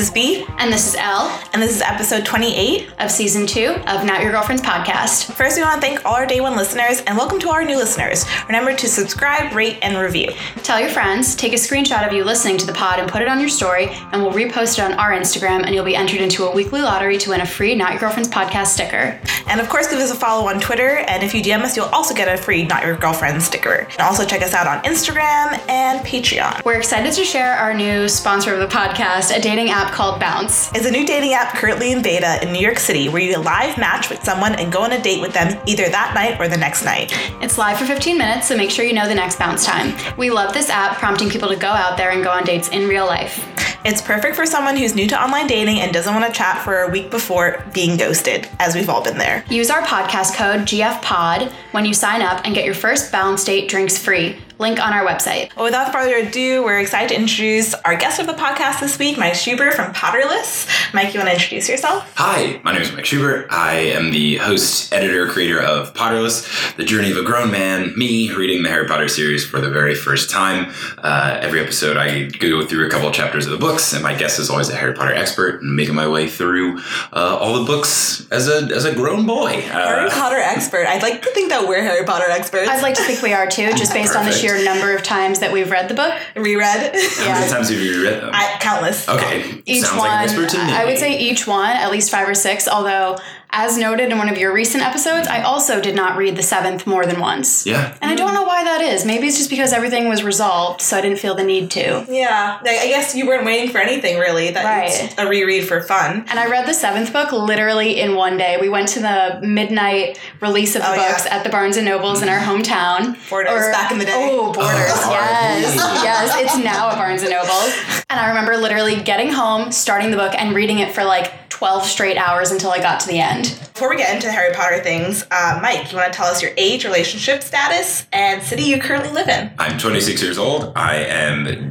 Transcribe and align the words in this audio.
is 0.00 0.10
B. 0.10 0.46
And 0.56 0.72
this 0.72 0.88
is 0.88 0.94
L. 0.94 1.28
And 1.52 1.60
this 1.60 1.76
is 1.76 1.82
episode 1.82 2.24
28 2.24 2.88
of 3.00 3.10
season 3.10 3.46
two 3.46 3.74
of 3.86 4.06
Not 4.06 4.22
Your 4.22 4.32
Girlfriend's 4.32 4.62
podcast. 4.62 5.30
First, 5.34 5.58
we 5.58 5.62
want 5.62 5.78
to 5.78 5.86
thank 5.86 6.06
all 6.06 6.14
our 6.14 6.24
day 6.24 6.40
one 6.40 6.56
listeners 6.56 7.02
and 7.02 7.18
welcome 7.18 7.38
to 7.40 7.50
our 7.50 7.62
new 7.64 7.76
listeners. 7.76 8.24
Remember 8.46 8.74
to 8.74 8.88
subscribe, 8.88 9.54
rate, 9.54 9.78
and 9.82 9.98
review. 9.98 10.32
Tell 10.62 10.80
your 10.80 10.88
friends, 10.88 11.34
take 11.34 11.52
a 11.52 11.56
screenshot 11.56 12.06
of 12.06 12.14
you 12.14 12.24
listening 12.24 12.56
to 12.56 12.66
the 12.66 12.72
pod 12.72 12.98
and 12.98 13.10
put 13.10 13.20
it 13.20 13.28
on 13.28 13.40
your 13.40 13.50
story, 13.50 13.88
and 13.90 14.22
we'll 14.22 14.32
repost 14.32 14.78
it 14.78 14.84
on 14.90 14.94
our 14.94 15.12
Instagram, 15.12 15.64
and 15.64 15.74
you'll 15.74 15.84
be 15.84 15.96
entered 15.96 16.22
into 16.22 16.44
a 16.44 16.54
weekly 16.54 16.80
lottery 16.80 17.18
to 17.18 17.30
win 17.30 17.42
a 17.42 17.46
free 17.46 17.74
Not 17.74 17.90
Your 17.90 18.00
Girlfriend's 18.00 18.30
podcast 18.30 18.68
sticker. 18.68 19.20
And 19.48 19.60
of 19.60 19.68
course, 19.68 19.90
give 19.90 19.98
us 19.98 20.10
a 20.10 20.14
follow 20.14 20.48
on 20.48 20.60
Twitter, 20.60 20.96
and 20.96 21.22
if 21.22 21.34
you 21.34 21.42
DM 21.42 21.60
us, 21.60 21.76
you'll 21.76 21.86
also 21.86 22.14
get 22.14 22.26
a 22.26 22.40
free 22.40 22.64
Not 22.64 22.86
Your 22.86 22.96
Girlfriend 22.96 23.42
sticker. 23.42 23.86
And 23.90 24.00
also 24.00 24.24
check 24.24 24.40
us 24.40 24.54
out 24.54 24.66
on 24.66 24.82
Instagram 24.84 25.60
and 25.68 26.00
Patreon. 26.06 26.64
We're 26.64 26.78
excited 26.78 27.12
to 27.12 27.24
share 27.24 27.54
our 27.54 27.74
new 27.74 28.08
sponsor 28.08 28.54
of 28.54 28.60
the 28.60 28.74
podcast, 28.74 29.36
a 29.36 29.40
dating 29.42 29.68
app 29.68 29.89
called 29.90 30.20
Bounce. 30.20 30.72
It's 30.74 30.86
a 30.86 30.90
new 30.90 31.06
dating 31.06 31.34
app 31.34 31.54
currently 31.54 31.92
in 31.92 32.02
beta 32.02 32.38
in 32.42 32.52
New 32.52 32.60
York 32.60 32.78
City 32.78 33.08
where 33.08 33.20
you 33.20 33.36
live 33.38 33.78
match 33.78 34.08
with 34.10 34.22
someone 34.24 34.54
and 34.54 34.72
go 34.72 34.82
on 34.82 34.92
a 34.92 35.02
date 35.02 35.20
with 35.20 35.32
them 35.32 35.60
either 35.66 35.88
that 35.88 36.12
night 36.14 36.40
or 36.40 36.48
the 36.48 36.56
next 36.56 36.84
night. 36.84 37.12
It's 37.42 37.58
live 37.58 37.78
for 37.78 37.84
15 37.84 38.18
minutes, 38.18 38.48
so 38.48 38.56
make 38.56 38.70
sure 38.70 38.84
you 38.84 38.92
know 38.92 39.08
the 39.08 39.14
next 39.14 39.38
bounce 39.38 39.64
time. 39.64 39.94
We 40.16 40.30
love 40.30 40.52
this 40.54 40.70
app, 40.70 40.98
prompting 40.98 41.28
people 41.28 41.48
to 41.48 41.56
go 41.56 41.68
out 41.68 41.96
there 41.96 42.10
and 42.10 42.22
go 42.22 42.30
on 42.30 42.44
dates 42.44 42.68
in 42.68 42.88
real 42.88 43.06
life. 43.06 43.46
It's 43.82 44.02
perfect 44.02 44.36
for 44.36 44.44
someone 44.44 44.76
who's 44.76 44.94
new 44.94 45.06
to 45.08 45.22
online 45.22 45.46
dating 45.46 45.80
and 45.80 45.90
doesn't 45.90 46.14
want 46.14 46.26
to 46.26 46.36
chat 46.36 46.62
for 46.62 46.82
a 46.82 46.90
week 46.90 47.10
before 47.10 47.64
being 47.72 47.96
ghosted, 47.96 48.46
as 48.58 48.74
we've 48.74 48.90
all 48.90 49.02
been 49.02 49.16
there. 49.16 49.42
Use 49.48 49.70
our 49.70 49.80
podcast 49.80 50.34
code 50.34 50.60
GFPOD 50.62 51.50
when 51.72 51.86
you 51.86 51.94
sign 51.94 52.20
up 52.20 52.42
and 52.44 52.54
get 52.54 52.66
your 52.66 52.74
first 52.74 53.10
bounce 53.10 53.42
date 53.42 53.70
drinks 53.70 53.96
free. 53.96 54.36
Link 54.60 54.78
on 54.78 54.92
our 54.92 55.06
website. 55.06 55.56
Well, 55.56 55.64
without 55.64 55.90
further 55.90 56.16
ado, 56.16 56.62
we're 56.62 56.80
excited 56.80 57.08
to 57.08 57.14
introduce 57.18 57.72
our 57.72 57.96
guest 57.96 58.20
of 58.20 58.26
the 58.26 58.34
podcast 58.34 58.80
this 58.80 58.98
week, 58.98 59.16
Mike 59.16 59.34
Schubert 59.34 59.72
from 59.72 59.94
Potterless. 59.94 60.68
Mike, 60.92 61.14
you 61.14 61.18
want 61.18 61.30
to 61.30 61.34
introduce 61.34 61.66
yourself? 61.66 62.12
Hi, 62.16 62.60
my 62.62 62.74
name 62.74 62.82
is 62.82 62.92
Mike 62.92 63.06
Schubert. 63.06 63.46
I 63.50 63.76
am 63.76 64.10
the 64.10 64.36
host, 64.36 64.92
editor, 64.92 65.26
creator 65.28 65.62
of 65.62 65.94
Potterless, 65.94 66.76
the 66.76 66.84
journey 66.84 67.10
of 67.10 67.16
a 67.16 67.22
grown 67.22 67.50
man, 67.50 67.96
me 67.96 68.30
reading 68.34 68.62
the 68.62 68.68
Harry 68.68 68.86
Potter 68.86 69.08
series 69.08 69.46
for 69.46 69.62
the 69.62 69.70
very 69.70 69.94
first 69.94 70.28
time. 70.28 70.70
Uh, 70.98 71.38
every 71.40 71.60
episode, 71.60 71.96
I 71.96 72.24
go 72.26 72.62
through 72.66 72.86
a 72.86 72.90
couple 72.90 73.08
of 73.08 73.14
chapters 73.14 73.46
of 73.46 73.52
the 73.52 73.58
books, 73.58 73.94
and 73.94 74.02
my 74.02 74.14
guest 74.14 74.38
is 74.38 74.50
always 74.50 74.68
a 74.68 74.76
Harry 74.76 74.92
Potter 74.92 75.14
expert, 75.14 75.62
and 75.62 75.74
making 75.74 75.94
my 75.94 76.06
way 76.06 76.28
through 76.28 76.80
uh, 77.14 77.38
all 77.40 77.58
the 77.58 77.64
books 77.64 78.28
as 78.30 78.46
a 78.46 78.68
as 78.74 78.84
a 78.84 78.94
grown 78.94 79.24
boy. 79.24 79.52
Uh, 79.52 79.88
Harry 79.88 80.10
Potter 80.10 80.36
expert. 80.36 80.86
I'd 80.86 81.02
like 81.02 81.22
to 81.22 81.30
think 81.30 81.48
that 81.48 81.66
we're 81.66 81.82
Harry 81.82 82.04
Potter 82.04 82.28
experts. 82.28 82.68
I'd 82.68 82.82
like 82.82 82.96
to 82.96 83.02
think 83.04 83.22
we 83.22 83.32
are 83.32 83.46
too, 83.46 83.70
just 83.70 83.94
based 83.94 84.14
on 84.14 84.26
the 84.26 84.32
Perfect. 84.32 84.49
Sheer 84.56 84.64
number 84.64 84.94
of 84.94 85.02
times 85.02 85.38
that 85.40 85.52
we've 85.52 85.70
read 85.70 85.88
the 85.88 85.94
book. 85.94 86.14
reread. 86.36 86.94
How 87.18 87.32
many 87.34 87.50
times 87.50 87.68
have 87.70 87.78
you 87.80 88.02
read 88.04 88.22
them? 88.22 88.30
I, 88.32 88.56
countless. 88.60 89.08
okay, 89.08 89.62
Each 89.66 89.82
sounds 89.82 89.98
one, 89.98 90.08
like 90.08 90.28
an 90.30 90.40
expert 90.40 90.48
to 90.50 90.64
me. 90.66 90.72
I 90.72 90.84
would 90.84 90.98
say 90.98 91.18
each 91.18 91.46
one 91.46 91.70
at 91.70 91.90
least 91.90 92.10
five 92.10 92.28
or 92.28 92.34
six. 92.34 92.68
Although, 92.68 93.16
as 93.52 93.76
noted 93.76 94.10
in 94.10 94.18
one 94.18 94.28
of 94.28 94.38
your 94.38 94.52
recent 94.52 94.84
episodes, 94.84 95.26
I 95.28 95.42
also 95.42 95.80
did 95.80 95.94
not 95.96 96.16
read 96.16 96.36
the 96.36 96.42
seventh 96.42 96.86
more 96.86 97.04
than 97.06 97.20
once. 97.20 97.66
yeah. 97.66 97.96
And 98.00 98.10
I 98.10 98.14
don't 98.14 98.34
know 98.34 98.44
why 98.44 98.64
that 98.64 98.80
is. 98.80 99.04
Maybe 99.04 99.26
it's 99.26 99.36
just 99.38 99.50
because 99.50 99.72
everything 99.72 100.08
was 100.08 100.22
resolved, 100.22 100.80
so 100.80 100.96
I 100.96 101.00
didn't 101.00 101.18
feel 101.18 101.34
the 101.34 101.44
need 101.44 101.70
to. 101.72 102.04
Yeah, 102.08 102.58
I 102.64 102.78
I 102.80 102.88
guess 102.88 103.14
you 103.14 103.26
weren't 103.26 103.44
waiting 103.44 103.70
for 103.70 103.78
anything 103.78 104.18
really. 104.18 104.50
That 104.50 104.64
Right. 104.64 104.90
it's 104.90 105.14
a 105.18 105.26
reread 105.28 105.66
for 105.66 105.80
fun. 105.82 106.24
And 106.28 106.38
I 106.38 106.46
read 106.46 106.66
the 106.66 106.74
seventh 106.74 107.12
book 107.12 107.32
literally 107.32 108.00
in 108.00 108.14
one 108.14 108.36
day. 108.36 108.56
We 108.60 108.68
went 108.68 108.88
to 108.90 109.00
the 109.00 109.40
midnight 109.46 110.18
release 110.40 110.76
of 110.76 110.82
the 110.82 110.90
Oh, 110.90 110.94
yeah. 110.94 111.08
books 111.08 111.26
at 111.26 111.42
the 111.44 111.50
Barnes 111.50 111.76
and 111.76 111.86
Nobles 111.86 112.22
in 112.22 112.28
our 112.28 112.38
hometown. 112.38 113.16
Borders, 113.28 113.66
back 113.72 113.90
in 113.92 113.98
the 113.98 114.04
day. 114.04 114.12
Oh, 114.14 114.48
oh 114.48 114.52
Borders, 114.52 114.90
Oh, 114.94 115.10
yes, 115.12 115.74
yes. 116.04 116.36
It's 116.40 116.64
now 116.64 116.90
at 116.90 116.96
Barnes 116.96 117.22
and 117.22 117.30
Nobles. 117.30 117.72
And 118.08 118.18
I 118.20 118.28
remember 118.28 118.56
literally 118.56 118.96
getting 119.02 119.30
home, 119.32 119.70
starting 119.72 120.10
the 120.10 120.16
book, 120.16 120.34
and 120.36 120.54
reading 120.54 120.78
it 120.78 120.94
for 120.94 121.04
like 121.04 121.48
12 121.50 121.84
straight 121.84 122.16
hours 122.16 122.50
until 122.50 122.70
I 122.70 122.78
got 122.80 123.00
to 123.00 123.06
the 123.08 123.20
end. 123.20 123.39
Before 123.44 123.88
we 123.88 123.96
get 123.96 124.14
into 124.14 124.26
the 124.26 124.32
Harry 124.32 124.52
Potter 124.54 124.82
things, 124.82 125.24
uh, 125.30 125.58
Mike, 125.62 125.90
you 125.90 125.96
want 125.98 126.12
to 126.12 126.16
tell 126.16 126.26
us 126.26 126.42
your 126.42 126.50
age, 126.56 126.84
relationship 126.84 127.42
status, 127.42 128.06
and 128.12 128.42
city 128.42 128.64
you 128.64 128.78
currently 128.78 129.10
live 129.10 129.28
in? 129.28 129.50
I'm 129.58 129.78
26 129.78 130.22
years 130.22 130.36
old. 130.38 130.72
I 130.76 130.96
am, 130.96 131.70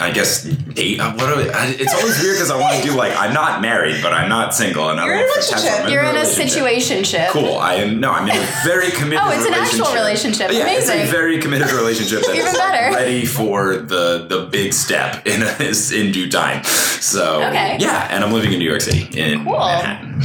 I 0.00 0.10
guess, 0.10 0.42
date. 0.44 1.00
uh, 1.00 1.12
What 1.14 1.34
do 1.34 1.50
I, 1.50 1.74
it's 1.78 1.94
always 1.94 2.20
weird 2.22 2.36
because 2.36 2.50
I 2.50 2.60
want 2.60 2.82
to 2.82 2.88
do 2.88 2.94
like 2.94 3.16
I'm 3.16 3.32
not 3.32 3.62
married, 3.62 4.02
but 4.02 4.12
I'm 4.12 4.28
not 4.28 4.54
single, 4.54 4.90
and 4.90 5.00
I 5.00 5.06
You're 5.06 5.14
don't 5.16 5.24
in 5.24 5.30
a 5.30 5.34
know 5.34 5.38
if 5.40 5.48
that's- 5.48 5.62
relationship. 5.64 5.84
I'm 5.86 5.92
You're 5.92 6.02
in 6.02 6.16
a 6.16 6.20
relationship. 6.20 7.26
situationship. 7.26 7.28
Cool. 7.30 7.58
I 7.58 7.74
am 7.74 8.00
no. 8.00 8.10
I'm 8.12 8.28
in 8.28 8.36
a 8.36 8.46
very 8.64 8.90
committed. 8.98 9.20
Oh, 9.22 9.30
it's 9.30 9.46
an 9.46 9.54
actual 9.54 9.92
relationship. 9.94 10.50
Yeah, 10.52 10.62
Amazing. 10.62 10.98
it's 11.00 11.08
a 11.08 11.10
very 11.12 11.38
committed 11.38 11.70
relationship. 11.72 12.20
That's 12.26 12.38
Even 12.38 12.52
better. 12.52 12.94
Ready 12.94 13.24
for 13.24 13.76
the 13.76 14.26
the 14.28 14.46
big 14.50 14.72
step 14.74 15.26
in 15.26 15.42
in 16.06 16.12
due 16.12 16.28
time. 16.30 16.62
So 16.64 17.42
Okay. 17.44 17.76
yeah, 17.80 18.08
and 18.10 18.22
I'm 18.24 18.32
living 18.32 18.52
in 18.52 18.58
New 18.58 18.68
York 18.68 18.80
City 18.82 19.08
in 19.18 19.44
Cool. 19.44 19.58
Manhattan. 19.58 20.22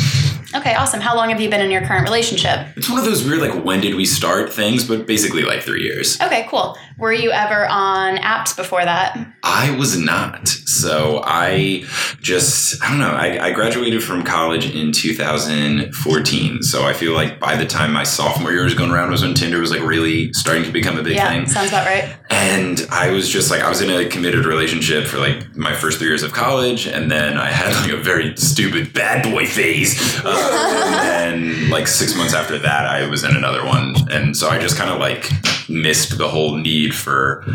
Okay, 0.53 0.75
awesome. 0.75 0.99
How 0.99 1.15
long 1.15 1.29
have 1.29 1.39
you 1.39 1.49
been 1.49 1.61
in 1.61 1.71
your 1.71 1.81
current 1.81 2.03
relationship? 2.03 2.67
It's 2.75 2.89
one 2.89 2.99
of 2.99 3.05
those 3.05 3.23
weird 3.23 3.39
like 3.39 3.63
when 3.63 3.79
did 3.79 3.95
we 3.95 4.05
start 4.05 4.51
things, 4.51 4.85
but 4.85 5.07
basically 5.07 5.43
like 5.43 5.61
three 5.61 5.83
years. 5.83 6.19
Okay, 6.19 6.45
cool. 6.49 6.77
Were 6.97 7.13
you 7.13 7.31
ever 7.31 7.65
on 7.67 8.17
apps 8.17 8.55
before 8.55 8.83
that? 8.83 9.17
I 9.43 9.75
was 9.77 9.97
not. 9.97 10.47
So 10.47 11.21
I 11.23 11.85
just, 12.21 12.81
I 12.83 12.89
don't 12.89 12.99
know. 12.99 13.11
I, 13.11 13.47
I 13.47 13.51
graduated 13.53 14.03
from 14.03 14.23
college 14.23 14.69
in 14.69 14.91
2014. 14.91 16.63
So 16.63 16.83
I 16.83 16.93
feel 16.93 17.13
like 17.13 17.39
by 17.39 17.55
the 17.55 17.65
time 17.65 17.93
my 17.93 18.03
sophomore 18.03 18.51
year 18.51 18.63
was 18.63 18.75
going 18.75 18.91
around 18.91 19.09
was 19.09 19.23
when 19.23 19.33
Tinder 19.33 19.59
was 19.59 19.71
like 19.71 19.81
really 19.81 20.31
starting 20.33 20.63
to 20.63 20.71
become 20.71 20.97
a 20.97 21.03
big 21.03 21.15
yeah, 21.15 21.29
thing. 21.29 21.47
sounds 21.47 21.69
about 21.69 21.87
right. 21.87 22.15
And 22.29 22.85
I 22.91 23.11
was 23.11 23.29
just 23.29 23.49
like, 23.51 23.61
I 23.61 23.69
was 23.69 23.81
in 23.81 23.89
a 23.89 24.07
committed 24.07 24.45
relationship 24.45 25.07
for 25.07 25.17
like 25.17 25.55
my 25.55 25.73
first 25.73 25.97
three 25.97 26.07
years 26.07 26.23
of 26.23 26.33
college. 26.33 26.87
And 26.87 27.09
then 27.09 27.37
I 27.37 27.49
had 27.49 27.73
like 27.81 27.91
a 27.91 28.01
very 28.01 28.35
stupid 28.37 28.93
bad 28.93 29.23
boy 29.23 29.45
phase. 29.45 30.21
Uh, 30.23 30.40
and 30.41 30.93
then 30.93 31.69
like 31.69 31.87
six 31.87 32.15
months 32.15 32.33
after 32.33 32.57
that, 32.59 32.85
I 32.85 33.07
was 33.07 33.23
in 33.23 33.35
another 33.35 33.65
one. 33.65 33.95
And 34.09 34.35
so 34.35 34.49
I 34.49 34.59
just 34.59 34.77
kind 34.77 34.89
of 34.89 34.99
like 34.99 35.29
missed 35.69 36.17
the 36.17 36.27
whole 36.27 36.55
need 36.57 36.93
for 36.93 37.45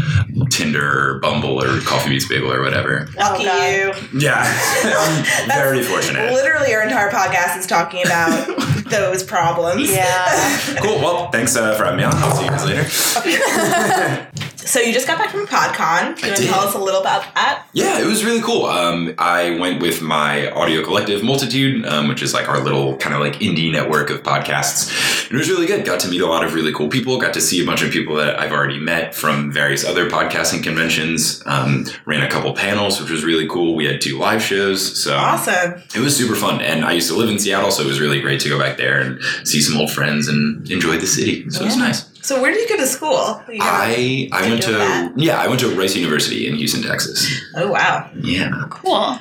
Tinder 0.50 1.16
or 1.16 1.18
Bumble 1.20 1.62
or 1.62 1.80
Coffee 1.82 2.10
Meets 2.10 2.28
Bagel 2.28 2.52
or 2.52 2.62
whatever. 2.62 3.08
Lucky 3.16 3.44
God. 3.44 3.72
you. 3.72 4.20
Yeah. 4.20 4.42
I'm 4.84 5.48
very 5.48 5.82
fortunate. 5.82 6.32
Literally, 6.32 6.74
our 6.74 6.82
entire 6.82 7.10
podcast 7.10 7.58
is 7.58 7.66
talking 7.66 8.04
about 8.04 8.46
those 8.90 9.22
problems. 9.22 9.90
Yeah. 9.90 10.62
Cool. 10.82 10.98
Well, 10.98 11.30
thanks 11.30 11.56
uh, 11.56 11.74
for 11.74 11.84
having 11.84 11.98
me 11.98 12.04
on. 12.04 12.12
I'll 12.14 12.34
see 12.36 12.44
you 12.44 12.50
guys 12.50 12.64
later. 12.64 14.30
So 14.66 14.80
you 14.80 14.92
just 14.92 15.06
got 15.06 15.16
back 15.18 15.30
from 15.30 15.46
PodCon. 15.46 16.16
Can 16.18 16.30
you 16.30 16.36
did. 16.36 16.48
tell 16.48 16.60
us 16.60 16.74
a 16.74 16.78
little 16.78 17.00
about 17.00 17.22
that? 17.34 17.66
Yeah, 17.72 18.00
it 18.00 18.06
was 18.06 18.24
really 18.24 18.40
cool. 18.42 18.66
Um, 18.66 19.14
I 19.16 19.58
went 19.58 19.80
with 19.80 20.02
my 20.02 20.50
audio 20.50 20.82
collective 20.84 21.22
Multitude, 21.22 21.86
um, 21.86 22.08
which 22.08 22.20
is 22.20 22.34
like 22.34 22.48
our 22.48 22.58
little 22.60 22.96
kind 22.96 23.14
of 23.14 23.20
like 23.20 23.34
indie 23.34 23.70
network 23.70 24.10
of 24.10 24.22
podcasts. 24.24 25.24
And 25.26 25.34
it 25.36 25.38
was 25.38 25.48
really 25.48 25.66
good. 25.66 25.84
Got 25.86 26.00
to 26.00 26.08
meet 26.08 26.20
a 26.20 26.26
lot 26.26 26.44
of 26.44 26.52
really 26.54 26.72
cool 26.72 26.88
people. 26.88 27.18
Got 27.20 27.32
to 27.34 27.40
see 27.40 27.62
a 27.62 27.66
bunch 27.66 27.82
of 27.82 27.92
people 27.92 28.16
that 28.16 28.38
I've 28.40 28.52
already 28.52 28.78
met 28.80 29.14
from 29.14 29.52
various 29.52 29.84
other 29.84 30.10
podcasting 30.10 30.62
conventions. 30.64 31.42
Um, 31.46 31.86
ran 32.04 32.22
a 32.22 32.28
couple 32.28 32.52
panels, 32.52 33.00
which 33.00 33.10
was 33.10 33.24
really 33.24 33.46
cool. 33.48 33.76
We 33.76 33.86
had 33.86 34.00
two 34.00 34.18
live 34.18 34.42
shows, 34.42 35.00
so 35.02 35.16
Awesome. 35.16 35.80
it 35.94 36.00
was 36.00 36.16
super 36.16 36.34
fun. 36.34 36.60
And 36.60 36.84
I 36.84 36.92
used 36.92 37.08
to 37.08 37.14
live 37.16 37.30
in 37.30 37.38
Seattle, 37.38 37.70
so 37.70 37.82
it 37.82 37.86
was 37.86 38.00
really 38.00 38.20
great 38.20 38.40
to 38.40 38.48
go 38.48 38.58
back 38.58 38.78
there 38.78 39.00
and 39.00 39.20
see 39.46 39.60
some 39.60 39.78
old 39.80 39.92
friends 39.92 40.26
and 40.28 40.68
enjoy 40.70 40.98
the 40.98 41.06
city. 41.06 41.48
So 41.50 41.62
it 41.62 41.66
was 41.66 41.76
nice. 41.76 42.15
So 42.26 42.42
where 42.42 42.50
did 42.50 42.68
you 42.68 42.76
go 42.76 42.82
to 42.82 42.88
school? 42.88 43.40
You 43.48 43.60
I 43.62 44.28
I 44.32 44.48
went 44.48 44.60
to 44.64 44.72
that. 44.72 45.12
yeah 45.16 45.40
I 45.40 45.46
went 45.46 45.60
to 45.60 45.72
Rice 45.78 45.94
University 45.94 46.48
in 46.48 46.56
Houston, 46.56 46.82
Texas. 46.82 47.24
oh 47.54 47.70
wow. 47.70 48.10
Yeah. 48.20 48.50
Cool. 48.68 49.16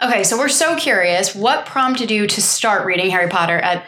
Okay, 0.00 0.22
so 0.22 0.38
we're 0.38 0.48
so 0.48 0.76
curious. 0.76 1.34
What 1.34 1.66
prompted 1.66 2.08
you 2.08 2.28
to 2.28 2.40
start 2.40 2.86
reading 2.86 3.10
Harry 3.10 3.28
Potter 3.28 3.58
at 3.58 3.84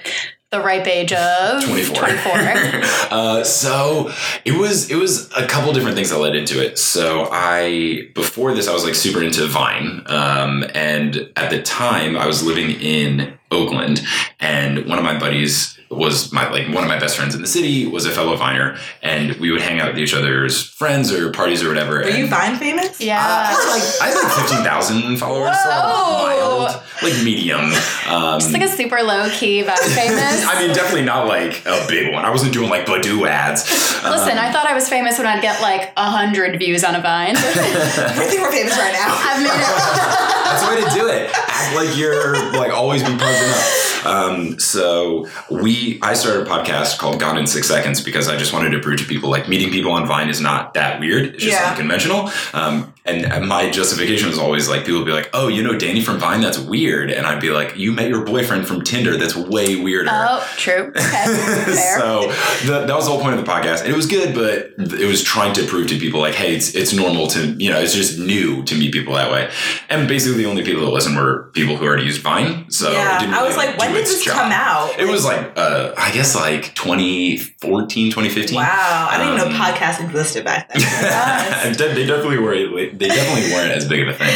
the 0.51 0.61
ripe 0.61 0.89
age 0.89 1.13
of 1.13 1.63
24. 1.63 1.95
24? 1.95 2.33
uh, 3.11 3.45
so 3.45 4.11
it 4.45 4.59
was 4.59 4.91
it 4.91 4.97
was 4.97 5.31
a 5.37 5.47
couple 5.47 5.73
different 5.73 5.95
things 5.95 6.11
that 6.11 6.19
led 6.19 6.35
into 6.35 6.61
it. 6.61 6.81
So 6.81 7.29
I 7.31 8.09
before 8.17 8.55
this 8.55 8.67
I 8.67 8.73
was 8.73 8.83
like 8.83 8.97
super 8.97 9.23
into 9.23 9.47
Vine, 9.47 10.03
um, 10.07 10.65
and 10.75 11.31
at 11.37 11.51
the 11.51 11.63
time 11.63 12.17
I 12.17 12.27
was 12.27 12.43
living 12.43 12.71
in 12.71 13.39
Oakland, 13.53 14.05
and 14.41 14.85
one 14.87 14.99
of 14.99 15.05
my 15.05 15.17
buddies 15.17 15.78
was 15.91 16.33
my 16.33 16.49
like 16.51 16.67
one 16.69 16.83
of 16.85 16.89
my 16.89 16.99
best 16.99 17.17
friends 17.17 17.35
in 17.35 17.41
the 17.41 17.47
city 17.49 17.87
was 17.87 18.05
a 18.07 18.11
fellow 18.11 18.37
Viner, 18.37 18.77
and 19.03 19.33
we 19.37 19.51
would 19.51 19.61
hang 19.63 19.81
out 19.81 19.89
with 19.95 19.99
each 19.99 20.15
other's 20.15 20.63
friends 20.63 21.13
or 21.13 21.31
parties 21.33 21.63
or 21.65 21.69
whatever. 21.69 22.03
Are 22.03 22.11
you 22.11 22.27
Vine 22.27 22.57
famous? 22.57 23.01
Uh, 23.01 23.05
Yeah. 23.05 23.19
I 23.21 23.47
had 23.53 23.69
like 23.71 24.03
I 24.03 24.07
had 24.09 24.23
like 24.23 24.33
fifteen 24.39 24.65
thousand 24.65 25.17
followers, 25.17 25.57
so 25.63 25.69
Whoa. 25.71 26.27
mild, 26.29 26.83
like 27.03 27.15
medium. 27.25 27.73
Um, 28.09 28.37
It's 28.37 28.53
like 28.53 28.63
a 28.63 28.69
super 28.69 29.03
low 29.03 29.29
key 29.31 29.63
vibe 29.63 29.79
famous. 29.95 30.45
I 30.47 30.59
mean, 30.61 30.75
definitely 30.75 31.03
not 31.07 31.27
like 31.27 31.65
a 31.67 31.85
big 31.89 32.13
one. 32.13 32.25
I 32.25 32.31
wasn't 32.31 32.53
doing 32.53 32.69
like 32.71 32.85
Badoo 32.87 33.27
ads. 33.27 33.65
Listen, 34.05 34.37
Um, 34.39 34.45
I 34.45 34.53
thought 34.53 34.67
I 34.67 34.75
was 34.75 34.89
famous 34.89 35.17
when 35.19 35.27
I'd 35.27 35.43
get 35.43 35.61
like 35.63 35.93
a 35.97 36.11
hundred 36.11 36.59
views 36.59 36.85
on 36.85 36.95
a 36.97 37.01
Vine. 37.01 37.37
I 37.37 38.25
think 38.29 38.41
we're 38.43 38.53
famous 38.53 38.77
right 38.77 38.93
now. 38.93 39.09
I've 39.11 39.41
made 39.43 39.49
it. 39.57 40.45
That's 40.45 40.63
the 40.63 40.69
way 40.69 40.81
to 40.85 40.91
do 41.01 41.09
it. 41.09 41.31
Act 41.35 41.75
like 41.77 41.97
you're 41.97 42.35
like 42.53 42.73
always 42.73 43.03
be 43.03 43.09
punching 43.09 43.51
up. 43.51 43.65
Um, 44.05 44.59
so 44.59 45.27
we, 45.51 45.99
I 46.03 46.15
started 46.15 46.47
a 46.47 46.51
podcast 46.51 46.99
called 46.99 47.19
Gone 47.21 47.37
in 47.39 47.47
Six 47.47 47.69
Seconds 47.69 48.01
because 48.01 48.29
I 48.29 48.37
just 48.37 48.53
wanted 48.53 48.71
to 48.71 48.79
prove 48.81 48.99
to 49.01 49.05
people 49.07 49.31
like 49.31 49.49
meeting 49.49 49.71
people 49.71 49.93
on 49.93 50.07
Vine 50.07 50.29
is 50.29 50.41
not 50.41 50.75
that 50.75 51.01
weird. 51.01 51.35
It's 51.35 51.45
just 51.45 51.61
Yeah. 51.61 51.71
unconventional. 51.71 52.31
Um, 52.55 52.93
and 53.09 53.49
my 53.49 53.71
justification 53.71 54.29
was 54.29 54.39
always 54.39 54.69
like 54.69 54.85
people 54.85 55.01
would 55.01 55.07
be 55.07 55.13
like, 55.13 55.31
"Oh, 55.33 55.49
you 55.49 55.63
know 55.63 55.77
Danny 55.79 56.01
from 56.03 56.19
Vine? 56.19 56.41
That's 56.41 56.59
weird," 56.59 57.11
and 57.11 57.27
I'd 57.27 57.41
be 57.41 57.51
like, 57.51 57.77
"You 57.77 57.93
met 57.93 58.09
your 58.09 58.25
boyfriend 58.25 58.67
from 58.69 58.83
Tinder? 58.83 59.17
That's 59.17 59.35
way 59.37 59.77
weirder." 59.77 60.11
Oh, 60.13 60.47
true. 60.57 60.93
Okay. 61.09 61.75
So 61.99 62.33
the, 62.67 62.85
that 62.87 62.95
was 62.97 63.05
the 63.07 63.11
whole 63.13 63.21
point 63.21 63.39
of 63.39 63.45
the 63.45 63.51
podcast. 63.51 63.83
And 63.83 63.89
it 63.93 63.97
was 63.97 64.07
good, 64.07 64.35
but 64.35 64.73
it 65.01 65.07
was 65.07 65.23
trying 65.23 65.53
to 65.55 65.65
prove 65.67 65.89
to 65.89 65.99
people 65.99 66.21
like, 66.21 66.35
hey, 66.35 66.55
it's 66.55 66.75
it's 66.75 66.93
normal 66.93 67.27
to 67.29 67.47
you 67.59 67.71
know, 67.71 67.79
it's 67.81 67.95
just 67.95 68.19
new 68.19 68.63
to 68.65 68.75
meet 68.75 68.93
people 68.93 69.15
that 69.15 69.31
way. 69.31 69.51
And 69.89 70.09
basically, 70.09 70.39
the 70.43 70.49
only 70.49 70.63
people 70.65 70.85
that 70.85 70.91
listened 70.91 71.17
were 71.17 71.51
people 71.55 71.77
who 71.77 71.85
already 71.87 72.05
used 72.05 72.23
Vine. 72.23 72.71
So 72.71 72.93
yeah, 72.93 73.19
didn't 73.19 73.35
I 73.35 73.43
was 73.47 73.57
like, 73.57 73.79
when 73.79 73.93
did 73.93 74.05
this 74.07 74.25
job. 74.25 74.35
come 74.35 74.53
out? 74.53 74.99
It 74.99 75.07
was 75.09 75.25
like 75.25 75.53
uh, 75.57 75.93
I 75.97 76.11
guess 76.13 76.35
like 76.37 76.75
2014, 76.75 78.11
2015. 78.11 78.57
Wow, 78.57 79.09
I 79.11 79.19
didn't 79.19 79.35
even 79.35 79.47
Um, 79.49 79.53
know 79.53 79.65
podcasts 79.65 80.01
existed 80.05 80.45
back 80.45 80.69
then. 80.73 81.75
They 81.79 82.07
definitely 82.07 82.39
were. 82.39 82.55
They 82.99 83.09
definitely 83.09 83.53
weren't 83.53 83.73
as 83.73 83.87
big 83.89 84.03
of 84.03 84.09
a 84.09 84.13
thing. 84.15 84.35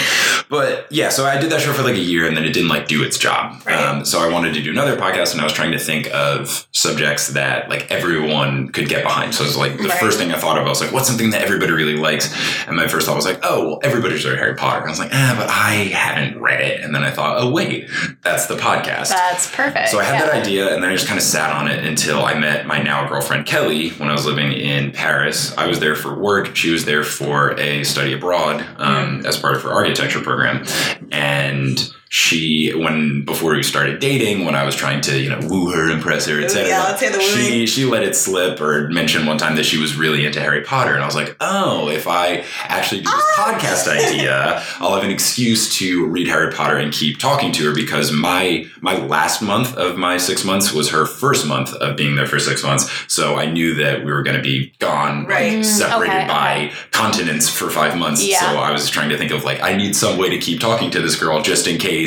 But 0.48 0.86
yeah, 0.90 1.08
so 1.08 1.24
I 1.24 1.38
did 1.38 1.50
that 1.50 1.60
show 1.60 1.72
for 1.72 1.82
like 1.82 1.94
a 1.94 1.98
year, 1.98 2.26
and 2.26 2.36
then 2.36 2.44
it 2.44 2.52
didn't 2.52 2.68
like 2.68 2.86
do 2.88 3.02
its 3.02 3.18
job. 3.18 3.62
Right. 3.66 3.74
Um, 3.74 4.04
so 4.04 4.20
I 4.20 4.28
wanted 4.32 4.54
to 4.54 4.62
do 4.62 4.70
another 4.70 4.96
podcast, 4.96 5.32
and 5.32 5.40
I 5.40 5.44
was 5.44 5.52
trying 5.52 5.72
to 5.72 5.78
think 5.78 6.12
of 6.14 6.66
subjects 6.72 7.28
that 7.28 7.68
like 7.68 7.90
everyone 7.90 8.68
could 8.68 8.88
get 8.88 9.02
behind. 9.02 9.34
So 9.34 9.44
it 9.44 9.46
was 9.48 9.56
like 9.56 9.76
the 9.78 9.88
Right. 9.88 9.98
first 9.98 10.18
thing 10.18 10.32
I 10.32 10.38
thought 10.38 10.58
of. 10.58 10.66
I 10.66 10.68
was 10.68 10.80
like, 10.80 10.92
what's 10.92 11.08
something 11.08 11.30
that 11.30 11.42
everybody 11.42 11.72
really 11.72 11.96
likes? 11.96 12.32
And 12.66 12.76
my 12.76 12.86
first 12.86 13.06
thought 13.06 13.16
was 13.16 13.24
like, 13.24 13.40
oh, 13.42 13.66
well, 13.68 13.80
everybody's 13.82 14.24
read 14.26 14.38
Harry 14.38 14.54
Potter. 14.54 14.78
And 14.80 14.86
I 14.86 14.90
was 14.90 14.98
like, 14.98 15.10
ah, 15.12 15.34
but 15.38 15.48
I 15.48 15.84
haven't 15.94 16.40
read 16.40 16.60
it. 16.60 16.80
And 16.80 16.94
then 16.94 17.02
I 17.02 17.10
thought, 17.10 17.38
oh 17.40 17.50
wait, 17.50 17.88
that's 18.22 18.46
the 18.46 18.56
podcast. 18.56 19.08
That's 19.08 19.50
perfect. 19.54 19.88
So 19.88 19.98
I 19.98 20.04
had 20.04 20.20
yeah. 20.20 20.26
that 20.26 20.34
idea, 20.42 20.74
and 20.74 20.82
then 20.82 20.90
I 20.90 20.94
just 20.94 21.06
kind 21.08 21.18
of 21.18 21.24
sat 21.24 21.50
on 21.54 21.68
it 21.68 21.84
until 21.84 22.24
I 22.24 22.34
met 22.34 22.66
my 22.66 22.82
now 22.82 23.08
girlfriend 23.08 23.46
Kelly 23.46 23.90
when 23.90 24.08
I 24.08 24.12
was 24.12 24.26
living 24.26 24.52
in 24.52 24.92
Paris. 24.92 25.56
I 25.56 25.66
was 25.66 25.80
there 25.80 25.96
for 25.96 26.14
work; 26.18 26.54
she 26.56 26.70
was 26.70 26.84
there 26.84 27.04
for 27.04 27.58
a 27.58 27.84
study 27.84 28.12
abroad 28.12 28.41
um, 28.50 29.24
as 29.26 29.38
part 29.38 29.56
of 29.56 29.62
her 29.62 29.70
architecture 29.72 30.20
program, 30.20 30.64
and 31.10 31.92
she 32.14 32.70
when 32.74 33.24
before 33.24 33.54
we 33.54 33.62
started 33.62 33.98
dating 33.98 34.44
when 34.44 34.54
i 34.54 34.64
was 34.64 34.74
trying 34.74 35.00
to 35.00 35.18
you 35.18 35.30
know 35.30 35.38
woo 35.44 35.70
her 35.70 35.88
impress 35.88 36.26
her 36.26 36.38
etc 36.42 36.68
Yeah, 36.68 36.82
let's 36.82 37.00
hear 37.00 37.10
the 37.10 37.18
she 37.20 37.66
she 37.66 37.86
let 37.86 38.02
it 38.02 38.14
slip 38.14 38.60
or 38.60 38.86
mentioned 38.90 39.26
one 39.26 39.38
time 39.38 39.56
that 39.56 39.64
she 39.64 39.78
was 39.78 39.96
really 39.96 40.26
into 40.26 40.38
harry 40.38 40.60
potter 40.60 40.92
and 40.92 41.02
i 41.02 41.06
was 41.06 41.14
like 41.14 41.34
oh 41.40 41.88
if 41.88 42.06
i 42.06 42.44
actually 42.64 43.00
do 43.00 43.04
this 43.10 43.24
Ah! 43.38 43.54
podcast 43.54 43.88
idea 43.88 44.62
i'll 44.78 44.94
have 44.94 45.04
an 45.04 45.10
excuse 45.10 45.74
to 45.78 46.04
read 46.06 46.28
harry 46.28 46.52
potter 46.52 46.76
and 46.76 46.92
keep 46.92 47.18
talking 47.18 47.50
to 47.52 47.64
her 47.68 47.74
because 47.74 48.12
my 48.12 48.66
my 48.82 48.94
last 49.06 49.40
month 49.40 49.74
of 49.78 49.96
my 49.96 50.18
six 50.18 50.44
months 50.44 50.70
was 50.70 50.90
her 50.90 51.06
first 51.06 51.46
month 51.46 51.72
of 51.72 51.96
being 51.96 52.14
there 52.16 52.26
for 52.26 52.38
six 52.38 52.62
months 52.62 52.90
so 53.08 53.36
i 53.36 53.46
knew 53.46 53.74
that 53.74 54.04
we 54.04 54.12
were 54.12 54.22
going 54.22 54.36
to 54.36 54.42
be 54.42 54.70
gone 54.80 55.24
Right. 55.24 55.54
Mm, 55.60 55.64
separated 55.64 56.14
okay, 56.16 56.26
by 56.28 56.54
okay. 56.66 56.72
continents 56.90 57.48
for 57.48 57.70
five 57.70 57.96
months 57.96 58.22
Yeah. 58.22 58.38
so 58.40 58.58
i 58.58 58.70
was 58.70 58.90
trying 58.90 59.08
to 59.08 59.16
think 59.16 59.30
of 59.30 59.44
like 59.44 59.62
i 59.62 59.74
need 59.74 59.96
some 59.96 60.18
way 60.18 60.28
to 60.28 60.36
keep 60.38 60.60
talking 60.60 60.90
to 60.90 61.00
this 61.00 61.16
girl 61.16 61.40
just 61.40 61.66
in 61.66 61.78
case 61.78 62.01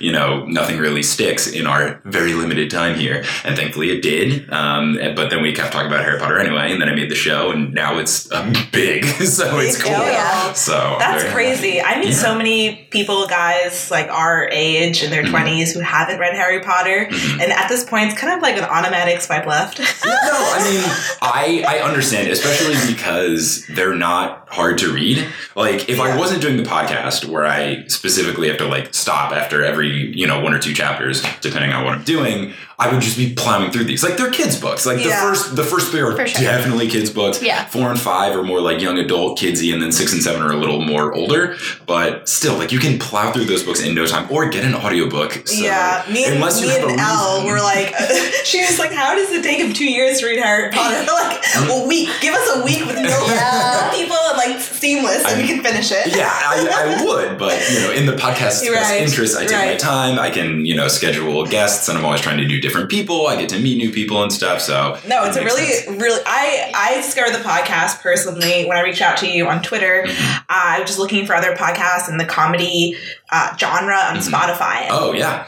you 0.00 0.12
know 0.12 0.44
nothing 0.46 0.78
really 0.78 1.02
sticks 1.02 1.46
in 1.46 1.66
our 1.66 2.00
very 2.04 2.34
limited 2.34 2.70
time 2.70 2.96
here 2.98 3.24
and 3.44 3.56
thankfully 3.56 3.90
it 3.90 4.00
did 4.02 4.48
um, 4.52 4.98
but 5.14 5.30
then 5.30 5.42
we 5.42 5.52
kept 5.52 5.72
talking 5.72 5.88
about 5.88 6.04
harry 6.04 6.18
potter 6.18 6.38
anyway 6.38 6.70
and 6.72 6.80
then 6.80 6.88
i 6.88 6.94
made 6.94 7.10
the 7.10 7.14
show 7.14 7.50
and 7.50 7.72
now 7.74 7.98
it's 7.98 8.30
uh, 8.32 8.42
big 8.72 9.04
so 9.36 9.58
it's 9.58 9.80
cool 9.82 9.92
Oh, 9.96 10.04
yeah. 10.04 10.52
so 10.52 10.96
That's 10.98 11.22
very- 11.22 11.32
crazy. 11.34 11.80
I 11.80 11.98
meet 11.98 12.08
Yeah. 12.10 12.14
so 12.26 12.34
many 12.36 12.86
people, 12.90 13.26
guys, 13.26 13.90
like 13.90 14.08
our 14.10 14.48
age 14.52 15.02
in 15.02 15.10
their 15.10 15.22
Mhm. 15.24 15.30
20s 15.32 15.72
who 15.72 15.80
haven't 15.80 16.18
read 16.18 16.34
Harry 16.34 16.60
Potter. 16.60 17.08
Mhm. 17.10 17.42
And 17.42 17.52
at 17.52 17.68
this 17.68 17.84
point, 17.84 18.10
it's 18.10 18.20
kind 18.20 18.32
of 18.34 18.42
like 18.42 18.56
an 18.58 18.64
automatic 18.64 19.20
swipe 19.22 19.46
left. 19.46 19.78
no, 20.04 20.12
I 20.12 20.60
mean, 20.70 20.82
I 21.22 21.64
I 21.66 21.78
understand, 21.88 22.28
especially 22.28 22.76
because 22.92 23.64
they're 23.74 23.94
not 23.94 24.46
hard 24.50 24.78
to 24.78 24.92
read. 24.92 25.26
Like, 25.54 25.88
if 25.88 25.98
I 26.00 26.16
wasn't 26.16 26.42
doing 26.42 26.56
the 26.58 26.62
podcast 26.68 27.24
where 27.24 27.46
I 27.46 27.84
specifically 27.88 28.48
have 28.48 28.58
to 28.58 28.66
like 28.66 28.94
stop 28.94 29.32
after 29.36 29.64
every 29.64 30.16
you 30.16 30.26
know 30.26 30.40
one 30.40 30.54
or 30.54 30.58
two 30.58 30.74
chapters, 30.74 31.22
depending 31.40 31.72
on 31.72 31.84
what 31.84 31.94
I'm 31.94 32.04
doing, 32.04 32.54
I 32.78 32.92
would 32.92 33.00
just 33.00 33.16
be 33.16 33.32
plowing 33.32 33.70
through 33.70 33.84
these. 33.84 34.02
Like, 34.02 34.18
they're 34.18 34.30
kids' 34.30 34.60
books. 34.60 34.84
Like 34.84 34.98
the 34.98 35.10
first 35.10 35.56
the 35.56 35.64
first 35.64 35.90
three 35.90 36.02
are 36.02 36.26
sure. 36.26 36.42
definitely 36.42 36.88
kids' 36.88 37.08
books. 37.08 37.42
Yeah. 37.42 37.64
Four 37.66 37.90
and 37.90 37.98
five 37.98 38.36
are 38.36 38.42
more 38.42 38.60
like 38.60 38.82
young 38.82 38.98
adult, 38.98 39.38
kidsy, 39.38 39.72
and 39.72 39.82
then 39.82 39.92
six 39.92 40.12
and 40.12 40.22
seven 40.22 40.42
are 40.42 40.52
a 40.52 40.56
little 40.56 40.82
more 40.82 41.14
older. 41.14 41.56
But 41.86 42.28
still, 42.28 42.58
like 42.58 42.72
you 42.72 42.78
can 42.78 42.98
plow 42.98 43.32
through 43.32 43.46
those 43.46 43.62
books 43.62 43.82
in 43.82 43.94
no 43.94 44.04
time, 44.04 44.30
or 44.30 44.50
get 44.50 44.64
an 44.64 44.74
audiobook. 44.74 45.48
So 45.48 45.64
yeah, 45.64 46.04
me 46.10 46.26
and, 46.26 46.34
unless 46.34 46.60
me 46.60 46.76
and 46.76 46.84
a 46.84 47.02
Elle 47.02 47.46
were 47.46 47.60
like, 47.60 47.94
she 48.44 48.60
was 48.60 48.78
like, 48.78 48.92
how 48.92 49.14
does 49.14 49.32
it 49.32 49.42
take 49.42 49.58
him 49.58 49.72
two 49.72 49.90
years 49.90 50.20
to 50.20 50.26
read 50.26 50.38
Harry 50.38 50.70
Potter? 50.70 50.96
We're 50.98 51.14
like, 51.28 51.38
a 51.38 51.58
mm. 51.72 51.88
week. 51.88 52.10
Give 52.20 52.34
us 52.34 52.56
a 52.56 52.64
week 52.64 52.84
with 52.84 52.96
no, 52.96 53.02
Yeah. 53.26 53.90
people 53.94 54.16
and 54.16 54.36
like 54.36 54.60
seamless, 54.60 55.24
and 55.24 55.40
we 55.40 55.48
I'm- 55.48 55.62
can 55.62 55.64
finish 55.64 55.90
it. 55.92 56.14
yeah, 56.14 56.28
I, 56.30 56.98
I 56.98 57.04
would, 57.04 57.38
but 57.38 57.58
you 57.70 57.80
know, 57.80 57.92
in 57.92 58.04
the 58.04 58.12
podcast's 58.12 58.68
best 58.68 58.92
interest, 58.94 59.36
I 59.38 59.46
take 59.46 59.56
my 59.56 59.76
time. 59.76 60.18
I 60.18 60.28
can, 60.28 60.66
you 60.66 60.76
know, 60.76 60.88
schedule 60.88 61.46
guests, 61.46 61.88
and 61.88 61.96
I'm 61.96 62.04
always 62.04 62.20
trying 62.20 62.36
to 62.38 62.46
do 62.46 62.60
different 62.66 62.90
people. 62.90 63.28
I 63.28 63.36
get 63.40 63.48
to 63.50 63.58
meet 63.60 63.76
new 63.78 63.92
people 63.92 64.22
and 64.24 64.32
stuff. 64.32 64.60
So 64.60 64.98
No, 65.06 65.24
it's 65.24 65.36
a 65.36 65.44
really, 65.44 65.66
sense. 65.66 66.02
really. 66.02 66.20
I 66.26 66.72
I 66.74 66.94
discovered 66.96 67.32
the 67.32 67.44
podcast 67.52 68.00
personally 68.02 68.64
when 68.66 68.76
I 68.76 68.80
reached 68.82 69.02
out 69.02 69.16
to 69.18 69.26
you 69.28 69.46
on 69.46 69.62
Twitter. 69.62 70.04
Mhm. 70.06 70.40
I 70.48 70.80
was 70.80 70.88
just 70.88 70.98
looking 70.98 71.26
for 71.26 71.34
other 71.34 71.54
podcasts 71.54 72.08
in 72.08 72.16
the 72.16 72.24
comedy 72.24 72.96
uh, 73.30 73.56
genre 73.58 73.96
on 74.10 74.16
Mhm. 74.18 74.28
Spotify, 74.30 74.86
Oh 74.88 75.12
yeah, 75.12 75.44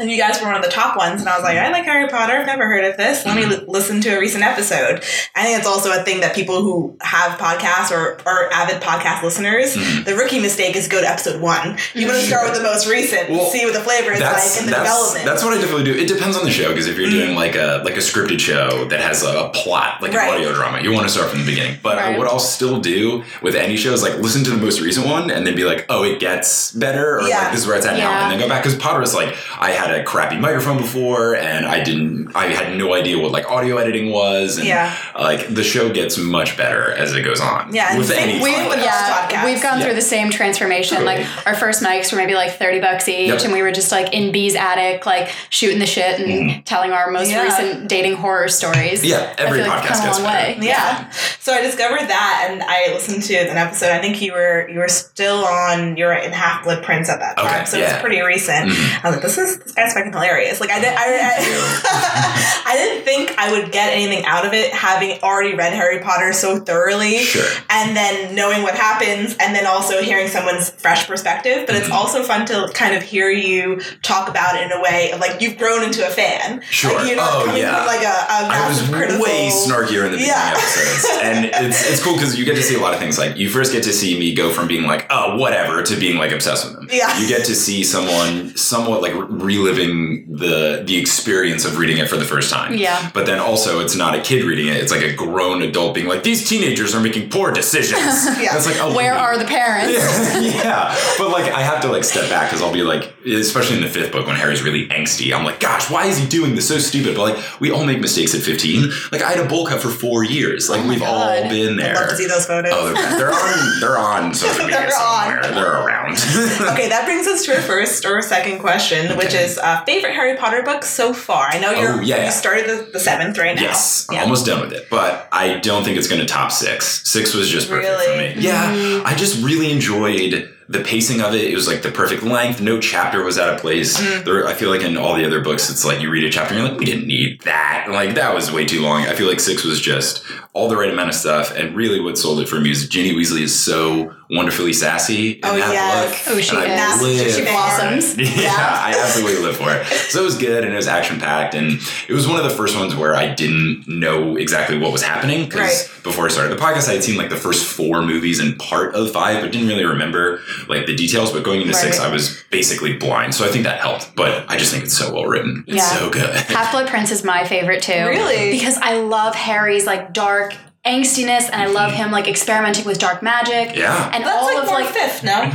and 0.00 0.10
you 0.10 0.16
guys 0.18 0.40
were 0.40 0.46
one 0.48 0.56
of 0.56 0.62
the 0.64 0.68
top 0.80 0.96
ones. 0.96 1.20
And 1.20 1.28
I 1.28 1.34
was 1.36 1.44
like, 1.44 1.56
I 1.56 1.70
like 1.70 1.84
Harry 1.84 2.08
Potter. 2.08 2.32
I've 2.38 2.46
never 2.46 2.66
heard 2.66 2.84
of 2.84 2.96
this. 2.96 3.24
Let 3.24 3.36
me 3.36 3.42
Mm-hmm. 3.42 3.50
li- 3.52 3.64
listen 3.78 4.00
to 4.00 4.08
a 4.16 4.18
recent 4.18 4.42
episode. 4.44 5.04
I 5.36 5.44
think 5.44 5.58
it's 5.58 5.66
also 5.66 5.92
a 5.92 6.02
thing 6.02 6.18
that 6.22 6.34
people 6.34 6.60
who 6.62 6.96
have 7.02 7.38
podcasts 7.38 7.92
or 7.96 8.18
are 8.26 8.50
avid 8.52 8.80
podcast 8.82 9.22
listeners, 9.22 9.76
Mhm. 9.76 10.04
the 10.06 10.16
rookie 10.16 10.40
mistake 10.40 10.74
is 10.74 10.88
go 10.88 11.00
to 11.00 11.08
episode 11.08 11.40
one. 11.40 11.76
You 11.94 12.08
want 12.08 12.18
to 12.18 12.26
start 12.30 12.42
with 12.50 12.54
the 12.58 12.64
most 12.64 12.88
recent, 12.88 13.30
Well, 13.30 13.48
see 13.50 13.64
what 13.64 13.74
the 13.74 13.80
flavor 13.88 14.10
is 14.12 14.20
like, 14.20 14.32
and 14.58 14.66
the 14.66 14.72
that's, 14.72 14.82
development. 14.90 15.24
that's 15.24 15.44
what 15.44 15.52
I 15.54 15.60
definitely 15.60 15.84
do. 15.84 15.94
It 15.94 16.08
depends 16.08 16.36
on 16.36 16.44
the 16.44 16.50
show 16.50 16.59
because 16.68 16.86
if 16.86 16.96
you're 16.98 17.08
Mm. 17.08 17.12
doing 17.12 17.34
like 17.34 17.56
a 17.56 17.80
like 17.84 17.94
a 17.94 18.00
scripted 18.00 18.38
show 18.40 18.84
that 18.90 19.00
has 19.00 19.22
a 19.22 19.50
plot, 19.54 20.02
like 20.02 20.12
Right. 20.14 20.28
an 20.28 20.34
audio 20.34 20.52
drama, 20.52 20.80
you 20.82 20.92
want 20.92 21.06
to 21.06 21.12
start 21.12 21.30
from 21.30 21.40
the 21.40 21.46
beginning. 21.46 21.78
But 21.82 21.96
Right. 21.98 22.18
what 22.18 22.26
I'll 22.28 22.38
still 22.38 22.78
do 22.78 23.24
with 23.42 23.54
any 23.54 23.76
show 23.76 23.92
is 23.92 24.02
like 24.02 24.16
listen 24.18 24.44
to 24.44 24.50
the 24.50 24.56
most 24.56 24.80
recent 24.80 25.06
one 25.06 25.30
and 25.30 25.46
then 25.46 25.54
be 25.54 25.64
like, 25.64 25.86
oh, 25.88 26.04
it 26.04 26.20
gets 26.20 26.70
better, 26.72 27.18
or 27.20 27.28
Yeah. 27.28 27.38
like 27.42 27.52
this 27.52 27.62
is 27.62 27.66
where 27.66 27.76
it's 27.76 27.86
at 27.86 27.96
now, 27.96 28.10
and 28.22 28.32
then 28.32 28.38
go 28.38 28.48
back 28.48 28.62
because 28.62 28.78
Potter 28.78 29.02
is 29.02 29.14
like 29.14 29.34
I 29.58 29.70
had 29.70 29.90
a 29.90 30.02
crappy 30.04 30.36
microphone 30.36 30.76
before 30.78 31.34
and 31.36 31.66
I 31.66 31.80
didn't, 31.80 32.32
I 32.34 32.46
had 32.48 32.76
no 32.76 32.94
idea 32.94 33.18
what 33.18 33.32
like 33.32 33.50
audio 33.50 33.76
editing 33.78 34.10
was, 34.10 34.58
and 34.58 34.66
Yeah. 34.66 34.92
like 35.18 35.52
the 35.54 35.64
show 35.64 35.88
gets 35.88 36.16
much 36.18 36.56
better 36.56 36.92
as 36.92 37.14
it 37.14 37.22
goes 37.22 37.40
on. 37.40 37.70
Yeah, 37.72 37.96
with 37.96 38.10
any 38.10 38.40
with- 38.40 38.52
format. 38.52 38.70
with- 38.70 38.84
yeah, 38.84 39.28
podcast. 39.28 39.44
we've 39.44 39.62
gone 39.62 39.78
Yeah. 39.78 39.84
through 39.86 39.94
the 39.94 40.02
same 40.02 40.30
transformation. 40.30 40.98
Totally. 40.98 41.16
Like 41.18 41.26
our 41.46 41.54
first 41.54 41.82
mics 41.82 42.12
were 42.12 42.18
maybe 42.18 42.34
like 42.34 42.58
thirty 42.58 42.80
bucks 42.80 43.08
each, 43.08 43.28
Yep. 43.28 43.44
and 43.44 43.52
we 43.52 43.62
were 43.62 43.72
just 43.72 43.90
like 43.92 44.12
in 44.12 44.30
B's 44.32 44.54
attic, 44.54 45.06
like 45.06 45.28
shooting 45.50 45.78
the 45.78 45.86
shit 45.86 46.18
and 46.20 46.49
Telling 46.64 46.92
our 46.92 47.10
most 47.10 47.30
Yeah. 47.30 47.42
recent 47.44 47.88
dating 47.88 48.16
horror 48.16 48.48
stories. 48.48 49.04
Yeah, 49.04 49.34
every 49.38 49.60
I 49.60 49.64
feel 49.64 49.72
like 49.72 49.82
podcast 49.82 49.90
it's 49.90 49.98
come 50.00 50.06
gets 50.08 50.18
a 50.18 50.22
long 50.22 50.32
better. 50.32 50.60
way. 50.60 50.66
Yeah. 50.66 51.10
So 51.40 51.52
I 51.54 51.60
discovered 51.62 52.08
that, 52.08 52.46
and 52.50 52.62
I 52.62 52.92
listened 52.92 53.22
to 53.24 53.34
an 53.36 53.56
episode. 53.56 53.90
I 53.90 54.00
think 54.00 54.20
you 54.20 54.32
were 54.32 54.68
you 54.68 54.78
were 54.78 54.88
still 54.88 55.44
on. 55.44 55.96
You 55.96 56.04
were 56.06 56.14
in 56.14 56.32
Half 56.32 56.64
Blood 56.64 56.82
Prince 56.84 57.08
at 57.08 57.18
that 57.20 57.36
time, 57.36 57.46
Okay, 57.46 57.64
so 57.64 57.78
it's 57.78 57.92
yeah. 57.92 58.00
pretty 58.00 58.20
recent. 58.20 58.70
Mhm. 58.70 59.04
I 59.04 59.08
was 59.08 59.16
like, 59.16 59.22
this 59.22 59.38
is 59.38 59.58
this 59.58 59.72
guy's 59.72 59.92
fucking 59.94 60.12
hilarious. 60.12 60.60
Like 60.60 60.70
I 60.70 60.80
did, 60.80 60.92
I, 60.96 61.04
I, 61.04 62.62
I 62.72 62.76
didn't 62.76 63.04
think 63.04 63.34
I 63.38 63.52
would 63.52 63.72
get 63.72 63.92
anything 63.92 64.24
out 64.26 64.44
of 64.46 64.52
it, 64.52 64.72
having 64.72 65.18
already 65.22 65.54
read 65.54 65.72
Harry 65.72 65.98
Potter 66.00 66.32
so 66.32 66.58
thoroughly, 66.60 67.18
Sure. 67.18 67.46
and 67.70 67.96
then 67.96 68.34
knowing 68.34 68.62
what 68.62 68.74
happens, 68.74 69.36
and 69.40 69.54
then 69.54 69.66
also 69.66 70.02
hearing 70.02 70.28
someone's 70.28 70.70
fresh 70.70 71.06
perspective. 71.06 71.64
But 71.66 71.76
it's 71.76 71.88
Mhm. 71.88 71.92
also 71.94 72.22
fun 72.22 72.46
to 72.46 72.68
kind 72.74 72.94
of 72.94 73.02
hear 73.02 73.30
you 73.30 73.80
talk 74.02 74.28
about 74.28 74.56
it 74.56 74.62
in 74.62 74.72
a 74.72 74.80
way 74.80 75.10
of 75.12 75.20
like 75.20 75.40
you've 75.40 75.56
grown 75.58 75.82
into 75.82 76.06
a 76.06 76.10
fan. 76.10 76.39
Sure. 76.62 76.94
Like, 76.96 77.06
you're 77.08 77.16
not 77.16 77.30
Oh, 77.32 77.54
yeah. 77.56 77.84
like 77.84 78.02
a, 78.02 78.06
a 78.06 78.48
I 78.50 78.68
was 78.68 78.82
critical. 78.88 79.22
way 79.22 79.48
snarkier 79.50 80.04
in 80.06 80.12
the 80.12 80.18
beginning 80.18 80.26
Yeah. 80.28 80.54
episodes, 80.56 81.18
and 81.22 81.44
it's 81.66 81.90
it's 81.90 82.02
cool 82.02 82.14
because 82.14 82.38
you 82.38 82.44
get 82.44 82.56
to 82.56 82.62
see 82.62 82.74
a 82.76 82.80
lot 82.80 82.92
of 82.94 83.00
things. 83.00 83.18
Like 83.18 83.36
you 83.36 83.48
first 83.48 83.72
get 83.72 83.82
to 83.84 83.92
see 83.92 84.18
me 84.18 84.34
go 84.34 84.50
from 84.50 84.66
being 84.68 84.84
like 84.84 85.06
oh 85.10 85.36
whatever 85.36 85.82
to 85.82 85.96
being 85.96 86.16
like 86.18 86.32
obsessed 86.32 86.64
with 86.66 86.74
them. 86.76 86.88
Yeah. 86.90 87.18
You 87.18 87.28
get 87.28 87.44
to 87.46 87.54
see 87.54 87.84
someone 87.84 88.56
somewhat 88.56 89.02
like 89.02 89.14
reliving 89.60 90.26
the 90.28 90.82
the 90.86 90.96
experience 90.96 91.64
of 91.64 91.78
reading 91.78 91.98
it 91.98 92.08
for 92.08 92.16
the 92.16 92.24
first 92.24 92.50
time. 92.52 92.74
Yeah. 92.74 93.10
But 93.12 93.26
then 93.26 93.38
also 93.38 93.80
it's 93.80 93.94
not 93.96 94.14
a 94.18 94.20
kid 94.22 94.44
reading 94.44 94.68
it; 94.68 94.76
it's 94.76 94.92
like 94.92 95.02
a 95.02 95.12
grown 95.14 95.62
adult 95.62 95.94
being 95.94 96.06
like 96.06 96.22
these 96.22 96.48
teenagers 96.48 96.94
are 96.94 97.00
making 97.00 97.30
poor 97.30 97.52
decisions. 97.52 98.00
Yeah. 98.40 98.56
It's 98.56 98.64
like 98.66 98.76
oh 98.80 98.94
Where 98.94 99.12
wait. 99.12 99.20
are 99.20 99.36
the 99.38 99.44
parents? 99.44 99.92
yeah, 99.92 100.40
yeah, 100.62 100.96
but 101.18 101.30
like 101.30 101.52
I 101.52 101.60
have 101.62 101.80
to 101.82 101.88
like 101.88 102.04
step 102.04 102.28
back 102.30 102.48
because 102.48 102.62
I'll 102.62 102.72
be 102.72 102.82
like, 102.82 103.12
especially 103.26 103.76
in 103.76 103.82
the 103.82 103.88
fifth 103.88 104.12
book 104.12 104.26
when 104.26 104.36
Harry's 104.36 104.62
really 104.62 104.88
angsty, 104.88 105.34
I'm 105.34 105.44
like, 105.44 105.60
gosh, 105.60 105.90
why 105.90 106.06
is 106.06 106.16
he 106.16 106.26
doing 106.30 106.54
this? 106.54 106.68
So 106.68 106.78
stupid. 106.78 107.16
But 107.16 107.34
like, 107.36 107.60
we 107.60 107.70
all 107.70 107.84
make 107.84 108.00
mistakes 108.00 108.34
at 108.34 108.42
15. 108.42 108.90
Like 109.12 109.22
I 109.22 109.30
had 109.32 109.44
a 109.44 109.48
bowl 109.48 109.66
cut 109.66 109.82
for 109.82 109.90
four 109.90 110.24
years. 110.24 110.68
Like 110.70 110.80
Oh 110.84 110.88
we've 110.88 111.02
all 111.02 111.18
God. 111.26 111.48
been 111.50 111.74
I'd 111.74 111.78
there. 111.86 111.94
love 111.94 112.08
to 112.10 112.16
see 112.16 112.26
those 112.26 112.46
photos. 112.46 112.72
Oh, 112.74 112.92
they're, 112.94 113.18
they're 113.18 113.32
on. 113.32 113.80
They're 113.80 113.98
on 113.98 114.34
social 114.40 114.64
media 114.64 114.80
They're 114.80 114.96
on. 114.98 115.42
They're 115.54 115.84
around. 115.84 116.12
okay, 116.72 116.88
that 116.88 117.02
brings 117.04 117.26
us 117.26 117.44
to 117.44 117.54
our 117.54 117.60
first 117.62 118.04
or 118.06 118.22
second 118.22 118.58
question, 118.60 119.16
which 119.18 119.34
is 119.34 119.58
uh, 119.58 119.84
favorite 119.84 120.14
Harry 120.14 120.36
Potter 120.36 120.62
book 120.62 120.84
so 120.84 121.12
far. 121.12 121.46
I 121.50 121.58
know 121.58 121.72
you're 121.72 121.90
Oh, 121.98 122.00
yeah. 122.00 122.26
you 122.26 122.30
started 122.30 122.66
the, 122.68 122.90
the 122.92 123.00
seventh. 123.00 123.36
right 123.38 123.56
now. 123.56 123.62
Yes, 123.62 124.06
I'm 124.10 124.20
almost 124.20 124.46
done 124.46 124.60
with 124.60 124.72
it, 124.72 124.88
but 124.90 125.28
I 125.32 125.58
don't 125.58 125.82
think 125.84 125.96
it's 125.98 126.08
going 126.08 126.20
to 126.20 126.26
top 126.26 126.52
six. 126.52 127.08
Six 127.08 127.34
was 127.34 127.48
just 127.48 127.68
perfect 127.68 127.88
Really? 127.88 128.32
for 128.34 128.38
me. 128.38 128.44
Yeah, 128.46 129.02
I 129.04 129.14
just 129.16 129.42
really 129.44 129.70
enjoyed 129.72 130.52
the 130.70 130.80
pacing 130.84 131.20
of 131.20 131.34
it. 131.34 131.50
It 131.50 131.54
was 131.56 131.66
like 131.66 131.82
the 131.82 131.90
perfect 131.90 132.22
length. 132.22 132.60
No 132.60 132.78
chapter 132.80 133.24
was 133.24 133.38
out 133.38 133.52
of 133.52 133.60
place. 133.60 133.98
Mm. 133.98 134.24
There, 134.24 134.46
I 134.46 134.54
feel 134.54 134.70
like 134.70 134.82
in 134.82 134.96
all 134.96 135.16
the 135.16 135.26
other 135.26 135.40
books, 135.40 135.68
it's 135.68 135.84
like 135.84 136.00
you 136.00 136.10
read 136.10 136.22
a 136.22 136.30
chapter 136.30 136.54
and 136.54 136.62
you're 136.62 136.70
like, 136.70 136.78
we 136.78 136.84
didn't 136.86 137.08
need 137.08 137.40
that. 137.42 137.86
Like 137.90 138.14
that 138.14 138.32
was 138.34 138.52
way 138.52 138.64
too 138.64 138.80
long. 138.80 139.02
I 139.02 139.14
feel 139.14 139.26
like 139.26 139.40
six 139.40 139.64
was 139.64 139.80
just 139.80 140.22
all 140.52 140.68
the 140.68 140.76
right 140.76 140.90
amount 140.90 141.08
of 141.08 141.14
stuff. 141.16 141.54
And 141.56 141.74
really, 141.76 142.00
what 142.00 142.16
sold 142.18 142.40
it 142.40 142.48
for 142.48 142.60
me 142.60 142.70
is 142.70 142.88
Ginny 142.88 143.12
Weasley 143.14 143.40
is 143.42 143.58
so 143.58 144.14
wonderfully 144.30 144.72
sassy. 144.72 145.32
In 145.32 145.40
Oh, 145.44 145.56
that 145.56 145.72
yes. 145.72 146.24
book. 146.24 146.36
Oh, 146.36 146.40
she 146.40 146.56
And 146.56 147.02
is. 147.02 147.36
She 147.36 147.42
blossoms. 147.42 148.16
yeah, 148.40 148.54
I 148.56 148.94
absolutely 148.96 149.42
live 149.42 149.56
for 149.56 149.70
it. 149.72 149.84
So 149.86 150.20
it 150.20 150.24
was 150.24 150.36
good 150.38 150.62
and 150.64 150.72
it 150.72 150.76
was 150.76 150.86
action 150.86 151.18
packed 151.18 151.54
and 151.54 151.80
it 152.08 152.12
was 152.12 152.28
one 152.28 152.36
of 152.36 152.44
the 152.44 152.50
first 152.56 152.76
ones 152.76 152.94
where 152.94 153.16
I 153.16 153.34
didn't 153.34 153.88
know 153.88 154.36
exactly 154.36 154.78
what 154.78 154.92
was 154.92 155.02
happening 155.02 155.46
because 155.48 155.88
Right. 155.88 156.02
before 156.04 156.26
I 156.26 156.28
started 156.28 156.56
the 156.56 156.62
podcast, 156.62 156.88
I 156.88 156.92
had 156.92 157.02
seen 157.04 157.16
like 157.16 157.28
the 157.30 157.36
first 157.36 157.64
four 157.66 158.02
movies 158.02 158.38
and 158.38 158.56
part 158.58 158.94
of 158.94 159.10
five, 159.10 159.42
but 159.42 159.50
didn't 159.52 159.66
really 159.68 159.84
remember 159.84 160.40
like 160.68 160.86
the 160.86 160.94
details. 160.94 161.32
But 161.32 161.42
going 161.44 161.60
into 161.60 161.74
six, 161.74 161.98
I 162.00 162.10
was 162.12 162.42
basically 162.50 162.94
blind, 162.94 163.34
so 163.34 163.44
I 163.44 163.48
think 163.48 163.64
that 163.64 163.80
helped. 163.80 164.14
But 164.16 164.44
I 164.50 164.56
just 164.56 164.72
think 164.72 164.84
it's 164.84 164.96
so 164.96 165.12
well 165.12 165.24
written. 165.26 165.64
It's 165.66 165.76
Yeah. 165.78 165.98
so 165.98 166.10
good. 166.10 166.30
Half 166.36 166.72
Blood 166.72 166.88
Prince 166.88 167.10
is 167.10 167.24
my 167.24 167.44
favorite 167.44 167.82
too. 167.82 167.92
Really? 168.06 168.50
Because 168.50 168.76
I 168.78 168.94
love 168.98 169.34
Harry's 169.34 169.86
like 169.86 170.12
dark 170.12 170.54
angstiness 170.86 171.44
and 171.52 171.56
I 171.56 171.66
love 171.66 171.92
him 171.92 172.10
like 172.10 172.26
experimenting 172.26 172.86
with 172.86 172.98
dark 172.98 173.22
magic. 173.22 173.76
Yeah. 173.76 174.10
And 174.14 174.24
That's 174.24 174.34
all 174.34 174.46
like 174.46 174.62
of 174.62 174.64
more 174.66 174.80
like 174.80 174.88
fifth, 174.88 175.22
no? 175.22 175.50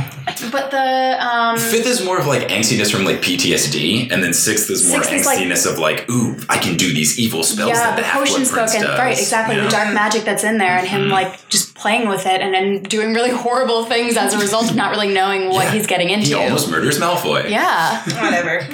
but 0.52 0.70
the 0.70 1.16
um 1.20 1.58
Fifth 1.58 1.86
is 1.86 2.04
more 2.04 2.18
of 2.18 2.26
like 2.28 2.46
angstiness 2.48 2.92
from 2.92 3.04
like 3.04 3.16
PTSD, 3.22 4.12
and 4.12 4.22
then 4.22 4.32
sixth 4.32 4.70
is 4.70 4.88
more 4.88 5.02
Sixth 5.02 5.12
is, 5.12 5.26
like- 5.26 5.38
angstiness 5.40 5.70
of 5.70 5.78
like, 5.78 6.08
ooh, 6.10 6.36
I 6.48 6.58
can 6.58 6.76
do 6.76 6.92
these 6.94 7.18
evil 7.18 7.42
spells. 7.42 7.70
yeah, 7.70 7.74
that 7.74 7.96
the 7.96 8.02
the 8.02 8.06
Half-Blood 8.06 8.28
potions 8.28 8.48
book 8.50 8.58
Prince 8.58 8.74
and 8.74 8.84
does. 8.84 8.98
right, 8.98 9.18
exactly 9.18 9.56
Yeah. 9.56 9.64
the 9.64 9.70
dark 9.70 9.92
magic 9.94 10.24
that's 10.24 10.44
in 10.44 10.58
there 10.58 10.76
and 10.78 10.86
him 10.86 11.02
Mhm. 11.08 11.10
like 11.12 11.48
just 11.48 11.75
playing 11.78 12.08
with 12.08 12.24
it 12.26 12.40
and 12.40 12.52
then 12.54 12.82
doing 12.84 13.12
really 13.14 13.30
horrible 13.30 13.84
things 13.84 14.16
as 14.16 14.32
a 14.34 14.38
result 14.38 14.70
of 14.70 14.76
not 14.76 14.90
really 14.90 15.12
knowing 15.12 15.48
what 15.50 15.64
Yeah. 15.66 15.72
he's 15.72 15.86
getting 15.86 16.08
into. 16.10 16.26
He 16.28 16.34
almost 16.34 16.68
murders 16.70 16.98
Malfoy. 16.98 17.48
yeah. 17.50 18.02
Whatever. 18.22 18.62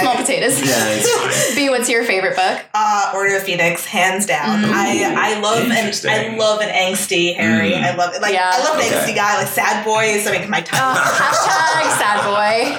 Small 0.00 0.16
potatoes. 0.16 0.60
Yeah, 0.60 0.88
it's 0.90 1.08
fine. 1.46 1.56
B, 1.66 1.70
what's 1.70 1.88
your 1.88 2.04
favorite 2.04 2.36
book? 2.36 2.60
Uh, 2.74 3.12
Order 3.14 3.36
of 3.36 3.42
Phoenix, 3.44 3.86
hands 3.86 4.26
down. 4.26 4.62
Mm. 4.64 4.70
I 4.72 5.14
I 5.36 5.40
love 5.40 5.64
an 5.64 5.72
I 5.72 6.36
love 6.36 6.60
an 6.60 6.68
angsty 6.68 7.34
Harry. 7.36 7.70
Mm. 7.72 7.82
I 7.82 7.94
love 7.96 8.14
it. 8.14 8.20
Like 8.20 8.34
Yeah. 8.34 8.50
I 8.52 8.58
love 8.64 8.74
an 8.78 8.84
Okay. 8.84 8.94
angsty 8.94 9.14
guy. 9.14 9.36
Like 9.38 9.48
sad 9.48 9.82
boy 9.84 10.04
is 10.04 10.24
something 10.24 10.50
my 10.50 10.58
Uh, 10.58 10.62
hashtag 10.62 11.98
sad 11.98 12.22
boy. 12.24 12.78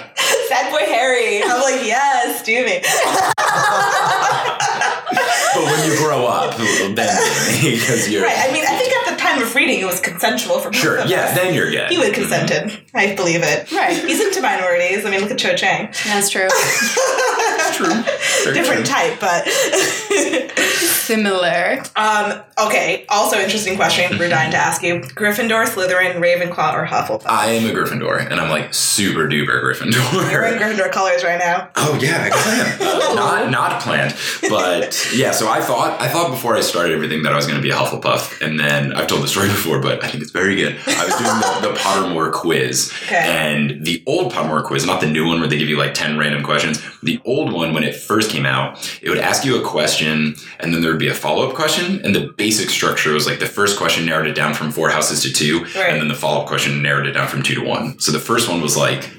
sad 0.49 0.69
boy 0.71 0.85
Harry. 0.85 1.41
I'm 1.43 1.61
like 1.61 1.83
yes, 1.85 2.43
do 2.43 2.63
me. 2.65 2.81
But 5.09 5.63
when 5.63 5.89
you 5.89 5.95
grow 5.97 6.25
up, 6.25 6.57
then 6.57 6.95
because 7.63 8.09
you're 8.09 8.23
Right. 8.23 8.37
I 8.37 8.51
mean, 8.51 8.65
I 8.67 8.77
think 8.77 8.93
at 8.93 9.06
time 9.37 9.47
of 9.47 9.55
reading, 9.55 9.79
it 9.79 9.85
was 9.85 9.99
consensual 9.99 10.59
for 10.59 10.69
both 10.69 10.79
sure, 10.79 10.97
of 10.97 11.09
yeah, 11.09 11.25
us. 11.25 11.35
then 11.35 11.53
you're 11.53 11.69
good. 11.69 11.89
He 11.89 11.97
would 11.97 12.07
have 12.07 12.15
consented. 12.15 12.79
I 12.93 13.15
believe 13.15 13.41
it. 13.43 13.71
Right. 13.71 13.97
He's 13.97 14.19
into 14.19 14.41
minorities. 14.41 15.05
I 15.05 15.09
mean, 15.11 15.21
look 15.21 15.31
at 15.31 15.37
Cho 15.37 15.55
Chang. 15.55 15.91
That's 16.05 16.29
true. 16.29 16.47
true. 17.73 17.93
Very 18.43 18.53
Different 18.55 18.85
true. 18.85 18.95
type, 18.95 19.19
but 19.19 19.47
Similar. 21.07 21.83
um. 21.95 22.41
Okay. 22.59 23.05
Also, 23.09 23.37
interesting 23.37 23.75
question. 23.75 24.17
We're 24.17 24.29
dying 24.29 24.51
to 24.51 24.57
ask 24.57 24.81
you: 24.83 24.99
Gryffindor, 24.99 25.65
Slytherin, 25.65 26.15
Ravenclaw, 26.15 26.73
or 26.73 26.85
Hufflepuff? 26.85 27.25
I 27.27 27.51
am 27.51 27.69
a 27.69 27.73
Gryffindor, 27.73 28.29
and 28.29 28.39
I'm 28.39 28.49
like 28.49 28.73
super 28.73 29.27
duper 29.27 29.61
Gryffindor. 29.63 30.31
You're 30.31 30.43
in 30.45 30.59
Gryffindor 30.59 30.91
colors 30.91 31.23
right 31.23 31.39
now. 31.39 31.69
Oh 31.75 31.97
yeah, 32.01 32.23
I 32.23 32.29
guess 32.29 32.47
I 32.47 32.55
am. 32.57 33.11
Uh, 33.11 33.13
not 33.15 33.51
not 33.51 33.81
planned, 33.81 34.15
but 34.49 35.09
yeah. 35.15 35.31
So 35.31 35.47
I 35.49 35.61
thought 35.61 36.01
I 36.01 36.09
thought 36.09 36.31
before 36.31 36.55
I 36.57 36.61
started 36.61 36.93
everything 36.93 37.23
that 37.23 37.31
I 37.31 37.35
was 37.35 37.45
going 37.45 37.57
to 37.57 37.63
be 37.63 37.69
a 37.69 37.75
Hufflepuff, 37.75 38.41
and 38.45 38.59
then 38.59 38.93
I've 38.93 39.07
told 39.07 39.21
the 39.27 39.31
story 39.31 39.47
before, 39.49 39.79
but 39.81 40.03
I 40.03 40.07
think 40.07 40.21
it's 40.23 40.31
very 40.31 40.55
good. 40.55 40.77
I 40.87 41.05
was 41.05 41.15
doing 41.15 41.61
the, 41.61 41.69
the 41.69 41.79
Pottermore 41.79 42.31
quiz, 42.31 42.91
Okay. 43.03 43.15
and 43.17 43.85
the 43.85 44.01
old 44.05 44.31
Pottermore 44.31 44.63
quiz, 44.63 44.85
not 44.85 45.01
the 45.01 45.07
new 45.09 45.27
one 45.27 45.39
where 45.39 45.49
they 45.49 45.57
give 45.57 45.67
you 45.69 45.77
like 45.77 45.93
ten 45.93 46.17
random 46.17 46.43
questions. 46.43 46.81
The 47.03 47.19
old 47.25 47.51
one, 47.51 47.73
when 47.73 47.83
it 47.83 47.95
first 47.95 48.31
came 48.31 48.45
out, 48.45 48.99
it 49.01 49.09
would 49.09 49.17
ask 49.19 49.43
you 49.45 49.61
a 49.61 49.67
question, 49.67 50.35
and 50.59 50.73
then 50.73 50.81
there 50.81 50.91
would 50.91 50.99
be 50.99 51.09
a 51.09 51.13
follow 51.13 51.47
up 51.49 51.55
question, 51.55 51.99
and 52.05 52.15
the 52.15 52.33
basic 52.37 52.69
structure 52.69 53.13
was 53.13 53.25
like 53.27 53.39
the 53.39 53.45
first 53.45 53.77
question 53.77 54.05
narrowed 54.05 54.27
it 54.27 54.33
down 54.35 54.53
from 54.53 54.71
four 54.71 54.89
houses 54.89 55.21
to 55.23 55.31
two, 55.33 55.59
Right. 55.63 55.89
and 55.91 55.99
then 56.01 56.07
the 56.07 56.15
follow 56.15 56.41
up 56.41 56.47
question 56.47 56.81
narrowed 56.81 57.07
it 57.07 57.11
down 57.13 57.27
from 57.27 57.43
two 57.43 57.55
to 57.55 57.63
one. 57.63 57.99
So 57.99 58.11
the 58.11 58.19
first 58.19 58.47
one 58.49 58.61
was 58.61 58.77
like 58.77 59.09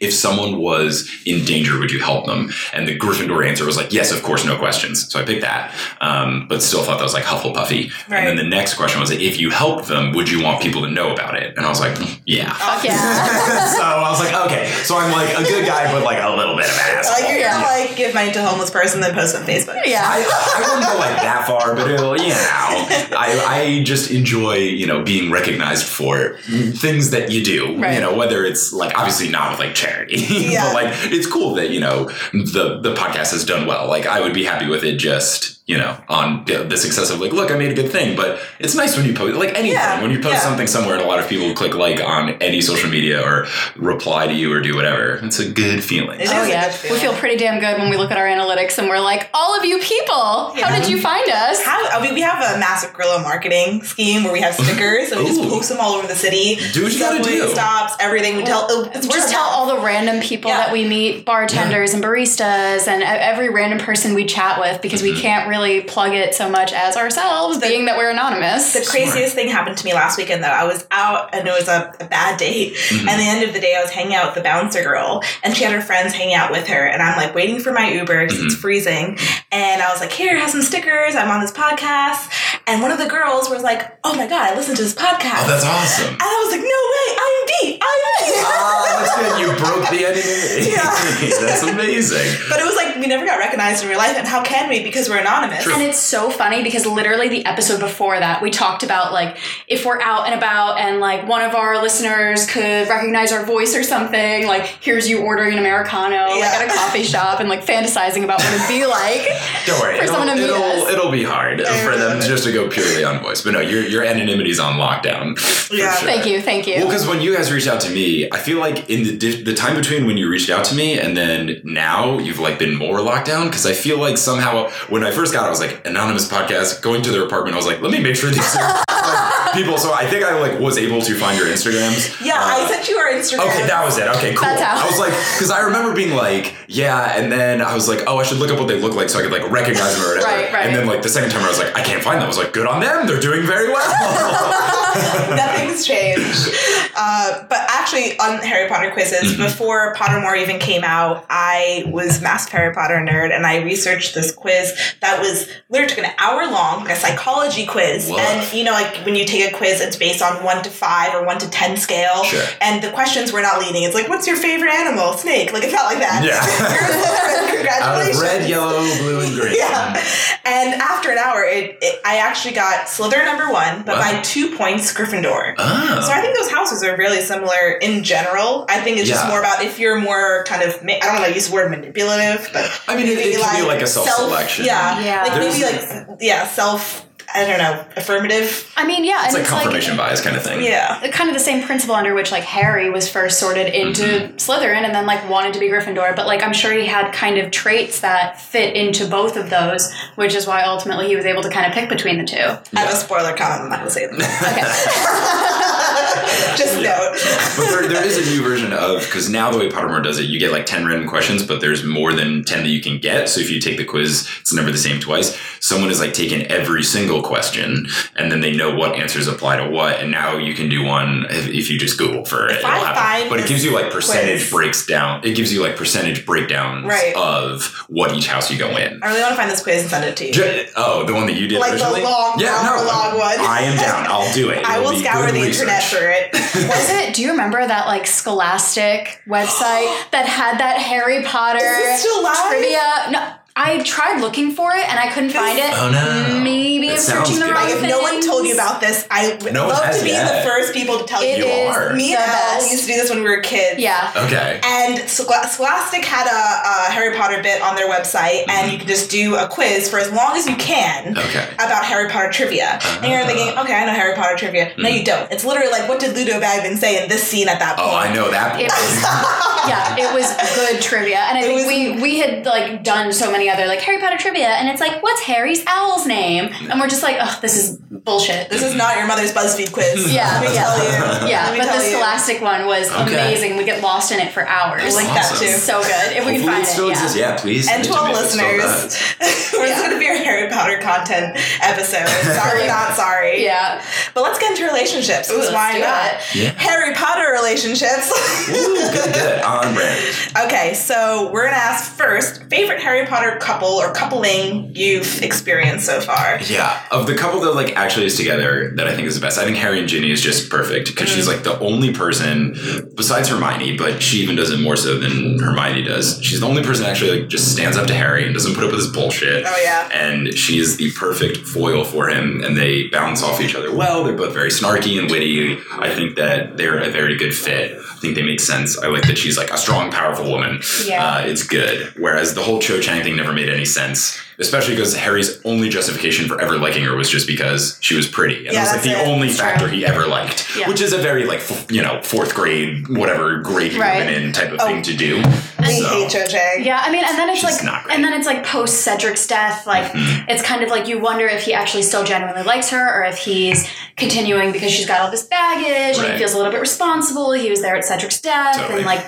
if 0.00 0.12
someone 0.12 0.58
was 0.58 1.08
in 1.24 1.44
danger, 1.44 1.78
would 1.78 1.90
you 1.90 2.00
help 2.00 2.26
them? 2.26 2.50
And 2.74 2.86
the 2.86 2.98
Gryffindor 2.98 3.46
answer 3.46 3.64
was 3.64 3.76
like, 3.76 3.92
yes, 3.92 4.12
of 4.12 4.22
course, 4.22 4.44
no 4.44 4.58
questions. 4.58 5.10
So 5.10 5.20
I 5.20 5.24
picked 5.24 5.42
that, 5.42 5.74
um, 6.00 6.46
but 6.48 6.62
still 6.62 6.82
thought 6.82 6.98
that 6.98 7.04
was 7.04 7.14
like 7.14 7.24
Hufflepuffy. 7.24 7.90
Right. 8.08 8.18
And 8.18 8.26
then 8.28 8.36
the 8.36 8.44
next 8.56 8.74
question 8.74 9.00
was, 9.00 9.10
if 9.10 9.38
you 9.40 9.50
helped 9.50 9.88
them, 9.88 10.12
would 10.12 10.28
you 10.30 10.42
want 10.42 10.60
people 10.62 10.82
to 10.82 10.90
know 10.90 11.12
about 11.12 11.36
it? 11.36 11.56
And 11.56 11.64
I 11.64 11.68
was 11.68 11.80
like, 11.80 11.94
mm, 11.94 12.20
yeah. 12.26 12.52
Fuck 12.52 12.84
yeah. 12.84 12.96
so 13.76 13.82
I 13.82 14.10
was 14.10 14.20
like, 14.20 14.34
okay. 14.46 14.66
So 14.84 14.96
I'm 14.98 15.10
like 15.12 15.30
a 15.38 15.44
good 15.48 15.64
guy, 15.66 15.90
but 15.92 16.04
like 16.04 16.18
a 16.22 16.28
little 16.36 16.56
bit 16.56 16.66
of 16.66 16.72
an 16.72 16.96
asshole. 16.98 17.22
Like 17.22 17.30
you're 17.30 17.40
Yeah. 17.40 17.52
gonna 17.62 17.66
like 17.86 17.96
give 17.96 18.12
money 18.12 18.32
to 18.32 18.38
a 18.40 18.46
homeless 18.46 18.70
person, 18.70 19.00
then 19.00 19.14
post 19.14 19.34
on 19.36 19.42
Facebook. 19.46 19.80
yeah. 19.86 20.02
I, 20.04 20.18
I 20.18 20.68
wouldn't 20.68 20.86
go 20.86 20.98
like 20.98 21.22
that 21.22 21.46
far, 21.46 21.74
but 21.74 21.90
it'll, 21.90 22.16
you 22.18 22.28
know, 22.28 23.16
I, 23.16 23.44
I 23.46 23.82
just 23.84 24.10
enjoy, 24.10 24.56
you 24.56 24.86
know, 24.86 25.02
being 25.02 25.30
recognized 25.30 25.86
for 25.86 26.38
things 26.38 27.10
that 27.10 27.30
you 27.30 27.42
do, 27.44 27.76
Right. 27.78 27.94
you 27.94 28.00
know, 28.00 28.14
whether 28.16 28.44
it's 28.44 28.72
like, 28.72 28.96
obviously 28.98 29.28
not 29.28 29.50
with 29.52 29.60
like 29.60 29.74
charity, 29.76 30.16
Yeah. 30.28 30.64
but 30.64 30.74
like, 30.74 30.94
it's 31.12 31.26
cool 31.26 31.54
that, 31.54 31.70
you 31.70 31.78
know, 31.80 32.06
the, 32.32 32.80
the 32.82 32.94
podcast 32.94 33.30
has 33.32 33.44
done 33.44 33.66
well. 33.66 33.86
Like, 33.88 34.06
I 34.06 34.20
would 34.20 34.34
be 34.34 34.44
happy 34.44 34.66
with 34.66 34.82
it 34.82 34.96
just, 34.96 35.55
you 35.66 35.76
know, 35.76 35.98
on 36.08 36.44
the 36.44 36.62
the 36.62 36.76
success 36.76 37.10
of 37.10 37.20
like, 37.20 37.32
look, 37.32 37.50
I 37.50 37.56
made 37.56 37.72
a 37.72 37.74
good 37.74 37.90
thing, 37.90 38.14
but 38.16 38.38
it's 38.60 38.76
nice 38.76 38.96
when 38.96 39.04
you 39.04 39.12
post, 39.12 39.36
like 39.36 39.48
anything, 39.50 39.72
Yeah, 39.72 40.00
when 40.00 40.12
you 40.12 40.18
post 40.20 40.34
yeah. 40.34 40.40
something 40.40 40.68
somewhere 40.68 40.94
and 40.94 41.02
a 41.02 41.06
lot 41.08 41.18
of 41.18 41.28
people 41.28 41.52
click 41.54 41.74
like 41.74 42.00
on 42.00 42.30
any 42.40 42.60
social 42.60 42.88
media 42.88 43.20
or 43.20 43.46
reply 43.74 44.28
to 44.28 44.32
you 44.32 44.52
or 44.52 44.60
do 44.60 44.76
whatever, 44.76 45.14
it's 45.24 45.40
a 45.40 45.50
good 45.50 45.82
feeling. 45.82 46.20
It 46.20 46.28
Oh 46.30 46.42
is 46.42 46.46
a 46.46 46.50
yeah, 46.50 46.70
good 46.82 46.92
we 46.92 46.98
feel 46.98 47.14
pretty 47.14 47.36
damn 47.36 47.58
good 47.58 47.78
when 47.80 47.90
we 47.90 47.96
look 47.96 48.12
at 48.12 48.16
our 48.16 48.26
analytics 48.26 48.78
and 48.78 48.88
we're 48.88 49.00
like, 49.00 49.28
all 49.34 49.58
of 49.58 49.64
you 49.64 49.80
people, 49.80 50.54
how 50.54 50.70
did 50.78 50.88
you 50.88 51.00
find 51.00 51.28
us? 51.30 51.60
How, 51.64 51.84
I 51.88 52.00
mean, 52.00 52.14
we 52.14 52.20
have 52.20 52.36
a 52.54 52.60
massive 52.60 52.92
guerrilla 52.92 53.22
marketing 53.22 53.82
scheme 53.82 54.22
where 54.22 54.32
we 54.32 54.40
have 54.42 54.54
stickers 54.54 55.10
and 55.10 55.20
we 55.20 55.26
just 55.26 55.42
post 55.50 55.68
them 55.68 55.78
all 55.80 55.94
over 55.94 56.06
the 56.06 56.14
city. 56.14 56.60
Do 56.74 56.84
what 56.84 56.92
you 56.92 57.00
gotta 57.00 57.16
Subway 57.24 57.40
do. 57.40 57.48
stops, 57.48 57.94
everything. 57.98 58.36
We 58.36 58.44
tell. 58.44 58.66
oh, 58.70 58.88
It's 58.94 59.08
Just 59.08 59.32
tell 59.32 59.42
all 59.42 59.66
the 59.74 59.82
random 59.82 60.20
people 60.20 60.48
Yeah. 60.48 60.58
that 60.58 60.72
we 60.72 60.86
meet, 60.86 61.24
bartenders 61.24 61.92
and 61.92 62.04
baristas, 62.04 62.86
and 62.86 63.02
every 63.02 63.48
random 63.48 63.80
person 63.80 64.14
we 64.14 64.26
chat 64.26 64.60
with 64.60 64.80
because 64.80 65.02
we 65.02 65.10
mm-hmm. 65.10 65.20
can't 65.22 65.48
really 65.48 65.55
plug 65.86 66.12
it 66.12 66.34
so 66.34 66.48
much 66.48 66.72
as 66.72 66.96
ourselves, 66.96 67.58
The- 67.60 67.66
being 67.66 67.84
that 67.86 67.96
we're 67.96 68.10
anonymous. 68.10 68.72
The 68.72 68.84
craziest 68.88 69.34
thing 69.34 69.48
happened 69.48 69.76
to 69.78 69.84
me 69.84 69.94
last 69.94 70.18
weekend 70.18 70.42
though. 70.44 70.48
I 70.48 70.64
was 70.64 70.86
out 70.90 71.34
and 71.34 71.46
it 71.46 71.52
was 71.52 71.68
a, 71.68 71.92
a 72.00 72.04
bad 72.04 72.38
date. 72.38 72.74
Mhm. 72.74 73.08
And 73.08 73.20
the 73.20 73.24
end 73.26 73.42
of 73.44 73.52
the 73.54 73.60
day, 73.60 73.74
I 73.76 73.82
was 73.82 73.90
hanging 73.90 74.14
out 74.14 74.26
with 74.26 74.34
the 74.34 74.42
bouncer 74.42 74.82
girl 74.82 75.22
and 75.42 75.56
she 75.56 75.64
had 75.64 75.72
her 75.72 75.80
friends 75.80 76.12
hanging 76.14 76.34
out 76.34 76.50
with 76.50 76.66
her. 76.68 76.86
And 76.86 77.02
I'm 77.02 77.16
like 77.16 77.34
waiting 77.34 77.60
for 77.60 77.72
my 77.72 77.88
Uber 77.90 78.26
because 78.26 78.42
it's 78.42 78.54
freezing. 78.56 79.18
And 79.52 79.82
I 79.82 79.90
was 79.90 80.00
like, 80.00 80.12
here, 80.12 80.36
have 80.36 80.50
some 80.50 80.62
stickers. 80.62 81.14
I'm 81.14 81.30
on 81.30 81.40
this 81.40 81.52
podcast. 81.52 82.30
And 82.66 82.82
one 82.82 82.90
of 82.90 82.98
the 82.98 83.06
girls 83.06 83.48
was 83.48 83.62
like, 83.62 83.98
oh 84.04 84.14
my 84.16 84.26
God, 84.26 84.52
I 84.52 84.56
listened 84.56 84.76
to 84.78 84.82
this 84.82 84.94
podcast. 84.94 85.44
Oh, 85.44 85.48
that's 85.48 85.64
awesome. 85.64 86.12
and 86.14 86.22
I 86.22 86.42
was 86.44 86.50
like, 86.50 86.60
no 86.60 86.80
way, 86.92 87.06
IMD, 87.16 87.78
IMD. 87.78 88.42
Ah, 88.44 88.96
that's 88.98 89.16
good. 89.16 89.40
You 89.40 89.46
broke 89.56 89.88
the 89.90 90.04
enemy. 90.04 90.66
Yeah. 90.76 90.82
that's 91.46 91.62
amazing. 91.62 92.26
But 92.50 92.58
it 92.60 92.64
was 92.64 92.74
like, 92.76 92.96
we 92.96 93.06
never 93.06 93.24
got 93.24 93.38
recognized 93.38 93.82
in 93.84 93.88
real 93.88 93.98
life. 93.98 94.16
And 94.16 94.26
how 94.26 94.42
can 94.42 94.68
we? 94.68 94.82
Because 94.82 95.08
we're 95.08 95.18
anonymous. 95.18 95.45
True. 95.62 95.74
And 95.74 95.82
it's 95.82 95.98
so 95.98 96.30
funny 96.30 96.62
because 96.62 96.86
literally 96.86 97.28
the 97.28 97.44
episode 97.46 97.80
before 97.80 98.18
that, 98.18 98.42
we 98.42 98.50
talked 98.50 98.82
about 98.82 99.12
like 99.12 99.38
if 99.68 99.84
we're 99.84 100.00
out 100.00 100.26
and 100.26 100.34
about 100.34 100.78
and 100.78 101.00
like 101.00 101.26
one 101.26 101.42
of 101.42 101.54
our 101.54 101.80
listeners 101.82 102.46
could 102.46 102.88
recognize 102.88 103.32
our 103.32 103.44
voice 103.44 103.74
or 103.74 103.82
something, 103.82 104.46
like 104.46 104.66
here's 104.80 105.08
you 105.08 105.22
ordering 105.22 105.52
an 105.52 105.58
Americano 105.58 106.16
like 106.16 106.42
at 106.42 106.68
a 106.68 106.74
coffee 106.74 107.02
shop 107.02 107.40
and 107.40 107.48
like 107.48 107.64
fantasizing 107.64 108.24
about 108.24 108.40
what 108.40 108.52
it'd 108.54 108.68
be 108.68 108.86
like. 108.86 109.28
Don't 109.66 109.80
worry. 109.80 109.96
For 109.98 110.04
it'll, 110.04 110.14
someone 110.16 110.28
to 110.28 110.42
meet 110.42 110.50
it'll, 110.50 110.62
us. 110.62 110.92
it'll 110.92 111.10
be 111.12 111.24
hard 111.24 111.60
for 111.60 111.96
them 111.96 112.20
just 112.20 112.44
to 112.44 112.52
go 112.52 112.68
purely 112.68 113.04
on 113.04 113.22
voice. 113.22 113.42
But 113.42 113.52
no, 113.52 113.60
your 113.60 113.82
your 113.82 114.04
anonymity's 114.04 114.58
on 114.60 114.74
lockdown. 114.74 115.36
Yeah. 115.70 115.94
sure. 115.94 116.06
Thank 116.08 116.26
you, 116.26 116.40
thank 116.40 116.66
you. 116.66 116.76
Well, 116.76 116.86
because 116.86 117.06
when 117.06 117.20
you 117.20 117.34
guys 117.34 117.52
reached 117.52 117.68
out 117.68 117.80
to 117.82 117.90
me, 117.90 118.28
I 118.30 118.38
feel 118.38 118.58
like 118.58 118.88
in 118.88 119.04
the 119.04 119.16
di- 119.16 119.42
the 119.42 119.54
time 119.54 119.76
between 119.76 120.06
when 120.06 120.16
you 120.16 120.28
reached 120.28 120.50
out 120.50 120.64
to 120.66 120.74
me 120.74 120.98
and 120.98 121.16
then 121.16 121.60
now 121.64 122.18
you've 122.18 122.38
like 122.38 122.58
been 122.58 122.74
more 122.76 123.00
locked 123.00 123.26
down. 123.26 123.46
Because 123.46 123.66
I 123.66 123.72
feel 123.72 123.98
like 123.98 124.18
somehow 124.18 124.70
when 124.88 125.04
I 125.04 125.10
first 125.10 125.32
it, 125.44 125.46
I 125.46 125.50
was 125.50 125.60
like 125.60 125.86
anonymous 125.86 126.28
podcast. 126.28 126.82
Going 126.82 127.02
to 127.02 127.10
their 127.10 127.24
apartment, 127.24 127.54
I 127.54 127.56
was 127.58 127.66
like, 127.66 127.80
let 127.80 127.90
me 127.92 128.00
make 128.00 128.16
sure 128.16 128.30
these 128.30 128.56
are 128.56 128.62
like, 128.88 129.52
people. 129.54 129.78
So 129.78 129.92
I 129.92 130.06
think 130.06 130.24
I 130.24 130.38
like 130.40 130.58
was 130.58 130.76
able 130.78 131.00
to 131.02 131.14
find 131.14 131.38
your 131.38 131.46
Instagrams. 131.46 132.24
yeah, 132.24 132.34
Uh, 132.40 132.44
I 132.64 132.68
sent 132.68 132.88
you 132.88 132.96
our 132.96 133.10
Instagram. 133.10 133.46
Okay, 133.48 133.66
that 133.66 133.84
was 133.84 133.98
it. 133.98 134.08
Okay, 134.08 134.34
cool. 134.34 134.42
That's 134.48 134.62
how- 134.62 134.84
I 134.84 134.90
was 134.90 134.98
like, 134.98 135.12
because 135.34 135.50
I 135.50 135.60
remember 135.60 135.94
being 135.94 136.14
like, 136.14 136.54
yeah, 136.68 137.16
and 137.16 137.30
then 137.30 137.62
I 137.62 137.74
was 137.74 137.88
like, 137.88 138.00
oh, 138.06 138.18
I 138.18 138.22
should 138.24 138.38
look 138.38 138.50
up 138.50 138.58
what 138.58 138.68
they 138.68 138.80
look 138.80 138.94
like 138.94 139.08
so 139.08 139.18
I 139.18 139.22
could 139.22 139.32
like 139.32 139.48
recognize 139.50 139.94
them 139.96 140.04
or 140.04 140.08
whatever. 140.16 140.26
Right, 140.26 140.52
right. 140.52 140.66
And 140.66 140.74
then 140.74 140.86
like 140.86 141.02
the 141.02 141.08
second 141.08 141.30
time 141.30 141.42
I 141.44 141.48
was 141.48 141.58
like, 141.58 141.74
I 141.76 141.82
can't 141.82 142.02
find 142.02 142.16
them. 142.18 142.24
I 142.24 142.28
was 142.28 142.38
like, 142.38 142.52
good 142.52 142.66
on 142.66 142.80
them. 142.80 143.06
They're 143.06 143.20
doing 143.20 143.46
very 143.46 143.68
well. 143.68 144.82
Nothing's 145.36 145.86
changed. 145.86 146.50
Uh, 146.96 147.44
but 147.48 147.58
actually, 147.68 148.18
on 148.18 148.38
Harry 148.38 148.68
Potter 148.68 148.90
quizzes, 148.90 149.34
Mhm. 149.34 149.44
before 149.44 149.94
Pottermore 149.94 150.36
even 150.40 150.58
came 150.58 150.82
out, 150.84 151.24
I 151.30 151.84
was 151.88 152.20
massive 152.20 152.52
Harry 152.52 152.72
Potter 152.74 152.94
nerd, 152.96 153.34
and 153.34 153.46
I 153.46 153.56
researched 153.58 154.14
this 154.14 154.32
quiz 154.32 154.72
that 155.00 155.20
was 155.20 155.48
literally 155.68 155.94
took 155.94 156.04
an 156.04 156.10
hour 156.18 156.46
long, 156.50 156.84
like 156.84 156.96
a 156.96 157.00
psychology 157.00 157.66
quiz. 157.66 158.10
And 158.10 158.52
you 158.52 158.64
know, 158.64 158.72
like 158.72 158.96
when 159.04 159.14
you 159.14 159.24
take 159.24 159.52
a 159.52 159.56
quiz, 159.56 159.80
it's 159.80 159.96
based 159.96 160.22
on 160.22 160.42
one 160.42 160.62
to 160.62 160.70
five 160.70 161.14
or 161.14 161.24
one 161.24 161.38
to 161.38 161.48
ten 161.50 161.76
scale. 161.76 162.24
Sure. 162.24 162.42
And 162.60 162.82
the 162.82 162.90
questions 162.90 163.32
were 163.32 163.42
not 163.42 163.58
leading. 163.60 163.82
It's 163.82 163.94
like, 163.94 164.08
what's 164.08 164.26
your 164.26 164.36
favorite 164.36 164.72
animal? 164.72 165.12
Snake. 165.14 165.52
Like 165.52 165.64
it's 165.64 165.72
not 165.72 165.86
like 165.86 165.98
that. 165.98 166.22
Yeah. 166.24 166.36
You're 167.52 167.62
a 167.62 167.66
Slytherin. 167.66 167.66
Out 167.66 168.06
Congratulations. 168.06 168.16
of 168.16 168.22
red, 168.40 168.48
yellow, 168.48 168.78
blue, 168.98 169.20
and 169.20 169.34
green. 169.34 169.54
Yeah. 169.56 170.02
And 170.44 170.80
after 170.80 171.10
an 171.10 171.18
hour, 171.18 171.44
it, 171.44 171.78
it 171.82 172.00
I 172.04 172.18
actually 172.18 172.54
got 172.54 172.86
Slytherin 172.86 173.24
number 173.24 173.50
one, 173.52 173.82
but 173.82 173.96
Wow. 173.96 174.12
by 174.12 174.20
two 174.22 174.56
points, 174.56 174.85
Gryffindor. 174.94 175.54
Oh. 175.58 176.00
So 176.00 176.12
I 176.12 176.20
think 176.20 176.36
those 176.36 176.50
houses 176.50 176.82
are 176.82 176.96
really 176.96 177.20
similar 177.20 177.72
in 177.80 178.04
general. 178.04 178.66
I 178.68 178.80
think 178.80 178.98
it's 178.98 179.08
just 179.08 179.26
more 179.28 179.38
about 179.40 179.62
if 179.62 179.78
you're 179.78 180.00
more 180.00 180.44
kind 180.46 180.62
of 180.62 180.74
I 180.82 180.98
don't 181.00 181.14
want 181.14 181.26
to 181.28 181.34
use 181.34 181.48
the 181.48 181.54
word 181.54 181.70
manipulative, 181.70 182.50
but 182.52 182.82
I 182.88 182.96
mean, 182.96 183.06
it, 183.06 183.18
it 183.18 183.38
can 183.40 183.62
be 183.62 183.66
like 183.66 183.82
a 183.82 183.86
self- 183.86 184.06
self-selection. 184.06 184.64
Yeah, 184.66 185.00
Yeah. 185.04 185.22
like 185.22 185.38
maybe 185.40 185.62
like 185.64 186.18
yeah, 186.20 186.46
self. 186.46 187.05
I 187.36 187.44
don't 187.46 187.58
know, 187.58 187.84
affirmative. 187.96 188.72
I 188.76 188.86
mean, 188.86 189.04
yeah, 189.04 189.26
It's 189.26 189.26
and 189.26 189.34
like 189.34 189.42
it's 189.42 189.50
confirmation 189.50 189.96
bias 189.96 190.20
kind 190.22 190.36
of 190.36 190.42
thing. 190.42 190.62
Yeah, 190.62 191.06
kind 191.12 191.28
of 191.28 191.34
the 191.34 191.40
same 191.40 191.62
principle 191.64 191.94
under 191.94 192.14
which 192.14 192.32
like 192.32 192.44
Harry 192.44 192.88
was 192.90 193.08
first 193.08 193.38
sorted 193.38 193.72
into 193.74 194.02
Mm-hmm. 194.06 194.36
Slytherin 194.36 194.84
and 194.84 194.94
then 194.94 195.04
like 195.06 195.28
wanted 195.28 195.52
to 195.54 195.60
be 195.60 195.68
Gryffindor, 195.68 196.14
but 196.16 196.26
like 196.26 196.42
I'm 196.42 196.52
sure 196.52 196.72
he 196.72 196.86
had 196.86 197.12
kind 197.12 197.38
of 197.38 197.50
traits 197.50 198.00
that 198.00 198.40
fit 198.40 198.74
into 198.76 199.06
both 199.06 199.36
of 199.36 199.50
those, 199.50 199.92
which 200.14 200.34
is 200.34 200.46
why 200.46 200.62
ultimately 200.62 201.06
he 201.08 201.16
was 201.16 201.24
able 201.26 201.42
to 201.42 201.50
kind 201.50 201.66
of 201.66 201.72
pick 201.72 201.88
between 201.88 202.18
the 202.18 202.24
two. 202.24 202.36
I 202.36 202.80
have 202.80 202.92
a 202.92 202.96
spoiler 202.96 203.36
comment. 203.36 203.62
I'm 203.64 203.68
not 203.70 203.78
gonna 203.80 203.90
say 203.90 204.06
them. 204.06 204.16
Okay. 204.16 204.62
just 206.56 206.80
Yeah. 206.80 206.96
note. 206.96 207.18
But 207.56 207.70
there, 207.70 207.88
there 207.88 208.04
is 208.06 208.16
a 208.26 208.30
new 208.30 208.42
version 208.42 208.72
of 208.72 209.00
because 209.04 209.28
now 209.28 209.50
the 209.50 209.58
way 209.58 209.68
Pottermore 209.68 210.02
does 210.02 210.18
it, 210.18 210.24
you 210.24 210.38
get 210.38 210.52
like 210.52 210.66
ten 210.66 210.86
random 210.86 211.08
questions, 211.08 211.42
but 211.44 211.60
there's 211.60 211.84
more 211.84 212.12
than 212.12 212.44
ten 212.44 212.62
that 212.62 212.68
you 212.68 212.80
can 212.80 212.98
get. 212.98 213.28
So 213.28 213.40
if 213.40 213.50
you 213.50 213.60
take 213.60 213.76
the 213.78 213.84
quiz, 213.84 214.28
it's 214.40 214.52
never 214.52 214.70
the 214.70 214.78
same 214.78 215.00
twice. 215.00 215.36
Someone 215.60 215.88
has 215.88 216.00
like 216.00 216.12
taken 216.12 216.42
every 216.50 216.82
single 216.82 217.22
question, 217.22 217.86
and 218.16 218.30
then 218.30 218.40
they 218.40 218.54
know 218.56 218.74
what 218.74 218.94
answers 218.96 219.26
apply 219.26 219.56
to 219.56 219.68
what. 219.68 220.00
And 220.00 220.10
now 220.10 220.36
you 220.36 220.54
can 220.54 220.68
do 220.68 220.84
one 220.84 221.26
if, 221.30 221.48
if 221.48 221.70
you 221.70 221.78
just 221.78 221.98
Google 221.98 222.24
for 222.24 222.48
it. 222.48 222.56
It'll 222.58 222.68
happen. 222.70 223.28
but 223.28 223.40
it 223.40 223.48
gives 223.48 223.64
you 223.64 223.72
like 223.74 223.90
percentage 223.92 224.40
quiz- 224.42 224.50
breaks 224.52 224.86
down. 224.86 225.24
It 225.24 225.34
gives 225.34 225.52
you 225.52 225.62
like 225.62 225.76
percentage 225.76 226.24
breakdowns 226.26 226.86
Right. 226.86 227.14
of 227.16 227.64
what 227.88 228.14
each 228.14 228.28
house 228.28 228.50
you 228.50 228.58
go 228.58 228.76
in. 228.76 229.02
I 229.02 229.08
really 229.08 229.20
want 229.22 229.32
to 229.32 229.36
find 229.36 229.50
this 229.50 229.62
quiz 229.62 229.82
and 229.82 229.90
send 229.90 230.04
it 230.04 230.16
to 230.18 230.26
you. 230.26 230.66
Oh, 230.76 231.04
the 231.04 231.14
one 231.14 231.26
that 231.26 231.36
you 231.36 231.48
did 231.48 231.58
Like 231.58 231.72
the 231.72 231.76
originally? 231.84 232.02
long, 232.02 232.38
yeah, 232.38 232.62
no, 232.62 232.76
long, 232.84 232.86
long 232.86 233.18
one. 233.18 233.38
I 233.40 233.62
am 233.62 233.76
down. 233.76 234.06
I'll 234.08 234.32
do 234.34 234.50
it. 234.50 234.64
I 234.66 234.78
It'll 234.78 234.92
will 234.92 235.00
scour 235.00 235.30
the 235.32 235.38
internet 235.40 235.82
for 235.84 235.98
it. 236.08 236.25
Was 236.32 236.90
it? 236.90 237.14
Do 237.14 237.22
you 237.22 237.30
remember 237.30 237.66
that 237.66 237.86
like 237.86 238.06
Scholastic 238.06 239.22
website 239.26 239.88
that 240.12 240.26
had 240.26 240.58
that 240.58 240.78
Harry 240.78 241.22
Potter 241.24 241.58
Is 241.64 241.78
this 241.78 242.00
still 242.00 242.22
live? 242.22 242.48
trivia? 242.48 243.10
No, 243.10 243.32
I 243.58 243.82
tried 243.84 244.20
looking 244.20 244.50
for 244.52 244.76
it 244.76 244.86
and 244.86 244.98
I 244.98 245.10
couldn't 245.10 245.30
find 245.30 245.58
it. 245.58 245.72
Oh, 245.72 245.88
no. 245.90 246.40
Maybe 246.44 246.88
It 246.88 246.92
I'm 246.92 246.98
searching 246.98 247.38
the 247.38 247.46
wrong 247.46 247.54
Like, 247.54 247.72
if 247.74 247.82
no 247.88 248.00
one 248.00 248.20
told 248.20 248.46
you 248.46 248.52
about 248.52 248.82
this, 248.82 249.06
I 249.10 249.38
would 249.42 249.54
No 249.54 249.66
love 249.68 249.82
has 249.82 249.98
to 249.98 250.04
be 250.04 250.10
yet. 250.10 250.44
the 250.44 250.48
first 250.48 250.74
people 250.74 250.98
to 250.98 251.04
tell 251.04 251.22
It 251.22 251.38
you. 251.38 251.44
You 251.46 251.50
is 251.50 251.74
are. 251.74 251.94
Me 251.94 252.12
the 252.12 252.20
and 252.20 252.30
Elle 252.30 252.58
best. 252.60 252.70
used 252.70 252.82
to 252.84 252.92
do 252.92 252.96
this 253.00 253.08
when 253.08 253.20
we 253.24 253.30
were 253.30 253.40
kids. 253.40 253.80
Yeah. 253.80 254.12
Okay. 254.14 254.60
And 254.62 255.08
Schol- 255.08 255.42
Scholastic 255.48 256.04
had 256.04 256.26
a, 256.28 256.90
a 256.90 256.92
Harry 256.92 257.16
Potter 257.16 257.42
bit 257.42 257.62
on 257.62 257.76
their 257.76 257.88
website, 257.88 258.44
and 258.46 258.50
mm-hmm. 258.50 258.72
you 258.72 258.78
can 258.78 258.88
just 258.88 259.10
do 259.10 259.36
a 259.36 259.48
quiz 259.48 259.88
for 259.88 259.98
as 259.98 260.12
long 260.12 260.36
as 260.36 260.46
you 260.46 260.56
can 260.56 261.16
Okay. 261.16 261.48
about 261.54 261.82
Harry 261.86 262.10
Potter 262.10 262.30
trivia. 262.30 262.78
And 263.00 263.10
you're 263.10 263.22
ah. 263.22 263.26
thinking, 263.26 263.48
okay, 263.56 263.72
I 263.74 263.86
know 263.86 263.92
Harry 263.92 264.14
Potter 264.14 264.36
trivia. 264.36 264.72
No, 264.76 264.84
mm. 264.90 264.98
you 264.98 265.02
don't. 265.04 265.32
It's 265.32 265.46
literally 265.46 265.72
like, 265.72 265.88
what 265.88 265.98
did 265.98 266.14
Ludo 266.14 266.40
Bagman 266.40 266.76
say 266.76 267.02
in 267.02 267.08
this 267.08 267.22
scene 267.24 267.48
at 267.48 267.58
that 267.60 267.78
point? 267.78 267.88
Oh, 267.90 267.96
I 267.96 268.12
know 268.12 268.30
that. 268.30 268.60
It 268.60 268.68
was 268.68 269.02
yeah, 269.68 269.96
it 269.98 270.12
was 270.12 270.28
good 270.54 270.82
trivia, 270.82 271.20
and 271.24 271.38
I 271.38 271.40
It 271.40 271.44
think 271.44 271.56
was- 271.56 271.66
we 271.66 272.02
we 272.02 272.18
had 272.18 272.44
like 272.44 272.84
done 272.84 273.12
so 273.14 273.32
many 273.32 273.45
other 273.50 273.66
like 273.66 273.80
Harry 273.80 273.98
Potter 274.00 274.16
trivia, 274.18 274.48
and 274.48 274.68
it's 274.68 274.80
like, 274.80 275.02
what's 275.02 275.20
Harry's 275.22 275.64
owl's 275.66 276.06
name? 276.06 276.50
And 276.70 276.78
we're 276.80 276.88
just 276.88 277.02
like, 277.02 277.16
oh, 277.20 277.38
this 277.42 277.56
is 277.56 277.76
bullshit. 277.78 278.50
This 278.50 278.62
is 278.62 278.74
not 278.74 278.96
your 278.96 279.06
mother's 279.06 279.32
BuzzFeed 279.32 279.72
quiz. 279.72 280.12
Yeah, 280.16 280.40
Let 280.40 280.48
me 280.48 280.54
yeah. 280.54 280.62
tell 280.64 280.78
you. 280.78 281.28
yeah, 281.30 281.44
Let 281.50 281.52
me 281.52 281.58
but 281.58 281.76
the 281.78 281.84
you. 281.84 281.90
Scholastic 281.92 282.40
one 282.40 282.66
was 282.66 282.90
Okay. 282.90 283.12
amazing. 283.14 283.56
We 283.56 283.64
get 283.64 283.82
lost 283.82 284.12
in 284.12 284.20
it 284.20 284.32
for 284.32 284.46
hours. 284.46 284.82
I 284.82 284.90
like 284.90 285.08
Awesome. 285.08 285.38
that 285.46 285.52
too. 285.52 285.58
so 285.58 285.82
good. 285.82 286.16
If 286.16 286.24
we 286.26 286.32
can 286.38 286.46
find 286.46 286.62
it 286.62 286.66
still 286.66 286.86
it, 286.88 286.92
yeah. 286.92 286.94
exists. 287.02 287.16
Yeah, 287.18 287.36
please. 287.36 287.68
And 287.68 287.84
send 287.84 287.84
to 287.84 287.90
it 287.90 287.96
all 287.96 288.06
me 288.06 288.12
if 288.12 288.20
it 288.20 288.28
still 288.30 288.46
listeners, 288.46 288.62
does. 288.62 289.52
we're 289.54 289.66
Yeah. 289.66 289.78
going 289.80 289.90
to 289.92 289.98
be 289.98 290.06
a 290.06 290.16
Harry 290.16 290.48
Potter 290.50 290.78
content 290.78 291.36
episode. 291.62 292.08
Sorry, 292.34 292.66
not 292.66 292.94
sorry. 292.96 293.42
Yeah. 293.44 293.82
But 294.14 294.22
let's 294.22 294.38
get 294.38 294.50
into 294.52 294.64
relationships. 294.64 295.28
Ooh, 295.30 295.34
Because 295.36 295.52
let's 295.52 295.54
why 295.54 295.72
do 295.74 295.80
not? 295.80 296.14
it. 296.14 296.34
Yeah. 296.34 296.50
Harry 296.56 296.94
Potter 296.94 297.30
relationships. 297.32 298.10
Ooh, 298.48 298.74
good, 298.92 299.12
good. 299.14 299.42
On 299.42 299.74
brand. 299.74 300.00
okay, 300.46 300.74
so 300.74 301.30
we're 301.32 301.44
gonna 301.44 301.56
ask 301.56 301.92
first 301.92 302.44
favorite 302.44 302.80
Harry 302.80 303.06
Potter 303.06 303.35
couple 303.38 303.68
or 303.68 303.92
coupling 303.92 304.74
you've 304.74 305.22
experienced 305.22 305.86
so 305.86 306.00
far. 306.00 306.38
Yeah, 306.46 306.82
of 306.90 307.06
the 307.06 307.14
couple 307.14 307.40
that 307.42 307.54
like 307.54 307.74
actually 307.76 308.06
is 308.06 308.16
together 308.16 308.72
that 308.76 308.86
I 308.86 308.94
think 308.94 309.06
is 309.08 309.14
the 309.14 309.20
best. 309.20 309.38
I 309.38 309.44
think 309.44 309.56
Harry 309.56 309.78
and 309.80 309.88
Ginny 309.88 310.10
is 310.10 310.20
just 310.22 310.50
perfect 310.50 310.88
because 310.88 311.08
she's 311.08 311.28
like 311.28 311.42
the 311.42 311.58
only 311.60 311.92
person 311.92 312.56
besides 312.96 313.28
Hermione, 313.28 313.76
but 313.76 314.02
she 314.02 314.18
even 314.18 314.36
does 314.36 314.50
it 314.50 314.60
more 314.60 314.76
so 314.76 314.98
than 314.98 315.38
Hermione 315.38 315.82
does. 315.82 316.20
She's 316.22 316.40
the 316.40 316.46
only 316.46 316.62
person 316.62 316.84
that 316.84 316.90
actually 316.90 317.20
like 317.20 317.28
just 317.28 317.52
stands 317.52 317.76
up 317.76 317.86
to 317.88 317.94
Harry 317.94 318.24
and 318.24 318.34
doesn't 318.34 318.54
put 318.54 318.64
up 318.64 318.70
with 318.70 318.80
his 318.80 318.90
bullshit. 318.92 319.44
Oh 319.46 319.60
yeah. 319.62 319.88
and 319.92 320.34
she 320.36 320.58
is 320.58 320.76
the 320.76 320.90
perfect 320.92 321.38
foil 321.38 321.84
for 321.84 322.08
him 322.08 322.42
and 322.42 322.56
they 322.56 322.88
bounce 322.88 323.22
off 323.22 323.40
each 323.40 323.54
other 323.54 323.74
well 323.74 324.04
they're 324.04 324.14
both 324.16 324.32
very 324.32 324.50
snarky 324.50 324.98
and 324.98 325.10
witty 325.10 325.58
i 325.72 325.92
think 325.92 326.16
that 326.16 326.56
they're 326.56 326.78
a 326.78 326.90
very 326.90 327.16
good 327.16 327.34
fit 327.34 327.72
i 327.78 327.96
think 327.96 328.14
they 328.14 328.22
make 328.22 328.40
sense 328.40 328.78
i 328.78 328.86
like 328.88 329.06
that 329.06 329.16
she's 329.18 329.36
like 329.36 329.50
a 329.50 329.58
strong 329.58 329.90
powerful 329.90 330.28
woman 330.30 330.60
Yeah. 330.84 331.04
uh, 331.04 331.20
it's 331.26 331.42
good 331.42 331.92
whereas 331.96 332.34
the 332.34 332.42
whole 332.42 332.58
cho 332.60 332.80
chang 332.80 333.02
thing 333.02 333.16
never 333.16 333.25
made 333.32 333.48
any 333.48 333.64
sense 333.64 334.18
especially 334.38 334.74
because 334.74 334.94
harry's 334.94 335.40
only 335.44 335.68
justification 335.70 336.26
for 336.28 336.38
ever 336.40 336.58
liking 336.58 336.84
her 336.84 336.94
was 336.94 337.08
just 337.08 337.26
because 337.26 337.78
she 337.80 337.94
was 337.94 338.06
pretty 338.06 338.46
and 338.46 338.52
Yeah, 338.54 338.60
it 338.60 338.62
was 338.62 338.72
like 338.72 338.82
the 338.82 338.90
it. 339.02 339.06
only 339.08 339.28
It's 339.28 339.38
factor 339.40 339.66
true. 339.68 339.76
he 339.76 339.86
ever 339.86 340.06
liked 340.06 340.56
Yeah. 340.56 340.68
which 340.68 340.80
is 340.80 340.92
a 340.92 340.98
very 340.98 341.24
like 341.24 341.40
f- 341.40 341.70
you 341.70 341.82
know 341.82 342.00
fourth 342.02 342.34
grade 342.34 342.86
whatever 342.88 343.38
grade 343.38 343.72
you've 343.72 343.80
Right. 343.80 344.04
been 344.06 344.22
in 344.22 344.32
type 344.32 344.52
of 344.52 344.60
Oh. 344.60 344.66
thing 344.66 344.82
to 344.82 344.94
do 344.94 345.22
We 345.58 345.80
So- 345.80 345.88
hate 345.88 346.10
Cho 346.10 346.38
Yeah, 346.60 346.80
I 346.84 346.92
mean, 346.92 347.02
and 347.02 347.18
then 347.18 347.28
it's 347.30 347.40
She's 347.40 347.50
like, 347.56 347.64
not 347.64 347.84
great. 347.84 347.94
and 347.96 348.04
then 348.04 348.12
it's 348.12 348.26
like 348.26 348.44
post 348.46 348.82
Cedric's 348.84 349.26
death. 349.26 349.66
Like, 349.66 349.90
Mhm. 349.90 350.26
it's 350.28 350.42
kind 350.42 350.62
of 350.62 350.68
like 350.70 350.86
you 350.86 350.98
wonder 350.98 351.26
if 351.26 351.42
he 351.42 351.54
actually 351.54 351.82
still 351.82 352.04
genuinely 352.04 352.42
likes 352.44 352.68
her, 352.70 352.94
or 352.94 353.04
if 353.04 353.16
he's 353.18 353.66
continuing 353.96 354.52
because 354.52 354.70
she's 354.70 354.86
got 354.86 355.00
all 355.00 355.10
this 355.10 355.22
baggage 355.24 355.98
and 355.98 356.12
he 356.12 356.18
feels 356.18 356.34
a 356.34 356.36
little 356.36 356.52
bit 356.52 356.60
responsible. 356.60 357.32
He 357.32 357.50
was 357.50 357.62
there 357.62 357.74
at 357.74 357.84
Cedric's 357.84 358.20
death, 358.20 358.58
Totally. 358.58 358.76
and 358.80 358.86
like, 358.86 359.04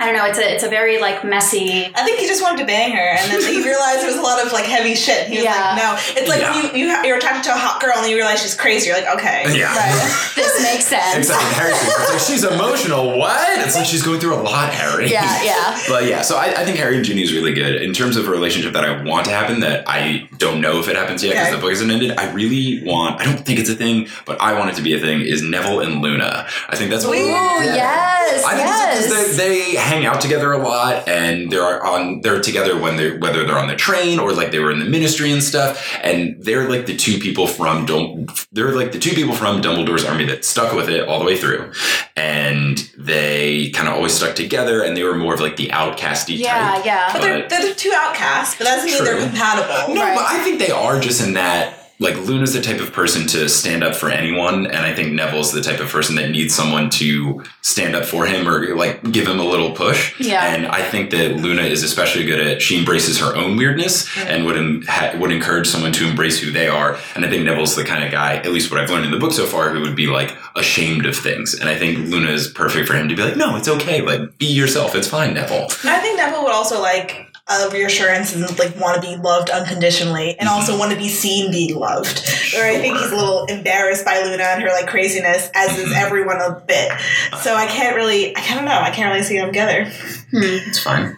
I 0.00 0.06
don't 0.06 0.14
know. 0.14 0.26
It's 0.26 0.38
a 0.38 0.54
it's 0.54 0.62
a 0.62 0.68
very 0.68 1.00
like 1.00 1.24
messy. 1.24 1.86
I 1.92 2.04
think 2.04 2.20
he 2.20 2.26
just 2.28 2.40
wanted 2.40 2.58
to 2.58 2.66
bang 2.66 2.92
her, 2.92 3.02
and 3.18 3.32
then 3.32 3.40
he 3.42 3.64
realized 3.68 3.98
there 3.98 4.06
was 4.06 4.16
a 4.16 4.22
lot 4.22 4.44
of 4.46 4.52
like 4.52 4.64
heavy 4.64 4.94
shit. 4.94 5.26
He 5.26 5.38
was 5.38 5.44
Yeah. 5.44 5.74
like, 5.74 5.82
"No." 5.82 5.96
It's 6.20 6.28
like 6.28 6.40
Yeah. 6.40 6.54
you, 6.72 6.86
you 6.86 6.94
ha- 6.94 7.02
you're 7.04 7.16
attracted 7.16 7.42
to 7.50 7.50
a 7.52 7.58
hot 7.58 7.80
girl, 7.80 7.94
and 7.96 8.08
you 8.08 8.14
realize 8.14 8.40
she's 8.40 8.54
crazy. 8.54 8.86
You're 8.90 8.96
like, 9.00 9.12
"Okay, 9.18 9.58
Yeah. 9.58 9.74
right." 9.74 10.32
This 10.36 10.62
makes 10.62 10.86
sense. 10.94 11.16
Except 11.28 11.42
in 11.42 11.50
Harry's 11.52 11.82
it's 11.82 12.10
like 12.10 12.20
she's 12.20 12.44
emotional. 12.44 13.18
What? 13.18 13.58
It's 13.58 13.74
like 13.74 13.86
she's 13.86 14.04
going 14.04 14.20
through 14.20 14.34
a 14.36 14.42
lot, 14.42 14.72
Harry. 14.72 15.10
Yeah, 15.10 15.42
yeah. 15.42 15.80
But 15.88 16.04
yeah, 16.06 16.22
so 16.22 16.36
I, 16.36 16.44
I 16.60 16.64
think 16.64 16.76
Harry 16.78 16.94
and 16.94 17.04
Ginny 17.04 17.22
is 17.22 17.32
really 17.32 17.52
good 17.52 17.82
in 17.82 17.92
terms 17.92 18.16
of 18.16 18.28
a 18.28 18.30
relationship 18.30 18.74
that 18.74 18.84
I 18.84 19.02
want 19.02 19.24
to 19.24 19.32
happen. 19.32 19.58
That 19.60 19.82
I 19.88 20.28
don't 20.38 20.60
know 20.60 20.78
if 20.78 20.86
it 20.86 20.94
happens 20.94 21.24
yet 21.24 21.32
because 21.32 21.48
Okay. 21.48 21.56
the 21.56 21.60
book 21.60 21.72
isn't 21.72 21.90
ended. 21.90 22.12
I 22.16 22.30
really 22.32 22.84
want. 22.84 23.20
I 23.20 23.24
don't 23.24 23.44
think 23.44 23.58
it's 23.58 23.68
a 23.70 23.74
thing, 23.74 24.06
but 24.26 24.40
I 24.40 24.56
want 24.56 24.70
it 24.70 24.76
to 24.76 24.82
be 24.82 24.94
a 24.94 25.00
thing. 25.00 25.22
Is 25.22 25.42
Neville 25.42 25.80
and 25.80 26.02
Luna? 26.02 26.46
I 26.68 26.76
think 26.76 26.92
that's. 26.92 27.04
Ooh, 27.04 27.10
yes, 27.14 28.44
I 28.44 28.54
think 28.54 28.68
yes. 28.68 28.98
it's 28.98 29.08
because 29.08 29.36
they, 29.36 29.48
they 29.74 29.87
hang 29.88 30.06
out 30.06 30.20
together 30.20 30.52
a 30.52 30.58
lot, 30.58 31.08
and 31.08 31.50
they're 31.50 31.84
on 31.84 32.20
they're 32.20 32.40
together 32.40 32.78
when 32.78 32.96
they 32.96 33.06
are 33.10 33.18
whether 33.18 33.44
they're 33.46 33.58
on 33.58 33.68
the 33.68 33.76
train 33.76 34.18
or 34.18 34.32
like 34.32 34.50
they 34.52 34.58
were 34.58 34.70
in 34.70 34.78
the 34.78 34.84
ministry 34.84 35.32
and 35.32 35.42
stuff, 35.42 35.98
and 36.02 36.36
they're 36.42 36.68
like 36.68 36.86
the 36.86 36.96
two 36.96 37.18
people 37.18 37.46
from 37.46 37.86
Dum- 37.86 38.26
they're 38.52 38.72
like 38.72 38.92
the 38.92 38.98
two 38.98 39.14
people 39.14 39.34
from 39.34 39.60
Dumbledore's 39.60 40.04
army 40.04 40.26
that 40.26 40.44
stuck 40.44 40.72
with 40.74 40.88
it 40.88 41.08
all 41.08 41.18
the 41.18 41.24
way 41.24 41.36
through, 41.36 41.72
and 42.16 42.78
they 42.98 43.70
kind 43.70 43.88
of 43.88 43.94
always 43.94 44.12
stuck 44.12 44.34
together, 44.36 44.82
and 44.82 44.96
they 44.96 45.02
were 45.04 45.16
more 45.16 45.34
of 45.34 45.40
like 45.40 45.56
the 45.56 45.68
outcasty 45.68 46.38
yeah, 46.38 46.74
type. 46.76 46.84
yeah. 46.84 46.94
Yeah. 46.98 47.12
But 47.12 47.20
they're, 47.22 47.48
they're 47.48 47.68
the 47.68 47.74
two 47.74 47.92
outcasts, 47.94 48.56
but 48.56 48.64
that 48.64 48.76
doesn't 48.76 48.90
mean 48.90 49.04
they're 49.04 49.26
compatible. 49.28 49.94
No, 49.94 50.02
Right. 50.02 50.14
but 50.16 50.24
I 50.26 50.42
think 50.44 50.58
they 50.58 50.70
are 50.70 50.98
just 51.00 51.20
in 51.26 51.34
that. 51.34 51.77
Like 52.00 52.16
Luna's 52.16 52.52
the 52.52 52.62
type 52.62 52.80
of 52.80 52.92
person 52.92 53.26
to 53.28 53.48
stand 53.48 53.82
up 53.82 53.96
for 53.96 54.08
anyone, 54.08 54.66
and 54.66 54.76
I 54.86 54.94
think 54.94 55.12
Neville's 55.12 55.52
the 55.52 55.60
type 55.60 55.80
of 55.80 55.88
person 55.88 56.14
that 56.16 56.30
needs 56.30 56.54
someone 56.54 56.90
to 56.90 57.42
stand 57.62 57.96
up 57.96 58.04
for 58.04 58.24
him 58.26 58.46
or 58.48 58.76
like 58.76 59.02
give 59.10 59.26
him 59.26 59.40
a 59.40 59.44
little 59.44 59.72
push. 59.72 60.18
Yeah. 60.20 60.54
And 60.54 60.66
I 60.66 60.82
think 60.82 61.10
that 61.10 61.36
Luna 61.36 61.62
is 61.62 61.82
especially 61.82 62.24
good 62.24 62.40
at 62.40 62.62
she 62.62 62.78
embraces 62.78 63.18
her 63.18 63.34
own 63.34 63.56
weirdness 63.56 64.06
and 64.16 64.44
would 64.46 64.56
em- 64.56 64.82
ha- 64.86 65.16
would 65.18 65.32
encourage 65.32 65.66
someone 65.66 65.92
to 65.92 66.06
embrace 66.06 66.38
who 66.38 66.50
they 66.52 66.68
are. 66.68 66.96
And 67.16 67.24
I 67.24 67.28
think 67.30 67.44
Neville's 67.44 67.74
the 67.74 67.84
kind 67.84 68.04
of 68.04 68.12
guy, 68.12 68.36
at 68.36 68.52
least 68.52 68.70
what 68.70 68.80
I've 68.80 68.90
learned 68.90 69.04
in 69.06 69.10
the 69.10 69.18
book 69.18 69.32
so 69.32 69.46
far, 69.46 69.70
who 69.70 69.80
would 69.80 69.96
be 69.96 70.06
like 70.06 70.36
ashamed 70.54 71.04
of 71.06 71.16
things. 71.16 71.54
And 71.58 71.68
I 71.68 71.76
think 71.76 71.98
Luna 72.08 72.30
is 72.30 72.46
perfect 72.48 72.86
for 72.86 72.94
him 72.94 73.08
to 73.08 73.16
be 73.16 73.22
like, 73.22 73.36
no, 73.36 73.56
it's 73.56 73.68
okay, 73.68 74.02
like 74.02 74.38
be 74.38 74.46
yourself, 74.46 74.94
it's 74.94 75.08
fine, 75.08 75.34
Neville. 75.34 75.66
I 75.84 75.98
think 75.98 76.16
Neville 76.16 76.44
would 76.44 76.52
also 76.52 76.80
like 76.80 77.27
uh, 77.48 77.70
reassurance 77.72 78.34
and 78.34 78.42
like 78.58 78.78
want 78.78 79.00
to 79.00 79.08
be 79.08 79.16
loved 79.16 79.50
unconditionally, 79.50 80.38
and 80.38 80.48
also 80.48 80.78
want 80.78 80.92
to 80.92 80.98
be 80.98 81.08
seen 81.08 81.50
being 81.50 81.74
loved. 81.76 82.18
Or 82.56 82.62
I 82.64 82.78
think 82.78 82.96
he's 82.98 83.10
a 83.10 83.16
little 83.16 83.44
embarrassed 83.46 84.04
by 84.04 84.20
Luna 84.22 84.42
and 84.42 84.62
her 84.62 84.68
like 84.68 84.86
craziness, 84.86 85.50
as 85.54 85.78
is 85.78 85.92
everyone 85.94 86.40
a 86.40 86.62
bit. 86.66 86.92
So 87.40 87.54
I 87.54 87.66
can't 87.66 87.96
really, 87.96 88.34
I 88.36 88.54
don't 88.54 88.64
know, 88.64 88.78
I 88.78 88.90
can't 88.90 89.10
really 89.12 89.24
see 89.24 89.38
them 89.38 89.48
together. 89.48 89.90
It's 90.32 90.78
fine. 90.82 91.16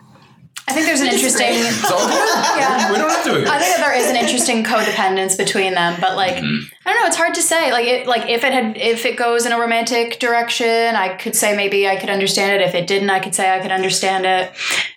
I 0.69 0.73
think 0.73 0.87
there's 0.87 1.01
an 1.01 1.09
interesting. 1.09 1.49
It's 1.51 1.91
all 1.91 1.99
good. 2.07 2.29
Yeah. 2.61 2.93
We 2.93 2.99
don't 2.99 3.11
have 3.11 3.25
to. 3.25 3.31
I 3.51 3.59
think 3.59 3.77
that 3.77 3.79
there 3.81 3.97
is 3.99 4.09
an 4.09 4.15
interesting 4.15 4.63
codependence 4.63 5.37
between 5.37 5.75
them, 5.75 5.97
but 6.01 6.15
like 6.15 6.37
Mhm. 6.37 6.61
I 6.91 6.93
don't 6.95 7.03
know, 7.03 7.07
it's 7.07 7.17
hard 7.17 7.35
to 7.35 7.43
say. 7.43 7.71
Like 7.71 7.87
it 7.87 8.07
like 8.09 8.29
if 8.29 8.43
it 8.43 8.53
had 8.53 8.77
if 8.77 9.07
it 9.07 9.17
goes 9.17 9.47
in 9.47 9.53
a 9.53 9.61
romantic 9.61 10.19
direction, 10.19 10.67
I 10.97 11.15
could 11.15 11.37
say 11.37 11.55
maybe 11.55 11.87
I 11.89 11.95
could 11.95 12.11
understand 12.11 12.61
it. 12.61 12.67
If 12.67 12.75
it 12.75 12.89
didn't, 12.89 13.11
I 13.11 13.21
could 13.21 13.33
say 13.33 13.55
I 13.55 13.61
could 13.61 13.71
understand 13.71 14.27
it. 14.27 14.51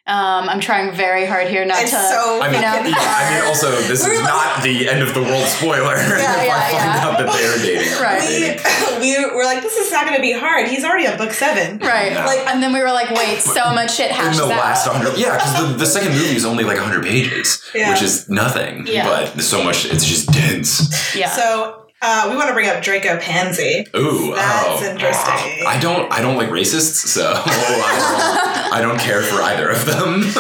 Um, 0.06 0.50
I'm 0.50 0.60
trying 0.60 0.92
very 0.92 1.26
hard 1.26 1.48
here 1.48 1.64
not 1.66 1.82
It's 1.82 1.92
to 1.92 1.98
so 1.98 2.42
I 2.42 2.48
mean, 2.48 2.56
you 2.56 2.62
know. 2.62 2.98
yeah, 2.98 2.98
I 2.98 3.40
mean, 3.40 3.48
also, 3.48 3.72
this 3.88 4.06
is 4.06 4.20
not 4.22 4.62
the 4.64 4.90
end 4.90 5.02
of 5.02 5.14
the 5.14 5.22
world 5.22 5.46
spoiler. 5.46 5.96
if 5.98 6.12
I 6.28 6.46
yeah, 6.46 6.60
find 6.60 6.74
yeah. 6.74 7.06
out 7.06 7.18
that 7.20 7.32
they 7.32 7.46
are 7.46 7.58
dating. 7.64 7.94
Right. 8.04 9.00
we, 9.00 9.16
we 9.16 9.26
were 9.34 9.46
like, 9.46 9.62
this 9.62 9.78
is 9.78 9.92
not 9.92 10.04
going 10.06 10.18
to 10.18 10.22
be 10.22 10.34
hard. 10.34 10.68
He's 10.68 10.84
already 10.84 11.08
on 11.08 11.18
book 11.18 11.32
seven. 11.32 11.78
Right. 11.78 12.12
Yeah. 12.12 12.26
Like 12.26 12.40
and 12.48 12.62
then 12.62 12.74
we 12.74 12.82
were 12.82 12.92
like, 12.92 13.12
wait, 13.12 13.40
so 13.40 13.72
much 13.74 13.96
shit 13.96 14.12
In 14.12 14.36
the 14.36 14.46
last 14.48 14.88
out. 14.88 14.96
100, 14.96 15.18
yeah, 15.18 15.38
because 15.38 15.72
the, 15.72 15.78
the 15.78 15.86
second 15.86 16.12
movie 16.12 16.36
is 16.36 16.44
only 16.44 16.66
like 16.66 16.78
100 16.78 17.04
pages, 17.06 17.64
Yeah. 17.74 17.92
which 17.92 18.02
is 18.02 18.28
nothing. 18.28 18.86
Yeah. 18.88 19.08
But 19.08 19.36
there's 19.36 19.48
so 19.48 19.64
much, 19.64 19.86
it's 19.86 20.04
just 20.06 20.30
dense. 20.34 21.16
Yeah. 21.16 21.30
So 21.30 21.83
uh, 22.04 22.28
we 22.30 22.36
want 22.36 22.50
to 22.50 22.54
bring 22.54 22.70
up 22.70 22.84
Draco 22.84 23.18
Pansy. 23.18 23.88
Ooh, 23.96 24.36
That's 24.36 24.82
oh, 24.82 24.92
interesting. 24.92 25.66
I 25.66 25.80
don't, 25.80 26.12
I 26.12 26.22
don't 26.22 26.36
like 26.36 26.50
racists, 26.50 27.08
so 27.08 27.32
I, 27.46 28.70
don't, 28.70 28.74
I 28.74 28.82
don't 28.82 29.00
care 29.00 29.24
for 29.24 29.42
either 29.42 29.70
of 29.70 29.86
them. 29.86 30.24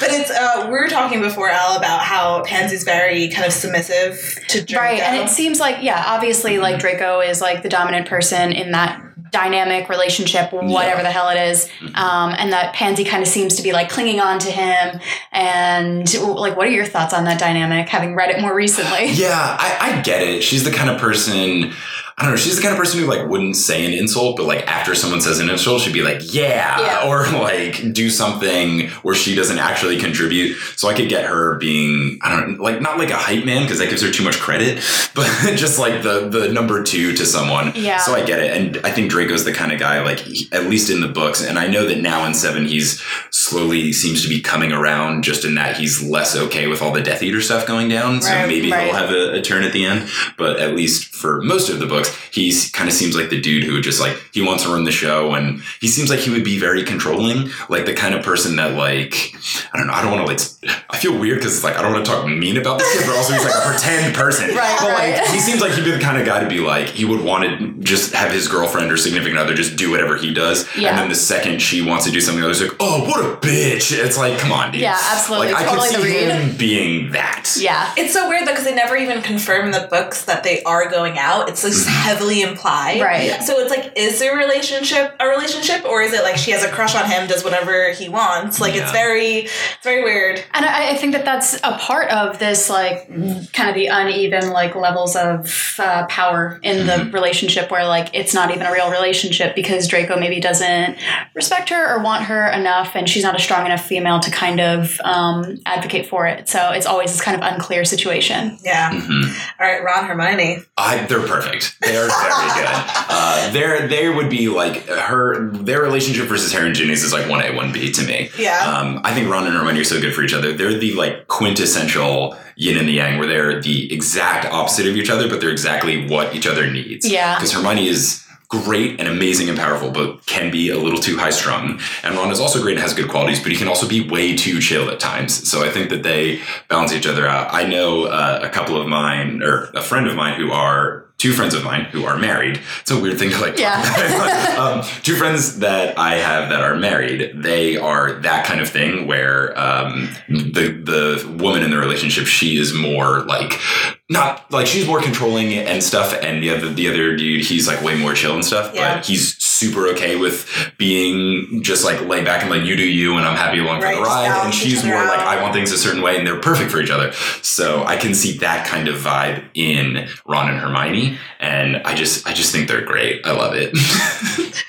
But 0.00 0.12
it's 0.12 0.30
uh, 0.30 0.64
we 0.64 0.72
were 0.72 0.88
talking 0.88 1.20
before, 1.20 1.50
Al, 1.50 1.76
about 1.76 2.00
how 2.00 2.42
Pansy's 2.44 2.84
very 2.84 3.28
kind 3.28 3.46
of 3.46 3.52
submissive 3.52 4.38
to 4.48 4.64
Draco. 4.64 4.82
Right, 4.82 5.00
and 5.02 5.16
it 5.16 5.28
seems 5.28 5.60
like 5.60 5.82
yeah, 5.82 6.02
obviously 6.06 6.58
like 6.58 6.80
Draco 6.80 7.20
is 7.20 7.42
like 7.42 7.62
the 7.62 7.68
dominant 7.68 8.08
person 8.08 8.52
in 8.52 8.72
that 8.72 9.09
dynamic 9.30 9.88
relationship, 9.88 10.52
whatever 10.52 11.02
the 11.02 11.10
hell 11.10 11.28
it 11.28 11.38
is, 11.38 11.68
um, 11.94 12.34
and 12.38 12.52
that 12.52 12.74
Pansy 12.74 13.04
kind 13.04 13.22
of 13.22 13.28
seems 13.28 13.56
to 13.56 13.62
be 13.62 13.72
like 13.72 13.88
clinging 13.88 14.20
on 14.20 14.38
to 14.40 14.50
him. 14.50 15.00
And 15.32 16.12
like, 16.22 16.56
what 16.56 16.66
are 16.66 16.70
your 16.70 16.86
thoughts 16.86 17.14
on 17.14 17.24
that 17.24 17.38
dynamic? 17.38 17.88
Having 17.88 18.14
read 18.14 18.30
it 18.30 18.40
more 18.40 18.54
recently, 18.54 19.10
Yeah, 19.10 19.56
I, 19.58 19.98
I 19.98 20.00
get 20.02 20.22
it. 20.22 20.42
She's 20.42 20.64
the 20.64 20.70
kind 20.70 20.90
of 20.90 21.00
person. 21.00 21.72
I 22.20 22.24
don't 22.24 22.32
know. 22.32 22.36
She's 22.36 22.56
the 22.56 22.62
kind 22.62 22.72
of 22.74 22.78
person 22.78 23.00
who 23.00 23.06
like 23.06 23.26
wouldn't 23.26 23.56
say 23.56 23.86
an 23.86 23.94
insult, 23.94 24.36
but 24.36 24.44
like 24.44 24.66
after 24.68 24.94
someone 24.94 25.22
says 25.22 25.38
an 25.40 25.48
insult, 25.48 25.80
she'd 25.80 25.94
be 25.94 26.02
like, 26.02 26.20
"Yeah,", 26.34 26.78
Yeah. 26.78 27.08
or 27.08 27.24
like 27.32 27.94
do 27.94 28.10
something 28.10 28.90
where 29.02 29.14
she 29.14 29.34
doesn't 29.34 29.58
actually 29.58 29.98
contribute. 29.98 30.56
So 30.76 30.88
I 30.88 30.94
could 30.94 31.08
get 31.08 31.24
her 31.24 31.54
being, 31.56 32.18
I 32.20 32.28
don't 32.38 32.58
know, 32.58 32.62
like 32.62 32.82
not 32.82 32.98
like 32.98 33.08
a 33.08 33.16
hype 33.16 33.46
man 33.46 33.62
because 33.62 33.78
that 33.78 33.88
gives 33.88 34.02
her 34.02 34.10
too 34.10 34.22
much 34.22 34.38
credit, 34.38 34.84
but 35.14 35.26
just 35.56 35.78
like 35.78 36.02
the 36.02 36.28
the 36.28 36.52
number 36.52 36.82
two 36.82 37.14
to 37.14 37.24
someone. 37.24 37.72
Yeah. 37.74 37.96
So 37.96 38.14
I 38.14 38.22
get 38.22 38.40
it, 38.40 38.54
and 38.54 38.86
I 38.86 38.90
think 38.90 39.10
Draco's 39.10 39.44
the 39.46 39.52
kind 39.54 39.72
of 39.72 39.80
guy 39.80 40.02
like 40.02 40.18
he, 40.18 40.46
at 40.52 40.64
least 40.66 40.90
in 40.90 41.00
the 41.00 41.08
books, 41.08 41.42
and 41.42 41.58
I 41.58 41.68
know 41.68 41.86
that 41.86 42.02
now 42.02 42.26
in 42.26 42.34
seven 42.34 42.66
he's 42.66 43.00
slowly 43.30 43.92
seems 43.94 44.22
to 44.22 44.28
be 44.28 44.40
coming 44.40 44.72
around, 44.72 45.24
just 45.24 45.44
in 45.44 45.54
that 45.54 45.78
he's 45.78 46.02
less 46.02 46.36
okay 46.36 46.66
with 46.66 46.82
all 46.82 46.92
the 46.92 47.00
Death 47.00 47.22
Eater 47.22 47.40
stuff 47.40 47.66
going 47.66 47.88
down. 47.88 48.20
So 48.20 48.28
Right, 48.30 48.46
maybe 48.46 48.70
right. 48.70 48.84
he'll 48.86 48.94
have 48.94 49.10
a, 49.10 49.38
a 49.38 49.42
turn 49.42 49.64
at 49.64 49.72
the 49.72 49.86
end. 49.86 50.08
But 50.36 50.58
at 50.60 50.74
least 50.74 51.14
for 51.14 51.40
most 51.42 51.68
of 51.70 51.78
the 51.78 51.86
books, 51.86 52.09
he 52.30 52.52
kind 52.72 52.88
of 52.88 52.94
seems 52.94 53.16
like 53.16 53.30
the 53.30 53.40
dude 53.40 53.64
who 53.64 53.72
would 53.74 53.82
just 53.84 54.00
like 54.00 54.16
he 54.32 54.42
wants 54.42 54.64
to 54.64 54.70
run 54.70 54.84
the 54.84 54.92
show, 54.92 55.34
and 55.34 55.60
he 55.80 55.88
seems 55.88 56.10
like 56.10 56.20
he 56.20 56.30
would 56.30 56.44
be 56.44 56.58
very 56.58 56.82
controlling, 56.84 57.50
like 57.68 57.86
the 57.86 57.94
kind 57.94 58.14
of 58.14 58.24
person 58.24 58.56
that 58.56 58.74
like 58.74 59.34
I 59.72 59.78
don't 59.78 59.86
know. 59.86 59.92
I 59.92 60.02
don't 60.02 60.12
want 60.12 60.26
to 60.26 60.32
like. 60.66 60.80
I 60.90 60.98
feel 60.98 61.18
weird 61.18 61.38
because 61.38 61.62
like 61.64 61.76
I 61.76 61.82
don't 61.82 61.92
want 61.92 62.04
to 62.04 62.10
talk 62.10 62.26
mean 62.26 62.56
about 62.56 62.78
this 62.78 62.92
kid, 62.98 63.06
but 63.06 63.16
also 63.16 63.32
he's 63.34 63.44
like 63.44 63.54
a 63.54 63.68
pretend 63.68 64.14
person. 64.14 64.50
Right, 64.60 64.76
But 64.80 64.88
like 64.88 65.16
right. 65.20 65.28
he 65.30 65.38
seems 65.40 65.60
like 65.60 65.72
he'd 65.72 65.84
be 65.84 65.90
the 65.92 66.00
kind 66.00 66.18
of 66.18 66.26
guy 66.26 66.40
to 66.42 66.48
be 66.48 66.58
like 66.60 66.88
he 66.88 67.04
would 67.04 67.20
want 67.22 67.44
to 67.44 67.72
just 67.82 68.12
have 68.14 68.30
his 68.32 68.48
girlfriend 68.48 68.90
or 68.92 68.96
significant 68.96 69.38
other 69.38 69.54
just 69.54 69.76
do 69.76 69.90
whatever 69.90 70.16
he 70.16 70.34
does, 70.34 70.66
Yeah. 70.76 70.90
and 70.90 70.98
then 70.98 71.08
the 71.08 71.14
second 71.14 71.60
she 71.62 71.80
wants 71.82 72.04
to 72.06 72.10
do 72.10 72.20
something, 72.20 72.42
other's 72.42 72.60
like, 72.60 72.72
oh, 72.80 73.04
what 73.08 73.20
a 73.24 73.36
bitch! 73.46 73.92
It's 73.96 74.18
like, 74.18 74.38
come 74.38 74.52
on, 74.52 74.72
dude. 74.72 74.80
Yeah, 74.82 74.98
absolutely. 75.12 75.52
Like 75.52 75.66
Totally 75.66 75.88
I 75.88 75.90
the 75.92 75.96
could 75.96 76.04
see 76.04 76.24
him 76.24 76.56
being 76.56 77.12
that. 77.12 77.56
yeah, 77.58 77.92
It's 77.96 78.12
so 78.12 78.28
weird 78.28 78.42
though 78.46 78.52
because 78.52 78.64
they 78.64 78.74
never 78.74 78.96
even 78.96 79.22
confirm 79.22 79.66
in 79.66 79.70
the 79.70 79.86
books 79.90 80.24
that 80.26 80.42
they 80.42 80.62
are 80.64 80.90
going 80.90 81.18
out. 81.18 81.48
It's 81.48 81.62
just 81.62 81.86
heavily 82.00 82.42
implied. 82.42 83.00
Right. 83.00 83.42
So 83.42 83.58
it's 83.60 83.70
like, 83.70 83.92
is 83.96 84.18
their 84.18 84.36
relationship 84.36 85.14
a 85.20 85.26
relationship, 85.28 85.84
or 85.84 86.02
is 86.02 86.12
it 86.12 86.22
like 86.22 86.36
she 86.36 86.50
has 86.52 86.64
a 86.64 86.68
crush 86.70 86.94
on 86.94 87.08
him, 87.10 87.26
does 87.28 87.44
whatever 87.44 87.92
he 87.92 88.08
wants? 88.08 88.60
Like 88.60 88.74
it's 88.74 88.90
very, 88.92 89.46
it's 89.46 89.84
very 89.84 90.02
weird. 90.04 90.42
and 90.54 90.64
I, 90.64 90.90
I 90.90 90.96
think 90.96 91.12
that 91.12 91.24
that's 91.24 91.54
a 91.62 91.76
part 91.78 92.10
of 92.10 92.38
this 92.38 92.70
like 92.70 93.08
kind 93.52 93.68
of 93.68 93.74
the 93.74 93.86
uneven 93.86 94.50
like 94.50 94.74
levels 94.74 95.16
of 95.16 95.74
uh, 95.78 96.06
power 96.06 96.58
in 96.62 96.86
the 96.86 96.90
Mm-hmm. 97.00 97.10
relationship 97.14 97.70
where 97.70 97.86
like 97.86 98.08
it's 98.14 98.34
not 98.34 98.50
even 98.50 98.66
a 98.66 98.72
real 98.72 98.90
relationship 98.90 99.54
because 99.54 99.86
Draco 99.88 100.18
maybe 100.18 100.40
doesn't 100.40 100.98
respect 101.34 101.68
her 101.70 101.94
or 101.96 102.02
want 102.02 102.24
her 102.24 102.48
enough, 102.50 102.94
and 102.96 103.08
she's 103.08 103.22
not 103.22 103.34
a 103.36 103.38
strong 103.40 103.64
enough 103.64 103.84
female 103.86 104.18
to 104.20 104.30
kind 104.30 104.60
of 104.60 105.00
um, 105.02 105.58
advocate 105.66 106.06
for 106.06 106.26
it. 106.26 106.48
So 106.48 106.70
it's 106.72 106.86
always 106.86 107.10
this 107.12 107.20
kind 107.20 107.40
of 107.40 107.42
unclear 107.52 107.84
situation. 107.84 108.58
Yeah. 108.64 108.90
Mhm. 108.90 109.24
All 109.60 109.66
right, 109.66 109.82
Ron 109.84 110.04
Hermione. 110.04 110.58
I, 110.76 111.04
they're 111.06 111.26
perfect. 111.26 111.76
They 111.90 111.96
are 111.96 112.06
very 112.06 112.50
good. 112.54 112.68
Uh, 113.12 113.50
they're 113.50 113.88
they 113.88 114.08
would 114.08 114.30
be 114.30 114.48
like 114.48 114.86
her 114.86 115.48
their 115.50 115.82
relationship 115.82 116.28
versus 116.28 116.52
Harry 116.52 116.66
and 116.66 116.74
Ginny's 116.74 117.02
is 117.02 117.12
like 117.12 117.28
one 117.28 117.42
A 117.42 117.54
one 117.54 117.72
B 117.72 117.90
to 117.90 118.06
me. 118.06 118.30
Yeah. 118.38 118.58
Um, 118.58 119.00
I 119.02 119.12
think 119.12 119.28
Ron 119.28 119.46
and 119.46 119.56
Hermione 119.56 119.80
are 119.80 119.84
so 119.84 120.00
good 120.00 120.14
for 120.14 120.22
each 120.22 120.32
other. 120.32 120.52
They're 120.52 120.78
the 120.78 120.94
like 120.94 121.26
quintessential 121.26 122.36
yin 122.54 122.76
and 122.76 122.86
the 122.86 122.92
yang, 122.92 123.18
where 123.18 123.26
they're 123.26 123.60
the 123.60 123.92
exact 123.92 124.46
opposite 124.46 124.86
of 124.86 124.96
each 124.96 125.10
other, 125.10 125.28
but 125.28 125.40
they're 125.40 125.50
exactly 125.50 126.08
what 126.08 126.34
each 126.34 126.46
other 126.46 126.70
needs. 126.70 127.10
Yeah. 127.10 127.34
Because 127.34 127.52
Hermione 127.52 127.88
is 127.88 128.24
great 128.50 128.98
and 128.98 129.08
amazing 129.08 129.48
and 129.48 129.56
powerful, 129.56 129.92
but 129.92 130.26
can 130.26 130.50
be 130.50 130.70
a 130.70 130.76
little 130.76 130.98
too 130.98 131.16
high 131.16 131.30
strung. 131.30 131.80
And 132.02 132.16
Ron 132.16 132.32
is 132.32 132.40
also 132.40 132.60
great 132.60 132.72
and 132.72 132.82
has 132.82 132.92
good 132.92 133.08
qualities, 133.08 133.40
but 133.40 133.52
he 133.52 133.56
can 133.56 133.68
also 133.68 133.88
be 133.88 134.06
way 134.08 134.36
too 134.36 134.60
chill 134.60 134.90
at 134.90 134.98
times. 134.98 135.48
So 135.48 135.64
I 135.64 135.70
think 135.70 135.88
that 135.90 136.02
they 136.02 136.40
balance 136.68 136.92
each 136.92 137.06
other 137.06 137.28
out. 137.28 137.54
I 137.54 137.64
know 137.64 138.06
uh, 138.06 138.40
a 138.42 138.48
couple 138.48 138.80
of 138.80 138.88
mine, 138.88 139.40
or 139.42 139.70
a 139.74 139.82
friend 139.82 140.08
of 140.08 140.16
mine, 140.16 140.38
who 140.38 140.50
are 140.50 141.06
two 141.20 141.34
friends 141.34 141.52
of 141.54 141.62
mine 141.62 141.82
who 141.92 142.06
are 142.06 142.16
married. 142.16 142.58
It's 142.80 142.90
a 142.90 142.98
weird 142.98 143.18
thing 143.18 143.28
to 143.30 143.38
like. 143.38 143.50
talk 143.50 143.60
Yeah. 143.60 144.16
about. 144.16 144.58
um, 144.84 145.02
two 145.02 145.14
friends 145.16 145.58
that 145.58 145.98
I 145.98 146.14
have 146.14 146.48
that 146.48 146.62
are 146.62 146.74
married. 146.74 147.32
They 147.34 147.76
are 147.76 148.14
that 148.20 148.46
kind 148.46 148.58
of 148.60 148.70
thing 148.70 149.06
where 149.06 149.56
um, 149.58 150.08
the 150.28 150.70
the 150.82 151.36
woman 151.38 151.62
in 151.62 151.70
the 151.70 151.76
relationship, 151.76 152.26
she 152.26 152.56
is 152.56 152.72
more 152.72 153.20
like 153.20 153.60
not 154.08 154.50
like 154.50 154.66
she's 154.66 154.86
more 154.86 155.02
controlling 155.02 155.52
and 155.52 155.82
stuff, 155.84 156.14
and 156.22 156.42
the 156.42 156.50
other 156.50 156.72
the 156.72 156.88
other 156.88 157.14
dude, 157.16 157.44
he's 157.44 157.68
like 157.68 157.82
way 157.82 157.96
more 157.96 158.14
chill 158.14 158.34
and 158.34 158.44
stuff. 158.44 158.74
Yeah. 158.74 158.96
But 158.96 159.06
he's 159.06 159.36
super 159.60 159.88
okay 159.88 160.16
with 160.16 160.48
being 160.78 161.62
just 161.62 161.84
like 161.84 162.00
lay 162.06 162.24
back 162.24 162.40
and 162.42 162.50
like 162.50 162.64
you 162.64 162.76
do 162.76 162.88
you, 162.88 163.16
and 163.18 163.26
I'm 163.26 163.36
happy 163.36 163.58
along 163.58 163.82
Right, 163.82 163.94
for 163.96 164.02
the 164.02 164.08
ride. 164.08 164.44
And 164.44 164.54
she's 164.54 164.80
other 164.80 164.88
more 164.88 165.04
like. 165.04 165.20
I 165.20 165.42
want 165.42 165.54
things 165.54 165.70
a 165.70 165.78
certain 165.78 166.02
way, 166.02 166.16
and 166.16 166.26
they're 166.26 166.40
perfect 166.40 166.70
for 166.70 166.80
each 166.80 166.90
other. 166.90 167.12
So 167.42 167.84
I 167.84 167.96
can 167.96 168.14
see 168.14 168.38
that 168.38 168.66
kind 168.66 168.88
of 168.88 168.96
vibe 168.96 169.44
in 169.54 170.08
Ron 170.26 170.48
and 170.48 170.58
Hermione, 170.58 171.18
and 171.38 171.76
I 171.84 171.94
just 171.94 172.26
I 172.26 172.32
just 172.32 172.52
think 172.52 172.68
they're 172.68 172.84
great. 172.84 173.26
I 173.26 173.32
love 173.32 173.52
it. 173.54 173.70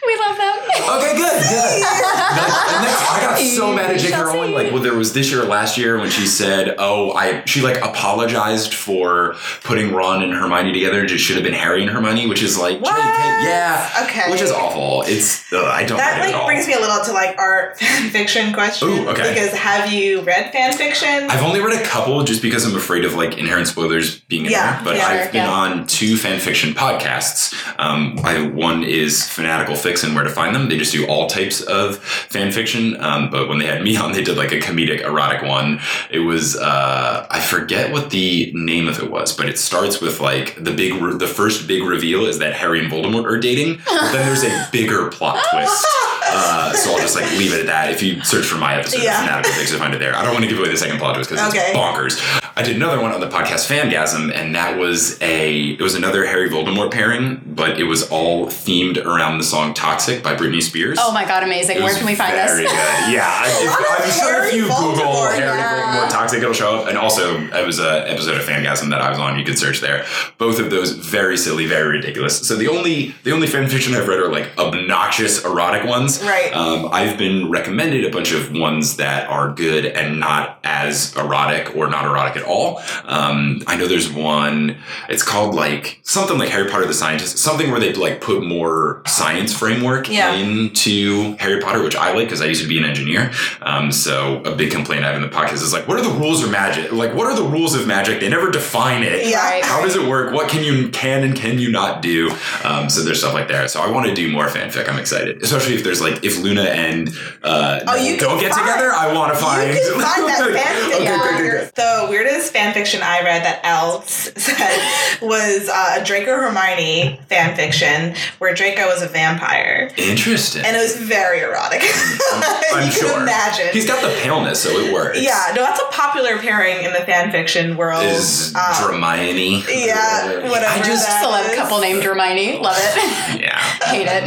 We 0.91 0.97
love 0.97 1.01
them. 1.01 1.09
Okay, 1.09 1.17
good. 1.17 1.31
good. 1.41 1.81
That- 1.83 2.67
and 2.71 2.85
that's, 2.85 3.01
I 3.11 3.21
got 3.21 3.37
so 3.39 3.73
mad 3.73 3.91
at 3.91 3.99
J.K. 3.99 4.11
Shall 4.11 4.25
Rowling. 4.25 4.53
Like, 4.53 4.71
well, 4.71 4.81
there 4.81 4.95
was 4.95 5.13
this 5.13 5.29
year 5.31 5.43
or 5.43 5.45
last 5.45 5.77
year 5.77 5.97
when 5.99 6.09
she 6.09 6.25
said, 6.25 6.75
"Oh, 6.77 7.11
I," 7.13 7.43
she 7.45 7.61
like 7.61 7.77
apologized 7.81 8.73
for 8.73 9.35
putting 9.63 9.93
Ron 9.93 10.23
and 10.23 10.33
Hermione 10.33 10.71
together. 10.73 11.03
It 11.03 11.07
just 11.07 11.23
should 11.25 11.35
have 11.35 11.43
been 11.43 11.53
Harry 11.53 11.81
and 11.81 11.89
Hermione, 11.91 12.27
which 12.27 12.41
is 12.41 12.57
like, 12.57 12.79
What? 12.81 12.95
JK, 12.95 13.43
yeah, 13.43 14.03
Okay. 14.03 14.31
which 14.31 14.41
is 14.41 14.51
awful. 14.51 15.03
It's 15.07 15.51
ugh, 15.51 15.63
I 15.63 15.83
don't 15.85 15.97
That 15.97 16.19
like 16.19 16.21
it 16.21 16.31
at 16.31 16.33
like 16.33 16.41
all. 16.41 16.47
brings 16.47 16.67
me 16.67 16.73
a 16.73 16.79
little 16.79 17.03
to 17.05 17.11
like 17.11 17.37
our 17.37 17.75
fan 17.79 18.09
fiction 18.09 18.53
question. 18.53 18.87
Ooh, 18.89 19.09
okay. 19.09 19.33
Because 19.33 19.51
have 19.53 19.91
you 19.91 20.21
read 20.21 20.51
fan 20.51 20.73
fiction? 20.73 21.29
I've 21.29 21.43
only 21.43 21.59
read 21.61 21.79
a 21.79 21.83
couple 21.85 22.23
just 22.23 22.41
because 22.41 22.65
I'm 22.65 22.75
afraid 22.75 23.05
of 23.05 23.13
like 23.13 23.37
inherent 23.37 23.67
spoilers 23.67 24.19
being 24.21 24.45
in 24.45 24.51
Yeah, 24.51 24.75
there. 24.75 24.83
But 24.85 24.95
yeah, 24.97 25.07
I've 25.07 25.31
been 25.31 25.43
yeah. 25.45 25.51
on 25.51 25.87
two 25.87 26.15
fan 26.17 26.39
fiction 26.39 26.73
podcasts. 26.73 27.53
Um, 27.79 28.17
I, 28.23 28.47
one 28.47 28.83
is 28.83 29.27
Fanatical 29.27 29.75
Fix 29.75 30.03
and 30.03 30.15
Where 30.15 30.23
to 30.23 30.29
Find 30.29 30.55
Them. 30.55 30.69
They 30.69 30.77
just 30.81 30.93
do 30.93 31.05
all 31.07 31.27
types 31.27 31.61
of 31.61 31.97
fan 31.97 32.51
fiction. 32.51 32.99
Um, 33.01 33.29
but 33.29 33.47
when 33.47 33.59
they 33.59 33.65
had 33.65 33.81
me 33.83 33.95
on, 34.01 34.11
they 34.11 34.23
did 34.23 34.37
like 34.37 34.51
a 34.51 34.59
comedic 34.59 35.01
erotic 35.01 35.43
one. 35.43 35.79
It 36.09 36.19
was 36.19 36.57
uh, 36.57 37.27
I 37.29 37.39
forget 37.39 37.91
what 37.91 38.09
the 38.09 38.51
name 38.53 38.87
of 38.87 38.99
it 38.99 39.09
was, 39.09 39.35
but 39.35 39.47
it 39.47 39.57
starts 39.57 40.01
with 40.01 40.19
like 40.19 40.61
the 40.61 40.71
big 40.71 40.93
re- 40.95 41.17
the 41.17 41.27
first 41.27 41.67
big 41.67 41.83
reveal 41.83 42.25
is 42.25 42.39
that 42.39 42.53
Harry 42.53 42.79
and 42.79 42.91
Voldemort 42.91 43.25
are 43.25 43.39
dating. 43.39 43.77
But 43.85 44.11
then 44.11 44.25
there's 44.25 44.43
a 44.43 44.69
bigger 44.71 45.09
plot 45.09 45.43
twist. 45.51 45.87
Uh, 46.33 46.73
so 46.73 46.91
I'll 46.91 46.99
just 46.99 47.15
like 47.15 47.29
leave 47.37 47.53
it 47.53 47.59
at 47.61 47.65
that. 47.67 47.91
If 47.91 48.01
you 48.01 48.23
search 48.23 48.45
for 48.45 48.57
my 48.57 48.75
episode 48.75 49.03
Yeah. 49.03 49.19
of 49.19 49.25
Fanatical 49.27 49.53
Fix, 49.53 49.71
you'll 49.71 49.79
find 49.79 49.93
it 49.93 49.99
there. 49.99 50.15
I 50.15 50.23
don't 50.23 50.33
want 50.33 50.43
to 50.45 50.49
give 50.49 50.59
away 50.59 50.69
the 50.69 50.77
second 50.77 50.97
plot 50.99 51.15
twist 51.15 51.29
because 51.29 51.47
Okay. 51.49 51.69
it's 51.71 51.77
bonkers. 51.77 52.41
I 52.55 52.63
did 52.63 52.75
another 52.75 53.01
one 53.01 53.11
on 53.13 53.21
the 53.21 53.27
podcast 53.29 53.65
Fangasm, 53.67 54.31
and 54.35 54.55
that 54.55 54.77
was 54.77 55.17
a 55.21 55.69
it 55.71 55.81
was 55.81 55.95
another 55.95 56.25
Harry 56.25 56.49
Voldemort 56.49 56.91
pairing, 56.91 57.41
but 57.45 57.79
it 57.79 57.85
was 57.85 58.07
all 58.09 58.47
themed 58.47 59.03
around 59.03 59.37
the 59.37 59.43
song 59.43 59.73
"Toxic" 59.73 60.21
by 60.21 60.35
Britney 60.35 60.61
Spears. 60.61 60.97
Oh 61.01 61.11
my 61.13 61.23
god, 61.25 61.43
amazing! 61.43 61.77
It 61.77 61.83
Where 61.83 61.93
can 61.95 62.05
we 62.05 62.13
find 62.15 62.33
very 62.33 62.63
this? 62.63 62.71
good. 62.71 62.77
Yeah, 63.11 63.25
I, 63.27 63.47
if, 63.47 64.03
I'm 64.05 64.11
sure 64.11 64.43
if 64.43 64.51
Harry 64.51 64.55
you 64.57 64.61
Google 64.63 64.77
Voldemort, 65.03 65.31
Harry 65.35 65.45
yeah. 65.57 65.95
Voldemort 66.05 66.09
Toxic, 66.11 66.39
it'll 66.41 66.53
show 66.53 66.75
up. 66.81 66.87
And 66.87 66.97
also, 66.97 67.39
it 67.39 67.65
was 67.65 67.79
an 67.79 68.07
episode 68.07 68.37
of 68.37 68.43
Fangasm 68.45 68.89
that 68.91 69.01
I 69.01 69.09
was 69.09 69.17
on. 69.17 69.39
You 69.39 69.45
could 69.45 69.57
search 69.57 69.79
there. 69.79 70.05
Both 70.37 70.59
of 70.59 70.69
those 70.69 70.91
very 70.91 71.37
silly, 71.37 71.65
very 71.65 71.87
ridiculous. 71.97 72.45
So 72.47 72.55
the 72.57 72.67
only 72.67 73.15
the 73.23 73.31
only 73.31 73.47
fan 73.47 73.67
fiction 73.69 73.95
I've 73.95 74.07
read 74.07 74.19
are 74.19 74.31
like 74.31 74.49
obnoxious 74.59 75.43
erotic 75.45 75.85
ones. 75.87 76.20
Right. 76.21 76.53
Um, 76.53 76.89
I've 76.91 77.17
been 77.17 77.49
recommended 77.49 78.05
a 78.05 78.09
bunch 78.11 78.31
of 78.31 78.51
ones 78.51 78.97
that 78.97 79.29
are 79.29 79.51
good 79.51 79.85
and 79.85 80.19
not 80.19 80.59
as 80.63 81.15
erotic 81.15 81.75
or 81.75 81.87
not 81.89 82.05
erotic 82.05 82.37
at 82.37 82.43
all. 82.47 82.81
Um, 83.05 83.61
I 83.67 83.75
know 83.77 83.87
there's 83.87 84.11
one. 84.11 84.77
It's 85.09 85.23
called 85.23 85.55
like 85.55 85.99
something 86.03 86.37
like 86.37 86.49
Harry 86.49 86.69
Potter 86.69 86.85
the 86.85 86.93
Scientist, 86.93 87.37
something 87.37 87.71
where 87.71 87.79
they 87.79 87.93
like 87.93 88.21
put 88.21 88.43
more 88.43 89.01
science 89.07 89.57
framework 89.57 90.09
Yeah. 90.09 90.33
into 90.33 91.35
Harry 91.39 91.59
Potter, 91.61 91.81
which 91.83 91.95
I 91.95 92.13
like 92.13 92.27
because 92.27 92.41
I 92.41 92.45
used 92.45 92.61
to 92.61 92.67
be 92.67 92.77
an 92.77 92.85
engineer. 92.85 93.31
Um, 93.61 93.91
so 93.91 94.41
a 94.43 94.55
big 94.55 94.71
complaint 94.71 95.03
I 95.03 95.07
have 95.11 95.15
in 95.15 95.21
the 95.21 95.35
podcast 95.35 95.53
is 95.63 95.73
like, 95.73 95.87
what 95.87 95.97
are 95.97 96.03
the 96.03 96.09
rules 96.19 96.43
of 96.43 96.51
magic? 96.51 96.91
Like, 96.91 97.13
what 97.13 97.27
are 97.27 97.35
the 97.35 97.43
rules 97.47 97.75
of 97.75 97.87
magic? 97.87 98.19
They 98.19 98.29
never 98.29 98.51
define 98.51 99.03
it. 99.03 99.25
Yeah. 99.27 99.41
Right. 99.41 99.63
How 99.63 99.81
does 99.81 99.95
it 99.95 100.07
work? 100.07 100.33
What 100.33 100.49
can 100.49 100.63
you 100.63 100.89
can 100.89 101.23
and 101.23 101.35
can 101.35 101.59
you 101.59 101.71
not 101.71 102.01
do? 102.01 102.31
Um, 102.63 102.89
so 102.89 103.01
there's 103.03 103.19
stuff 103.19 103.33
like 103.33 103.47
that. 103.49 103.71
So 103.71 103.81
I 103.81 103.89
want 103.89 104.07
to 104.07 104.13
do 104.13 104.31
more 104.31 104.47
fanfic. 104.47 104.87
I'm 104.89 104.99
excited, 104.99 105.41
especially 105.41 105.75
if 105.75 105.83
there's 105.83 106.01
like 106.01 106.10
if 106.23 106.39
Luna 106.39 106.63
and 106.63 107.09
uh, 107.43 107.79
Oh, 107.87 107.95
you 107.95 108.17
don't 108.17 108.39
get 108.39 108.51
find- 108.53 108.67
together. 108.67 108.91
I 108.91 109.13
want 109.13 109.33
to 109.33 109.39
find. 109.39 109.73
You 109.73 109.79
can 109.81 110.01
find 110.01 110.27
that 110.27 110.39
fanfic. 110.55 110.93
okay, 110.95 111.03
Yeah. 111.03 111.21
great, 111.21 111.37
great, 111.37 111.49
great. 111.51 111.75
The 111.75 112.07
weirdest 112.09 112.51
fan 112.53 112.73
fiction 112.73 113.01
I 113.01 113.21
read 113.21 113.43
that 113.43 113.61
Elle 113.63 114.01
s- 114.01 114.31
said 114.37 115.19
was 115.21 115.69
uh, 115.69 115.97
a 115.99 116.03
Draco 116.03 116.35
Hermione 116.37 117.19
fan 117.29 117.55
fiction 117.55 118.15
where 118.39 118.53
Draco 118.53 118.87
was 118.87 119.01
a 119.01 119.07
vampire. 119.07 119.89
Interesting. 119.97 120.63
And 120.65 120.75
it 120.75 120.79
was 120.81 120.95
very 120.97 121.39
erotic. 121.41 121.81
I'm 122.73 122.85
you 122.85 122.91
sure. 122.91 123.11
can 123.11 123.21
imagine. 123.23 123.67
He's 123.73 123.87
got 123.87 124.01
the 124.01 124.13
paleness, 124.21 124.61
so 124.63 124.69
it 124.69 124.93
works. 124.93 125.21
yeah, 125.21 125.51
no, 125.55 125.61
that's 125.63 125.79
a 125.81 125.85
popular 125.91 126.37
pairing 126.37 126.83
in 126.85 126.93
the 126.93 126.99
fan 127.01 127.31
fiction 127.31 127.77
world. 127.77 128.03
Is 128.03 128.53
Um, 128.55 128.61
Hermione? 128.75 129.63
yeah, 129.67 130.49
whatever 130.49 130.65
I 130.65 130.81
just 130.83 131.07
that 131.07 131.23
Celeb 131.23 131.49
is. 131.51 131.55
couple 131.55 131.79
named 131.79 132.03
Hermione. 132.03 132.57
Love 132.59 132.75
it. 132.77 133.41
yeah. 133.41 133.57
Hate 133.91 134.07
it. 134.09 134.25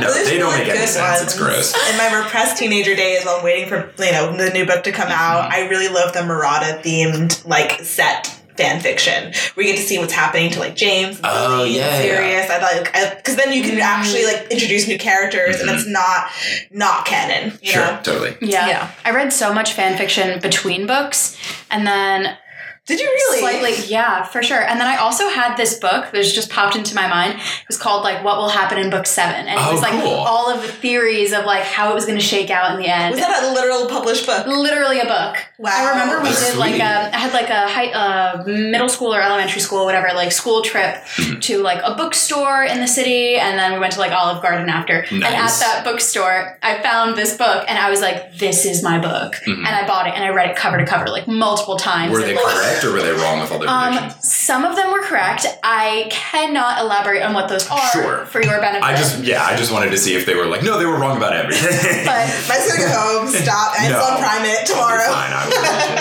No, 0.00 0.12
they 0.24 0.38
don't 0.38 0.56
make 0.56 0.68
any 0.68 0.81
good 0.86 0.88
sense. 0.92 1.22
It's 1.22 1.38
gross. 1.38 1.74
In 1.90 1.96
my 1.98 2.22
repressed 2.22 2.56
teenager 2.58 2.94
days, 2.94 3.24
while 3.24 3.36
I'm 3.38 3.44
waiting 3.44 3.68
for 3.68 3.92
you 4.02 4.12
know 4.12 4.36
the 4.36 4.50
new 4.50 4.66
book 4.66 4.84
to 4.84 4.92
come 4.92 5.08
out, 5.08 5.42
Mm-hmm. 5.50 5.52
I 5.52 5.68
really 5.68 5.88
love 5.88 6.12
the 6.12 6.22
Marauder 6.24 6.80
themed 6.82 7.44
like 7.46 7.80
set 7.82 8.38
fan 8.56 8.80
fiction 8.80 9.32
where 9.54 9.64
you 9.66 9.72
get 9.72 9.80
to 9.80 9.86
see 9.86 9.98
what's 9.98 10.12
happening 10.12 10.50
to 10.50 10.58
like 10.60 10.76
James, 10.76 11.16
and 11.16 11.26
Oh, 11.26 11.56
Lily, 11.58 11.76
yeah, 11.76 11.86
and 11.88 12.04
yeah. 12.06 12.16
Sirius. 12.16 12.50
I 12.50 12.58
like 12.60 13.16
because 13.16 13.36
then 13.36 13.50
you 13.52 13.62
can 13.62 13.80
actually 13.80 14.24
like 14.26 14.46
introduce 14.50 14.86
new 14.86 14.98
characters 14.98 15.58
and 15.60 15.70
Mhm. 15.70 15.74
it's 15.78 15.86
not 15.86 16.26
not 16.70 17.06
canon. 17.06 17.58
You 17.62 17.72
Sure, 17.72 17.86
know? 17.86 18.00
totally. 18.02 18.36
Yeah. 18.42 18.68
Yeah. 18.68 18.90
I 19.06 19.10
read 19.12 19.32
so 19.32 19.54
much 19.54 19.72
fan 19.72 19.96
fiction 19.96 20.38
between 20.40 20.86
books, 20.86 21.34
and 21.70 21.86
then 21.86 22.36
Did 22.84 22.98
you 22.98 23.06
really? 23.06 23.38
Slightly, 23.38 23.86
yeah, 23.86 24.24
for 24.24 24.42
sure. 24.42 24.60
And 24.60 24.80
then 24.80 24.88
I 24.88 24.96
also 24.96 25.28
had 25.28 25.54
this 25.56 25.78
book 25.78 26.10
that 26.10 26.24
just 26.24 26.50
popped 26.50 26.74
into 26.74 26.96
my 26.96 27.06
mind. 27.06 27.34
It 27.38 27.68
was 27.68 27.78
called 27.78 28.02
like 28.02 28.24
"What 28.24 28.38
Will 28.38 28.48
Happen 28.48 28.76
in 28.76 28.90
Book 28.90 29.06
7. 29.06 29.32
and 29.46 29.48
it 29.48 29.56
Oh, 29.56 29.70
was 29.72 29.80
like 29.80 29.92
cool. 30.02 30.10
all 30.12 30.50
of 30.50 30.62
the 30.62 30.68
theories 30.68 31.32
of 31.32 31.44
like 31.44 31.62
how 31.62 31.92
it 31.92 31.94
was 31.94 32.06
going 32.06 32.18
to 32.18 32.24
shake 32.24 32.50
out 32.50 32.72
in 32.74 32.78
the 32.82 32.88
end. 32.88 33.12
Was 33.12 33.20
that 33.20 33.44
a 33.44 33.52
literal 33.52 33.86
published 33.86 34.26
book? 34.26 34.48
Literally 34.48 34.98
a 34.98 35.04
book. 35.04 35.36
Wow. 35.58 35.70
I 35.72 35.90
remember 35.90 36.18
we 36.18 36.30
That's 36.30 36.50
did 36.50 36.58
like 36.58 36.70
sweet. 36.72 36.80
a 36.82 37.14
I 37.14 37.18
had 37.18 37.32
like 37.32 37.50
a 37.50 37.68
high, 37.68 37.92
uh, 37.92 38.42
middle 38.46 38.88
school 38.88 39.14
or 39.14 39.22
elementary 39.22 39.60
school, 39.60 39.84
whatever, 39.84 40.08
like 40.14 40.32
school 40.32 40.62
trip 40.62 40.96
Mm-hmm. 41.22 41.38
to 41.38 41.58
like 41.62 41.80
a 41.84 41.94
bookstore 41.94 42.64
in 42.64 42.80
the 42.80 42.88
city, 42.88 43.36
and 43.36 43.56
then 43.58 43.74
we 43.74 43.78
went 43.78 43.92
to 43.92 44.00
like 44.00 44.10
Olive 44.12 44.42
Garden 44.42 44.68
after. 44.68 45.04
And 45.10 45.22
at 45.22 45.32
that 45.60 45.82
bookstore, 45.84 46.58
I 46.64 46.82
found 46.82 47.16
this 47.16 47.36
book, 47.36 47.64
and 47.68 47.78
I 47.78 47.90
was 47.90 48.00
like, 48.00 48.36
"This 48.38 48.64
is 48.64 48.82
my 48.82 48.98
book," 48.98 49.36
Mhm. 49.46 49.58
and 49.58 49.68
I 49.68 49.86
bought 49.86 50.08
it, 50.08 50.14
and 50.14 50.24
I 50.24 50.30
read 50.30 50.50
it 50.50 50.56
cover 50.56 50.78
to 50.78 50.84
cover 50.86 51.06
like 51.08 51.28
multiple 51.28 51.76
times. 51.76 52.12
Were 52.12 52.20
they 52.20 52.34
like, 52.34 52.71
correct 52.80 52.84
or 52.84 52.92
were 52.92 53.02
they 53.02 53.12
wrong 53.12 53.40
with 53.40 53.50
all 53.52 53.58
their 53.58 53.68
um, 53.68 53.92
predictions? 53.94 54.28
some 54.32 54.64
of 54.64 54.76
them 54.76 54.90
were 54.92 55.02
correct. 55.02 55.46
I 55.62 56.08
cannot 56.10 56.80
elaborate 56.80 57.22
on 57.22 57.34
what 57.34 57.48
those 57.48 57.68
are 57.70 57.90
Sure. 57.92 58.26
for 58.26 58.42
your 58.42 58.60
benefit. 58.60 58.82
I 58.82 58.94
just 58.96 59.22
yeah, 59.24 59.44
I 59.44 59.56
just 59.56 59.72
wanted 59.72 59.90
to 59.90 59.98
see 59.98 60.14
if 60.14 60.26
they 60.26 60.34
were 60.34 60.46
like, 60.46 60.62
no, 60.62 60.78
they 60.78 60.86
were 60.86 60.98
wrong 60.98 61.16
about 61.16 61.32
everything. 61.34 62.04
but 62.04 62.16
I'm 62.16 62.28
just 62.28 62.76
gonna 62.76 62.90
go 62.90 63.20
home, 63.20 63.28
stop, 63.28 63.74
and 63.80 63.92
No. 63.92 63.98
it's 63.98 64.08
on 64.10 64.18
Prime 64.18 64.44
It 64.44 64.48
I'll 64.56 64.62
be 64.62 64.66
tomorrow. 64.66 65.12
fine. 65.12 65.32
I 65.32 65.46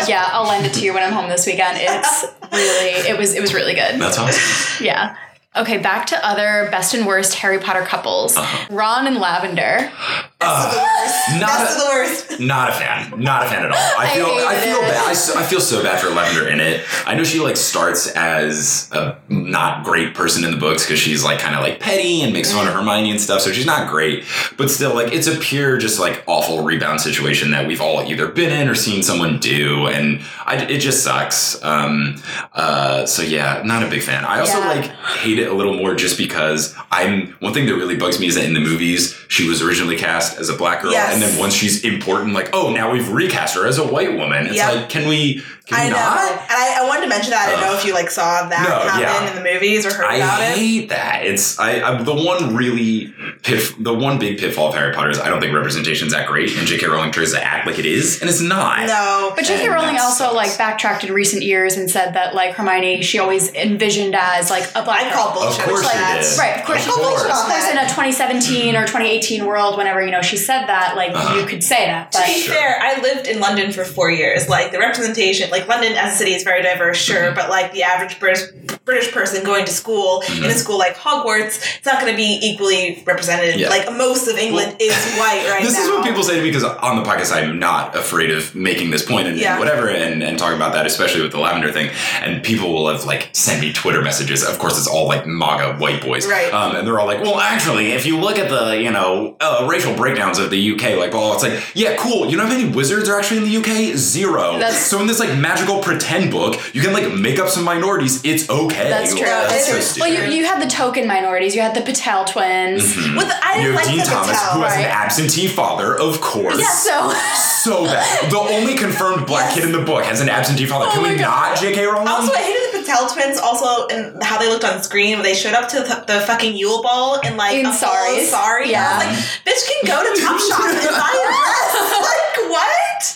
will 0.01 0.07
yeah, 0.09 0.29
I'll 0.31 0.47
lend 0.47 0.65
it 0.65 0.73
to 0.75 0.81
you 0.81 0.93
when 0.93 1.03
I'm 1.03 1.13
home 1.13 1.29
this 1.29 1.45
weekend. 1.45 1.77
It's 1.79 2.25
really 2.51 2.89
it 3.09 3.17
was 3.17 3.33
it 3.35 3.41
was 3.41 3.53
really 3.53 3.73
good. 3.75 3.99
That's 3.99 4.17
awesome. 4.17 4.85
Yeah. 4.85 5.15
Okay, 5.53 5.79
back 5.79 6.05
to 6.07 6.25
other 6.27 6.69
best 6.71 6.93
and 6.93 7.05
worst 7.05 7.33
Harry 7.35 7.59
Potter 7.59 7.81
couples. 7.81 8.37
Uh-huh. 8.37 8.67
Ron 8.73 9.05
and 9.05 9.17
Lavender. 9.17 9.91
That's 10.39 10.73
the 10.73 10.81
worst. 10.81 11.41
not 11.41 11.47
That's 11.59 11.75
a- 11.75 11.77
the 11.77 11.85
worst. 11.85 12.39
Not 12.39 12.69
a 12.69 12.71
fan. 12.71 13.19
Not 13.21 13.45
a 13.45 13.49
fan 13.49 13.65
at 13.65 13.71
all. 13.71 13.77
I 13.77 14.05
I 14.11 14.15
feel 14.15 14.25
I, 14.27 14.55
hated 14.55 14.63
feel 14.63 14.77
it. 14.77 14.81
bad. 14.93 15.07
I, 15.07 15.11
s- 15.11 15.35
I 15.35 15.43
feel 15.43 15.59
so 15.59 15.83
bad 15.83 15.99
for 15.99 16.09
Lavender 16.09 16.47
in 16.47 16.59
it. 16.61 16.85
I 17.05 17.15
know 17.15 17.23
she 17.25 17.39
like 17.41 17.57
starts 17.57 18.07
as 18.15 18.89
a 18.93 19.17
not 19.27 19.83
great 19.83 20.15
person 20.15 20.45
in 20.45 20.51
the 20.51 20.57
books 20.57 20.85
because 20.85 20.99
she's 20.99 21.23
like 21.23 21.39
kind 21.39 21.53
of 21.53 21.61
like 21.61 21.79
petty 21.81 22.21
and 22.21 22.31
makes 22.31 22.51
fun 22.53 22.67
of 22.67 22.73
Hermione 22.73 23.11
and 23.11 23.19
stuff. 23.21 23.41
So 23.41 23.51
she's 23.51 23.65
not 23.65 23.89
great, 23.91 24.23
but 24.57 24.71
still 24.71 24.95
like 24.95 25.11
it's 25.13 25.27
a 25.27 25.37
pure 25.37 25.77
just 25.77 25.99
like 25.99 26.23
awful 26.27 26.63
rebound 26.63 27.01
situation 27.01 27.51
that 27.51 27.67
we've 27.67 27.81
all 27.81 28.01
either 28.09 28.27
been 28.27 28.51
in 28.51 28.69
or 28.69 28.73
seen 28.75 29.03
someone 29.03 29.37
do, 29.37 29.87
and 29.87 30.21
I, 30.45 30.55
it 30.63 30.79
just 30.79 31.03
sucks. 31.03 31.61
Um, 31.61 32.15
uh, 32.53 33.05
so 33.05 33.21
yeah, 33.21 33.61
not 33.65 33.83
a 33.83 33.89
big 33.89 34.01
fan. 34.01 34.23
I 34.25 34.39
also 34.39 34.57
Yeah. 34.57 34.67
like 34.69 34.85
hate 35.19 35.39
it 35.41 35.49
a 35.49 35.53
little 35.53 35.73
more 35.73 35.95
just 35.95 36.17
because 36.17 36.73
I'm 36.91 37.33
one 37.39 37.53
thing 37.53 37.65
that 37.65 37.75
really 37.75 37.97
bugs 37.97 38.19
me 38.19 38.27
is 38.27 38.35
that 38.35 38.45
in 38.45 38.53
the 38.53 38.59
movies 38.59 39.17
she 39.27 39.47
was 39.47 39.61
originally 39.61 39.97
cast 39.97 40.37
as 40.39 40.49
a 40.49 40.55
black 40.55 40.81
girl, 40.81 40.91
Yes. 40.91 41.13
and 41.13 41.21
then 41.21 41.37
once 41.39 41.53
she's 41.53 41.83
important, 41.83 42.33
like 42.33 42.49
oh 42.53 42.71
now 42.73 42.91
we've 42.91 43.09
recast 43.09 43.55
her 43.55 43.67
as 43.67 43.77
a 43.77 43.85
white 43.85 44.15
woman. 44.17 44.45
It's 44.47 44.55
Yep. 44.55 44.73
like 44.75 44.89
can 44.89 45.07
we 45.09 45.43
can 45.71 45.79
I 45.79 45.83
we 45.85 45.89
know, 45.91 45.97
not? 45.97 46.31
and 46.31 46.51
I, 46.51 46.77
I 46.83 46.87
wanted 46.87 47.01
to 47.03 47.07
mention 47.09 47.31
that. 47.31 47.47
I 47.49 47.51
don't 47.51 47.61
know 47.61 47.77
if 47.77 47.85
you 47.85 47.93
like 47.93 48.09
saw 48.09 48.47
that 48.49 48.67
No, 48.69 48.79
happen 48.89 49.01
yeah. 49.01 49.29
in 49.29 49.35
the 49.35 49.53
movies 49.53 49.85
or 49.85 49.93
heard 49.93 50.05
I 50.05 50.15
about 50.17 50.41
it. 50.41 50.43
I 50.43 50.51
hate 50.57 50.89
that. 50.89 51.25
It's 51.25 51.57
I, 51.59 51.81
I 51.81 52.01
the 52.03 52.13
one 52.13 52.55
really 52.55 53.13
pit, 53.43 53.73
the 53.79 53.93
one 53.93 54.19
big 54.19 54.37
pitfall 54.39 54.69
of 54.69 54.75
Harry 54.75 54.93
Potter 54.93 55.09
is 55.09 55.19
I 55.19 55.29
don't 55.29 55.39
think 55.41 55.53
representation's 55.55 56.11
that 56.13 56.27
great, 56.27 56.55
and 56.57 56.67
J.K. 56.67 56.87
Rowling 56.87 57.11
tries 57.11 57.31
to 57.33 57.43
act 57.43 57.65
like 57.67 57.79
it 57.79 57.85
is, 57.85 58.21
and 58.21 58.29
it's 58.29 58.41
not. 58.41 58.85
No, 58.87 59.31
But 59.35 59.45
J.K. 59.45 59.65
And 59.65 59.73
Rowling 59.73 59.97
also 59.97 60.25
sucks. 60.25 60.35
like 60.35 60.57
backtracked 60.57 61.03
in 61.03 61.13
recent 61.13 61.43
years 61.43 61.77
and 61.77 61.89
said 61.89 62.13
that 62.13 62.35
like 62.35 62.55
Hermione, 62.55 63.01
she 63.01 63.19
always 63.19 63.53
envisioned 63.53 64.15
as 64.15 64.49
like 64.49 64.63
a 64.75 64.83
black 64.83 65.01
I 65.01 65.09
girl. 65.09 65.23
call 65.23 65.33
bullshit. 65.33 65.59
Of 65.61 65.69
course 65.69 65.85
on 65.85 65.91
she 65.91 65.97
did. 66.29 66.39
Right, 66.39 66.59
of 66.59 66.65
course, 66.65 66.79
Of 66.79 66.83
she- 66.85 66.89
of 67.01 67.07
course, 67.07 67.21
course. 67.23 67.39
of 67.41 67.45
course, 67.47 67.71
in 67.71 67.77
a 67.77 67.83
2017 67.89 68.75
or 68.75 68.81
2018 68.87 69.45
world, 69.45 69.77
whenever 69.77 70.03
you 70.03 70.11
know 70.11 70.21
she 70.21 70.37
said 70.37 70.65
that, 70.67 70.95
like 70.95 71.11
Uh-huh. 71.11 71.39
you 71.39 71.45
could 71.45 71.63
say 71.63 71.85
that. 71.85 72.11
To 72.11 72.21
be 72.25 72.33
Sure. 72.41 72.53
fair, 72.55 72.79
I 72.81 72.99
lived 73.01 73.27
in 73.27 73.39
London 73.39 73.71
for 73.71 73.83
four 73.85 74.09
years. 74.11 74.47
Like 74.49 74.71
the 74.71 74.79
representation, 74.79 75.49
like 75.49 75.60
London 75.67 75.93
as 75.93 76.13
a 76.13 76.17
city 76.17 76.33
is 76.33 76.43
very 76.43 76.61
diverse, 76.61 76.97
sure, 76.97 77.33
but 77.33 77.49
like 77.49 77.71
the 77.71 77.83
average 77.83 78.19
British 78.19 78.49
British 78.91 79.11
person 79.13 79.43
going 79.45 79.63
to 79.65 79.71
school 79.71 80.21
in 80.37 80.43
a 80.43 80.51
school 80.51 80.77
like 80.77 80.95
Hogwarts, 80.97 81.55
it's 81.77 81.85
not 81.85 82.01
going 82.01 82.11
to 82.11 82.17
be 82.17 82.39
equally 82.43 83.01
represented. 83.05 83.57
Yeah. 83.57 83.69
Like 83.69 83.89
most 83.95 84.27
of 84.27 84.37
England 84.37 84.75
is 84.81 84.93
white 85.17 85.45
right 85.49 85.63
this 85.63 85.73
now. 85.75 85.83
is 85.83 85.89
what 85.89 86.03
people 86.05 86.23
say 86.23 86.35
to 86.35 86.41
me 86.41 86.49
because 86.49 86.65
on 86.65 86.97
the 87.01 87.03
podcast 87.09 87.31
I'm 87.31 87.57
not 87.57 87.95
afraid 87.95 88.31
of 88.31 88.53
making 88.53 88.91
this 88.91 89.05
point 89.05 89.27
and, 89.27 89.37
Yeah. 89.39 89.57
whatever 89.59 89.89
and, 89.89 90.21
and 90.21 90.37
talking 90.37 90.57
about 90.57 90.73
that, 90.73 90.85
especially 90.85 91.21
with 91.21 91.31
the 91.31 91.39
lavender 91.39 91.71
thing. 91.71 91.89
And 92.21 92.43
people 92.43 92.73
will 92.73 92.89
have 92.91 93.05
like 93.05 93.29
send 93.31 93.61
me 93.61 93.71
Twitter 93.71 94.01
messages. 94.01 94.43
Of 94.43 94.59
course, 94.59 94.77
it's 94.77 94.87
all 94.87 95.07
like 95.07 95.25
MAGA 95.25 95.77
white 95.79 96.01
boys, 96.01 96.27
Right. 96.27 96.51
Um, 96.53 96.75
and 96.75 96.85
they're 96.85 96.99
all 96.99 97.05
like, 97.07 97.21
"Well, 97.21 97.39
actually, 97.39 97.93
if 97.93 98.05
you 98.05 98.17
look 98.19 98.37
at 98.37 98.49
the 98.49 98.77
you 98.81 98.91
know 98.91 99.37
uh, 99.39 99.65
racial 99.71 99.95
breakdowns 99.95 100.37
of 100.37 100.49
the 100.49 100.71
UK, 100.73 100.97
like, 100.97 101.13
well, 101.13 101.33
it's 101.33 101.43
like, 101.43 101.63
yeah, 101.75 101.95
cool. 101.97 102.29
You 102.29 102.35
know 102.37 102.45
how 102.45 102.49
many 102.57 102.69
wizards 102.69 103.07
are 103.07 103.17
actually 103.17 103.37
in 103.37 103.43
the 103.45 103.57
UK? 103.61 103.95
Zero. 103.95 104.53
That's- 104.59 104.85
so 104.85 104.99
in 104.99 105.07
this 105.07 105.19
like 105.19 105.37
magical 105.37 105.79
pretend 105.81 106.29
book, 106.31 106.59
you 106.75 106.81
can 106.81 106.91
like 106.93 107.13
make 107.13 107.39
up 107.39 107.47
some 107.47 107.63
minorities. 107.63 108.23
It's 108.25 108.49
okay. 108.49 108.80
That's 108.89 109.13
true. 109.15 109.25
That's 109.25 109.85
so 109.95 110.01
Well, 110.01 110.11
you, 110.11 110.23
you 110.39 110.45
had 110.45 110.61
the 110.61 110.67
token 110.67 111.07
minorities. 111.07 111.55
You 111.55 111.61
had 111.61 111.75
the 111.75 111.81
Patel 111.81 112.25
twins. 112.25 112.95
Mhm. 112.95 113.17
With 113.17 113.27
the, 113.27 113.35
I 113.45 113.55
You 113.57 113.61
didn't 113.63 113.65
have 113.65 113.75
like 113.75 113.85
Dean 113.87 113.97
the 113.99 114.03
Thomas, 114.05 114.27
Patel. 114.39 114.53
who 114.53 114.61
has 114.63 114.75
an 114.77 114.83
absentee 114.85 115.47
father, 115.47 115.97
of 115.99 116.19
course. 116.21 116.59
Yeah, 116.59 116.67
so 116.69 117.13
so 117.35 117.85
bad. 117.85 118.31
The 118.31 118.37
only 118.39 118.75
confirmed 118.75 119.25
black 119.27 119.45
Yes. 119.51 119.55
kid 119.55 119.63
in 119.65 119.71
the 119.71 119.81
book 119.85 120.03
has 120.05 120.21
an 120.21 120.29
absentee 120.29 120.65
father. 120.65 120.85
Oh 120.89 120.93
Can 120.93 121.03
we 121.03 121.09
God. 121.17 121.51
not, 121.51 121.57
J.K. 121.59 121.85
Rowling? 121.85 122.07
Also, 122.07 122.33
I 122.33 122.37
hated 122.41 122.73
the 122.73 122.79
Patel 122.87 123.07
twins. 123.09 123.37
Also, 123.39 123.87
and 123.87 124.21
how 124.23 124.37
they 124.39 124.47
looked 124.49 124.63
on 124.63 124.81
screen 124.83 125.15
when 125.17 125.23
they 125.23 125.33
showed 125.33 125.53
up 125.53 125.67
to 125.69 125.79
the, 125.79 126.03
the 126.07 126.19
fucking 126.21 126.55
Yule 126.55 126.81
Ball 126.81 127.19
in 127.21 127.37
like 127.37 127.55
In 127.55 127.65
a 127.65 127.73
full 127.73 127.89
saris. 127.89 128.29
Sorry, 128.31 128.71
Yeah. 128.71 128.87
I 128.87 129.07
was 129.07 129.17
like, 129.17 129.25
bitch 129.45 129.61
can 129.67 129.81
go 129.87 129.97
to 130.03 130.21
Top 130.21 130.35
Topshop 130.39 130.69
and 130.69 130.95
buy 130.95 131.11
a 131.11 131.23
dress. 131.27 132.17
like 132.37 132.49
what? 132.51 133.15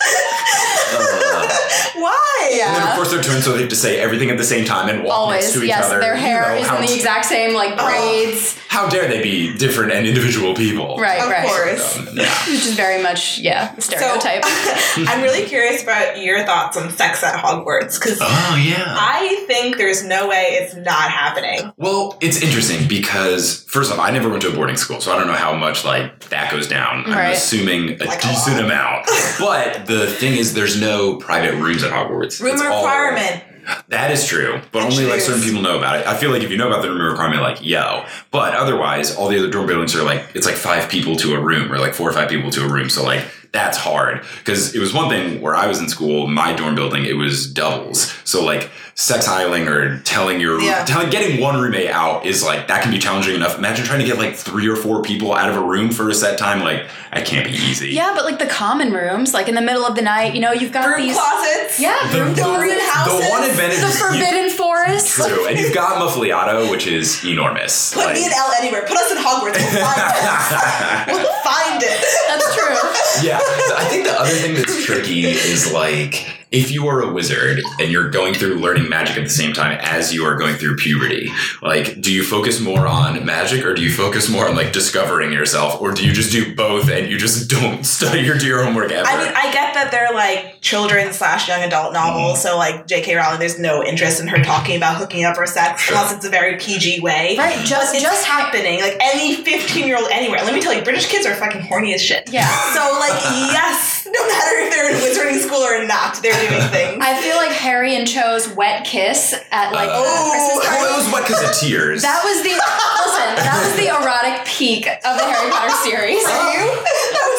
Uh, 0.94 1.48
Why? 1.96 2.50
Yeah. 2.52 2.68
And 2.68 2.76
then 2.76 2.88
of 2.90 2.96
course 2.96 3.12
they're 3.12 3.22
twins, 3.24 3.46
so 3.46 3.54
they 3.54 3.62
have 3.62 3.70
to 3.70 3.76
say 3.76 4.00
everything 4.00 4.30
at 4.30 4.38
the 4.38 4.44
same 4.44 4.66
time 4.66 4.90
and 4.90 5.04
walk 5.04 5.32
next 5.32 5.46
Always, 5.48 5.54
to 5.54 5.62
each 5.64 5.68
yes. 5.70 5.86
other. 5.86 6.00
Their 6.00 6.16
You 6.16 6.22
hair 6.22 6.42
know, 6.56 6.62
is 6.62 6.68
how, 6.68 6.78
in 6.78 6.86
the 6.86 6.94
exact 6.94 7.26
same 7.26 7.54
like 7.54 7.78
braids. 7.78 8.58
how 8.68 8.88
dare 8.90 9.08
they 9.08 9.22
be 9.24 9.56
different 9.58 9.92
and 9.94 10.06
individual 10.06 10.54
people? 10.54 10.98
Right, 10.98 11.22
Of 11.22 11.30
right. 11.30 11.48
course. 11.48 11.98
Um, 11.98 12.08
yeah. 12.18 12.26
Which 12.48 12.66
is 12.66 12.74
very 12.76 13.02
much 13.02 13.40
yeah, 13.40 13.74
the 13.76 13.82
stereotype. 13.82 14.44
I'm 15.08 15.22
really 15.22 15.46
curious 15.46 15.82
about 15.84 16.22
your 16.22 16.44
thoughts 16.46 16.78
on 16.78 16.90
sex 16.92 17.24
at 17.24 17.42
Hogwarts 17.44 18.00
because 18.00 18.20
Oh 18.22 18.62
yeah. 18.64 18.84
I 18.98 19.44
think 19.48 19.78
there's 19.78 20.04
no 20.04 20.28
way 20.28 20.60
it's 20.62 20.76
not 20.76 21.10
happening. 21.12 21.72
Well, 21.78 22.18
it's 22.22 22.42
interesting 22.42 22.88
because 22.88 23.64
first 23.70 23.92
off, 23.92 24.00
I 24.00 24.12
never 24.12 24.30
went 24.30 24.42
to 24.44 24.50
a 24.52 24.56
boarding 24.56 24.78
school, 24.78 25.00
so 25.02 25.14
I 25.14 25.18
don't 25.18 25.28
know 25.28 25.34
how 25.34 25.56
much 25.56 25.86
like 25.86 26.20
that 26.30 26.52
goes 26.52 26.68
down. 26.68 27.06
I'm 27.06 27.12
Right. 27.14 27.36
assuming 27.36 28.02
a 28.02 28.06
Like 28.06 28.22
decent 28.22 28.58
lot. 28.58 28.66
amount. 28.66 29.05
but 29.40 29.86
the 29.86 30.08
thing 30.08 30.36
is, 30.38 30.54
there's 30.54 30.80
no 30.80 31.18
private 31.18 31.56
rooms 31.56 31.84
at 31.84 31.92
Hogwarts. 31.92 32.42
Room 32.42 32.54
It's 32.54 32.62
all- 32.62 32.84
requirement. 32.84 33.44
that 33.90 34.12
is 34.12 34.28
true, 34.28 34.62
but 34.72 34.84
only 34.84 35.06
like 35.08 35.20
certain 35.22 35.42
people 35.42 35.62
know 35.62 35.78
about 35.78 36.00
it. 36.00 36.06
I 36.08 36.16
feel 36.16 36.30
like 36.32 36.44
if 36.44 36.52
you 36.52 36.58
know 36.58 36.68
about 36.68 36.84
the 36.84 36.90
room 36.90 37.02
requirement, 37.12 37.42
like 37.42 37.66
yo. 37.66 38.06
But 38.32 38.54
otherwise, 38.56 39.16
all 39.16 39.28
the 39.28 39.40
other 39.40 39.50
dorm 39.50 39.66
buildings 39.68 39.96
are 39.96 40.04
like 40.04 40.24
it's 40.36 40.46
like 40.46 40.56
five 40.56 40.88
people 40.90 41.16
to 41.18 41.34
a 41.34 41.40
room, 41.40 41.72
or 41.72 41.80
like 41.80 41.94
four 41.96 42.08
or 42.10 42.14
five 42.14 42.30
people 42.30 42.52
to 42.52 42.64
a 42.64 42.68
room. 42.72 42.90
So 42.90 43.04
like 43.04 43.26
that's 43.54 43.78
hard 43.78 44.24
because 44.38 44.76
it 44.76 44.80
was 44.80 44.94
one 44.94 45.10
thing 45.10 45.42
where 45.42 45.56
I 45.56 45.66
was 45.66 45.80
in 45.80 45.90
school, 45.90 46.28
my 46.28 46.54
dorm 46.54 46.76
building, 46.76 47.06
it 47.06 47.14
was 47.18 47.52
doubles. 47.52 48.14
So 48.24 48.44
like 48.46 48.70
sex 48.98 49.26
hiling 49.26 49.68
or 49.68 50.00
telling 50.06 50.40
your 50.40 50.58
Yeah. 50.62 50.86
telling 50.86 51.10
getting 51.10 51.42
one 51.42 51.60
roommate 51.60 51.90
out 51.92 52.26
is 52.26 52.42
like 52.42 52.68
that 52.70 52.82
can 52.82 52.92
be 52.92 52.98
challenging 52.98 53.36
enough. 53.36 53.58
Imagine 53.58 53.84
trying 53.86 54.00
to 54.00 54.06
get 54.06 54.18
like 54.18 54.38
three 54.38 54.70
or 54.70 54.78
four 54.78 55.02
people 55.02 55.34
out 55.34 55.50
of 55.50 55.58
a 55.58 55.60
room 55.60 55.92
for 55.92 56.10
a 56.10 56.14
set 56.16 56.38
time. 56.38 56.64
Like 56.64 56.86
that 57.14 57.26
can't 57.26 57.46
be 57.46 57.52
easy. 57.52 57.90
yeah, 57.90 58.14
but 58.16 58.24
like 58.24 58.40
the 58.40 58.46
common 58.46 58.94
rooms, 58.94 59.34
like 59.34 59.50
in 59.50 59.56
the 59.56 59.62
middle 59.62 59.86
of 59.86 59.96
the 59.96 60.02
night, 60.02 60.34
you 60.34 60.40
know, 60.40 60.54
you've 60.54 60.72
got 60.72 60.86
Broom 60.86 61.02
these 61.08 61.18
closets. 61.18 61.78
Yeah, 61.78 61.98
The, 62.10 62.18
broom 62.20 62.34
the, 62.36 62.42
closets. 62.42 62.90
houses. 62.90 63.20
the 63.26 63.30
one 63.32 63.44
advantage 63.44 63.80
The 63.80 63.86
is 63.88 64.00
you- 64.00 64.06
Forbidden 64.08 64.50
Forest. 64.52 65.16
True, 65.16 65.46
and 65.48 65.60
you've 65.60 65.74
got 65.74 66.02
Muffliato, 66.02 66.72
which 66.72 66.88
is 66.88 67.24
enormous. 67.26 67.94
Put 67.94 68.06
Like- 68.06 68.16
me 68.16 68.26
in 68.28 68.32
L 68.32 68.52
anywhere. 68.62 68.84
Put 68.88 68.96
us 68.96 69.12
in 69.12 69.18
Hogwarts. 69.18 69.60
We'll 69.60 69.84
find 69.84 70.00
it. 70.08 71.14
We'll 71.16 71.34
find 71.44 71.84
it. 71.84 72.06
That's 72.30 72.56
true. 72.56 73.28
yeah, 73.30 73.40
I 73.78 73.86
think 73.90 74.06
the 74.06 74.14
other 74.20 74.30
thing 74.32 74.56
that's 74.56 74.86
tricky 74.86 75.26
is 75.26 75.72
like 75.74 76.28
if 76.52 76.72
you 76.72 76.88
are 76.88 77.02
a 77.02 77.12
wizard 77.12 77.62
and 77.80 77.92
you're 77.92 78.10
going 78.10 78.34
through 78.34 78.56
learning 78.56 78.90
magic 78.90 79.18
at 79.18 79.24
the 79.24 79.30
same 79.30 79.54
time 79.54 79.78
as 79.82 80.14
you 80.14 80.26
are 80.26 80.36
going 80.36 80.56
through 80.56 80.76
puberty, 80.78 81.32
like 81.62 82.00
do 82.02 82.14
you 82.14 82.24
focus 82.24 82.60
more 82.60 82.88
on 82.88 83.26
magic 83.26 83.66
or 83.66 83.74
do 83.74 83.82
you 83.82 83.92
focus 83.92 84.30
more 84.30 84.48
on 84.48 84.56
like 84.56 84.72
discovering 84.72 85.32
yourself 85.32 85.82
or 85.82 85.92
do 85.92 86.06
you 86.06 86.14
just 86.14 86.32
do 86.32 86.56
both 86.56 86.90
and 86.90 87.10
you 87.10 87.18
just 87.18 87.50
don't 87.56 87.86
study 87.86 88.28
or 88.30 88.38
do 88.38 88.46
your 88.46 88.64
homework 88.64 88.92
ever? 88.92 89.08
I 89.08 89.24
mean, 89.24 89.34
I 89.36 89.52
get 89.52 89.74
that 89.74 89.90
they're 89.92 90.14
like 90.14 90.62
children 90.62 91.12
slash 91.14 91.48
young 91.48 91.62
adult 91.62 91.94
novels, 91.94 92.40
mm-hmm. 92.40 92.48
so 92.48 92.58
like 92.58 92.88
J.K. 92.88 93.16
Rowling, 93.16 93.40
there's 93.40 93.60
no 93.60 93.84
interest 93.84 94.20
in 94.20 94.28
her 94.28 94.44
talking 94.44 94.78
about 94.78 94.98
hooking 94.98 95.24
up 95.24 95.38
or 95.38 95.46
sex 95.46 95.82
Sure. 95.82 95.96
unless 95.96 96.14
it's 96.14 96.26
a 96.26 96.30
very 96.30 96.58
PG 96.58 97.02
way. 97.02 97.36
Right, 97.38 97.58
just 97.66 97.92
But 97.92 97.96
it's 97.96 98.04
just 98.04 98.26
happening. 98.26 98.82
Like 98.82 98.98
any 99.02 99.36
15 99.36 99.86
year 99.86 99.98
old 99.98 100.10
anywhere. 100.12 100.40
Let 100.44 100.54
me 100.54 100.62
tell 100.62 100.74
you, 100.74 100.84
British 100.84 101.08
kids 101.08 101.26
are 101.26 101.36
fucking 101.36 101.62
horny 101.62 101.94
as 101.94 102.02
shit. 102.02 102.30
Yeah. 102.32 102.48
So 102.74 102.82
like, 103.00 103.22
yes, 103.52 104.06
no 104.06 104.28
matter 104.28 104.58
if 104.64 104.72
they're 104.72 104.90
in 104.90 104.98
wizarding 105.02 105.40
school 105.40 105.62
or 105.62 105.86
not, 105.86 106.22
they're 106.22 106.35
doing 106.40 106.62
things. 106.70 106.98
I 107.04 107.20
feel 107.22 107.36
like 107.38 107.52
Harry 107.52 107.96
and 107.96 108.08
Cho's 108.08 108.48
wet 108.50 108.86
kiss 108.86 109.34
at 109.52 109.72
like 109.74 109.90
Uh, 109.90 109.94
the 109.94 110.04
Oh, 110.06 110.30
Christmas 110.32 110.66
party. 110.66 110.82
well, 110.84 110.94
it 110.94 110.98
was 111.04 111.12
what 111.12 111.24
because 111.28 111.44
of 111.44 111.56
tears. 111.60 112.02
That 112.02 112.22
was 112.24 112.42
the 112.44 112.50
listen. 112.54 113.30
That 113.42 113.58
was 113.66 113.76
the 113.76 113.88
erotic 113.94 114.46
peak 114.46 114.88
of 114.88 115.18
the 115.18 115.24
Harry 115.26 115.52
Potter 115.52 115.74
series. 115.84 116.24
Are 116.26 116.54
you? 116.54 116.72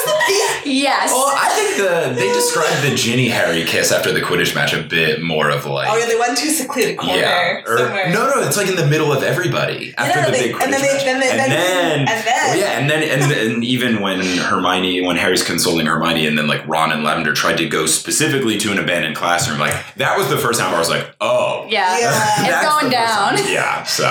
That 0.07 0.15
was 0.15 0.63
the 0.63 0.63
peak. 0.65 0.83
Yes. 0.83 1.11
well, 1.13 1.33
I 1.35 1.49
think 1.51 1.77
the 1.77 2.15
they 2.21 2.33
described 2.33 2.83
the 2.83 2.95
Ginny 2.95 3.29
Harry 3.29 3.65
kiss 3.65 3.93
after 3.93 4.13
the 4.13 4.21
Quidditch 4.21 4.55
match 4.55 4.73
a 4.75 4.83
bit 4.83 5.23
more 5.23 5.51
of 5.51 5.67
like 5.67 5.89
Oh 5.91 5.97
yeah, 5.97 6.07
they 6.07 6.19
went 6.19 6.37
to 6.39 6.47
a 6.47 6.51
secluded 6.51 6.97
corner 6.99 7.15
Yeah, 7.21 7.63
or 7.67 7.79
somewhere. 7.79 8.11
no, 8.13 8.29
no, 8.31 8.43
it's 8.47 8.57
like 8.57 8.69
in 8.69 8.77
the 8.77 8.87
middle 8.87 9.13
of 9.13 9.23
everybody 9.23 9.95
after 9.97 10.21
no, 10.21 10.27
the 10.27 10.33
they- 10.33 10.53
big 10.53 10.63
and 10.63 10.73
then 10.73 10.81
Quidditch 10.81 10.99
they- 10.99 11.05
then 11.05 11.21
they- 11.21 11.37
match. 11.37 11.49
then- 11.49 11.51
and 11.51 11.53
then, 11.53 11.99
and 12.09 12.27
then- 12.27 12.51
oh 12.51 12.55
yeah, 12.55 12.79
and 12.79 12.91
then 12.91 13.03
and, 13.03 13.33
and 13.33 13.65
even 13.65 14.01
when 14.01 14.21
Hermione, 14.21 15.03
when 15.07 15.17
Harry's 15.17 15.43
consoling 15.43 15.87
Hermione, 15.87 16.27
and 16.27 16.37
then 16.39 16.47
like 16.47 16.67
Ron 16.67 16.93
and 16.93 17.03
Lavender 17.05 17.33
tried 17.33 17.57
to 17.59 17.69
go 17.69 17.87
specifically 17.87 18.59
to 18.59 18.73
an 18.73 18.79
abandoned 18.79 19.17
classroom, 19.17 19.59
like 19.59 19.75
that 19.97 20.17
was 20.19 20.29
the 20.29 20.37
first 20.39 20.61
time 20.61 20.75
I 20.75 20.79
was 20.79 20.89
like, 20.91 21.15
oh, 21.21 21.67
yeah. 21.69 21.99
Yeah. 21.99 22.47
It's 22.47 22.69
going 22.69 22.91
down. 22.91 23.37
time. 23.37 23.45
Yeah, 23.49 23.83
so 23.85 24.07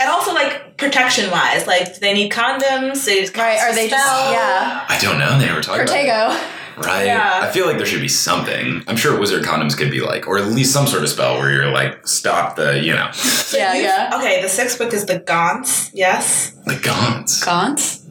And 0.00 0.08
also 0.10 0.32
like 0.34 0.65
protection 0.76 1.30
wise, 1.30 1.66
like 1.66 1.94
do 1.94 2.00
they 2.00 2.12
need 2.14 2.30
condoms? 2.32 3.04
They 3.04 3.20
Right? 3.38 3.58
Are 3.60 3.70
a 3.70 3.74
they 3.74 3.88
just 3.88 4.04
spell? 4.06 4.32
yeah? 4.32 4.86
I 4.88 4.98
don't 5.00 5.18
know. 5.18 5.38
They 5.38 5.52
were 5.52 5.62
talking 5.62 5.82
about 5.82 5.96
it. 5.96 6.06
Protego. 6.06 6.84
right. 6.84 7.06
Yeah. 7.06 7.40
I 7.42 7.50
feel 7.50 7.66
like 7.66 7.78
there 7.78 7.86
should 7.86 8.02
be 8.02 8.08
something. 8.08 8.82
I'm 8.86 8.96
sure 8.96 9.18
wizard 9.18 9.44
condoms 9.44 9.76
could 9.76 9.90
be 9.90 10.00
like, 10.00 10.26
or 10.28 10.38
at 10.38 10.46
least 10.46 10.72
some 10.72 10.86
sort 10.86 11.02
of 11.02 11.08
spell 11.08 11.38
where 11.38 11.50
you're 11.52 11.70
like, 11.70 12.06
stop 12.06 12.56
the, 12.56 12.78
you 12.82 12.92
know, 12.92 13.10
Yeah, 13.54 13.74
yeah. 13.74 14.10
Okay, 14.16 14.42
the 14.42 14.48
sixth 14.48 14.78
book 14.78 14.92
is 14.92 15.06
the 15.06 15.18
Gaunts. 15.20 15.90
Yes. 15.94 16.50
the 16.66 16.74
gaunts. 16.78 17.42
Gaunts. 17.42 18.02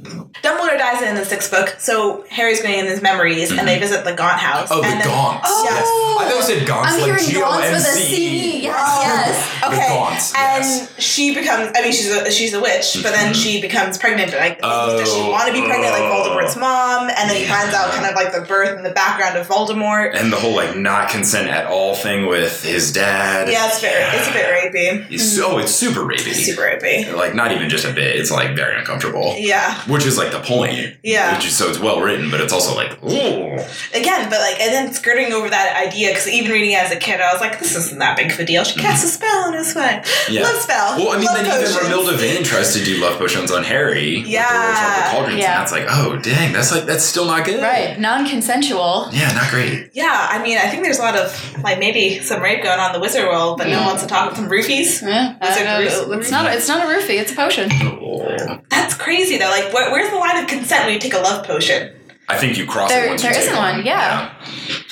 Dumbledore 0.44 0.78
dies 0.78 1.02
in 1.02 1.16
the 1.16 1.26
sixth 1.26 1.50
book, 1.50 1.76
so 1.80 2.24
Harry's 2.30 2.62
going 2.62 2.78
in 2.78 2.86
his 2.86 3.02
memories, 3.02 3.52
and 3.52 3.68
they 3.68 3.80
visit 3.80 4.04
the 4.06 4.14
Gaunt 4.14 4.40
house. 4.40 4.68
Oh, 4.70 4.82
the 4.82 4.88
and 4.88 5.00
then- 5.02 5.08
gaunts. 5.08 5.42
Oh. 5.50 5.64
yes. 5.64 5.88
I 6.20 6.30
thought 6.30 6.36
you 6.38 6.44
said 6.60 6.68
gaunts 6.68 6.94
I'm 6.94 7.00
like 7.02 7.06
hearing 7.20 7.26
G 7.32 7.38
O 7.38 7.42
Gaunts 7.42 7.72
with 7.72 7.80
a 7.80 7.82
C. 7.82 8.16
C. 8.16 8.62
Yes, 8.64 8.76
Oh. 8.78 9.02
yes. 9.02 9.60
The 9.62 9.68
Okay, 9.68 9.88
gaunts, 9.90 10.34
and 10.36 10.64
yes. 10.64 10.94
she 11.02 11.34
becomes. 11.34 11.72
I 11.76 11.82
mean, 11.82 11.92
she's 11.92 12.12
a 12.12 12.32
she's 12.32 12.54
a 12.54 12.60
witch, 12.62 13.00
but 13.02 13.12
then 13.14 13.34
Mhm. 13.34 13.44
she 13.44 13.62
becomes 13.62 13.98
pregnant. 13.98 14.32
But 14.32 14.40
like, 14.40 14.62
does 14.62 15.12
she 15.14 15.20
Oh, 15.22 15.32
want 15.32 15.48
to 15.48 15.54
be 15.54 15.62
pregnant 15.66 15.92
like 15.94 16.04
oh. 16.04 16.30
Voldemort's 16.30 16.56
mom? 16.56 17.10
And 17.10 17.30
then 17.30 17.36
he 17.38 17.46
finds 17.46 17.74
out 17.74 17.92
kind 17.92 18.06
of 18.06 18.16
like 18.16 18.32
the 18.32 18.42
birth 18.42 18.76
and 18.78 18.86
the 18.86 18.92
background 18.92 19.38
of 19.38 19.48
Voldemort. 19.48 20.16
and 20.16 20.32
the 20.32 20.38
whole 20.38 20.56
like 20.56 20.76
not 20.78 21.10
consent 21.10 21.48
at 21.50 21.66
all 21.68 21.96
thing 21.96 22.28
with 22.28 22.64
his 22.64 22.92
dad. 22.94 23.50
Yeah, 23.50 23.68
it's 23.68 23.80
very, 23.82 24.04
it's 24.04 24.28
a 24.30 24.32
bit 24.34 24.46
rapey, 24.46 25.06
It's 25.12 25.36
so 25.36 25.58
it's 25.58 25.74
super 25.74 26.02
rapey. 26.02 26.34
super 26.34 26.62
rapey. 26.62 27.12
Like 27.16 27.34
not 27.34 27.52
even 27.52 27.70
just 27.70 27.86
a 27.86 27.92
bit. 27.92 28.16
It's 28.16 28.30
like 28.32 28.56
very 28.56 28.78
uncomfortable. 28.78 29.36
Yeah, 29.38 29.76
Which 29.88 30.06
is 30.06 30.18
like 30.18 30.25
the 30.32 30.40
point. 30.40 30.98
Yeah. 31.04 31.36
Which 31.36 31.46
is 31.48 31.56
so 31.56 31.70
it's 31.70 31.80
well 31.80 32.02
written, 32.02 32.32
but 32.32 32.42
it's 32.42 32.54
also 32.54 32.76
like 32.76 32.92
ooh. 33.04 33.58
again, 33.94 34.30
but 34.30 34.40
like, 34.40 34.60
and 34.60 34.74
then 34.74 34.94
skirting 34.94 35.34
over 35.34 35.50
that 35.50 35.76
idea 35.88 36.10
because 36.10 36.28
even 36.28 36.52
reading 36.52 36.72
it 36.72 36.80
as 36.80 36.92
a 36.92 36.98
kid, 36.98 37.22
I 37.22 37.32
was 37.32 37.42
like, 37.42 37.60
this 37.60 37.76
isn't 37.76 38.00
that 38.00 38.18
big 38.18 38.32
of 38.32 38.40
a 38.40 38.46
deal. 38.46 38.64
She 38.64 38.80
casts 38.80 39.06
mm-hmm. 39.06 39.24
a 39.24 39.28
spell 39.28 39.46
and 39.48 39.56
it's 39.56 39.74
fine. 39.74 40.04
Yeah. 40.34 40.44
Love 40.44 40.62
spell. 40.62 40.98
Well, 40.98 41.10
I 41.12 41.18
mean, 41.18 41.26
Love 41.26 41.36
then 41.36 41.46
potions. 41.46 41.76
even 41.76 41.92
Romilda 41.92 42.18
Vane 42.18 42.44
tries 42.44 42.74
to 42.76 42.84
do 42.84 43.02
love 43.02 43.18
potions 43.18 43.52
on 43.52 43.64
Harry. 43.64 44.20
Yeah. 44.20 44.50
little 44.50 44.76
chocolate 44.76 45.12
cauldrons, 45.12 45.40
Yeah. 45.40 45.52
and 45.52 45.62
that's 45.62 45.72
like, 45.72 45.86
oh 45.90 46.18
dang, 46.18 46.54
that's 46.54 46.72
like 46.72 46.86
that's 46.86 47.04
still 47.04 47.26
not 47.26 47.46
good. 47.46 47.62
Right. 47.62 48.00
Non-consensual. 48.00 49.10
Yeah, 49.12 49.32
not 49.34 49.50
great. 49.52 49.92
Yeah, 49.94 50.28
I 50.30 50.42
mean, 50.42 50.58
I 50.58 50.68
think 50.70 50.84
there's 50.84 51.00
a 51.00 51.02
lot 51.02 51.16
of 51.16 51.64
like 51.64 51.80
maybe 51.80 52.20
some 52.20 52.42
rape 52.42 52.64
going 52.64 52.80
on 52.80 52.88
in 52.88 52.94
the 52.94 53.00
wizard 53.00 53.24
world, 53.26 53.58
but 53.58 53.68
no 53.68 53.78
one 53.78 53.88
wants 53.88 54.04
to 54.04 54.08
talk 54.08 54.30
with 54.30 54.38
some 54.38 54.50
roofies. 54.50 55.02
Yeah, 55.02 55.38
I 55.42 55.52
Is 55.52 55.58
it 55.58 55.64
don't 55.64 56.10
know. 56.10 56.20
It's 56.20 56.32
not. 56.32 56.54
It's 56.54 56.68
not 56.68 56.86
a 56.86 56.88
roofie. 56.88 57.20
It's 57.20 57.32
a 57.32 57.36
potion. 57.36 57.70
Oh. 57.72 58.60
That's 58.70 58.96
crazy 58.96 59.38
though. 59.38 59.50
Like, 59.50 59.74
where, 59.74 59.92
where's 59.92 60.12
the 60.16 60.20
line 60.20 60.38
of 60.44 60.48
consent 60.48 60.86
when 60.86 60.94
you 60.94 61.00
take 61.00 61.14
a 61.14 61.20
love 61.20 61.46
potion? 61.46 61.94
I 62.28 62.38
think 62.38 62.58
you 62.58 62.66
cross 62.66 62.90
There- 62.90 63.06
it 63.06 63.10
once 63.10 63.22
There 63.22 63.34
you 63.34 63.38
isn't 63.40 63.56
one, 63.56 63.86
yeah. 63.86 64.34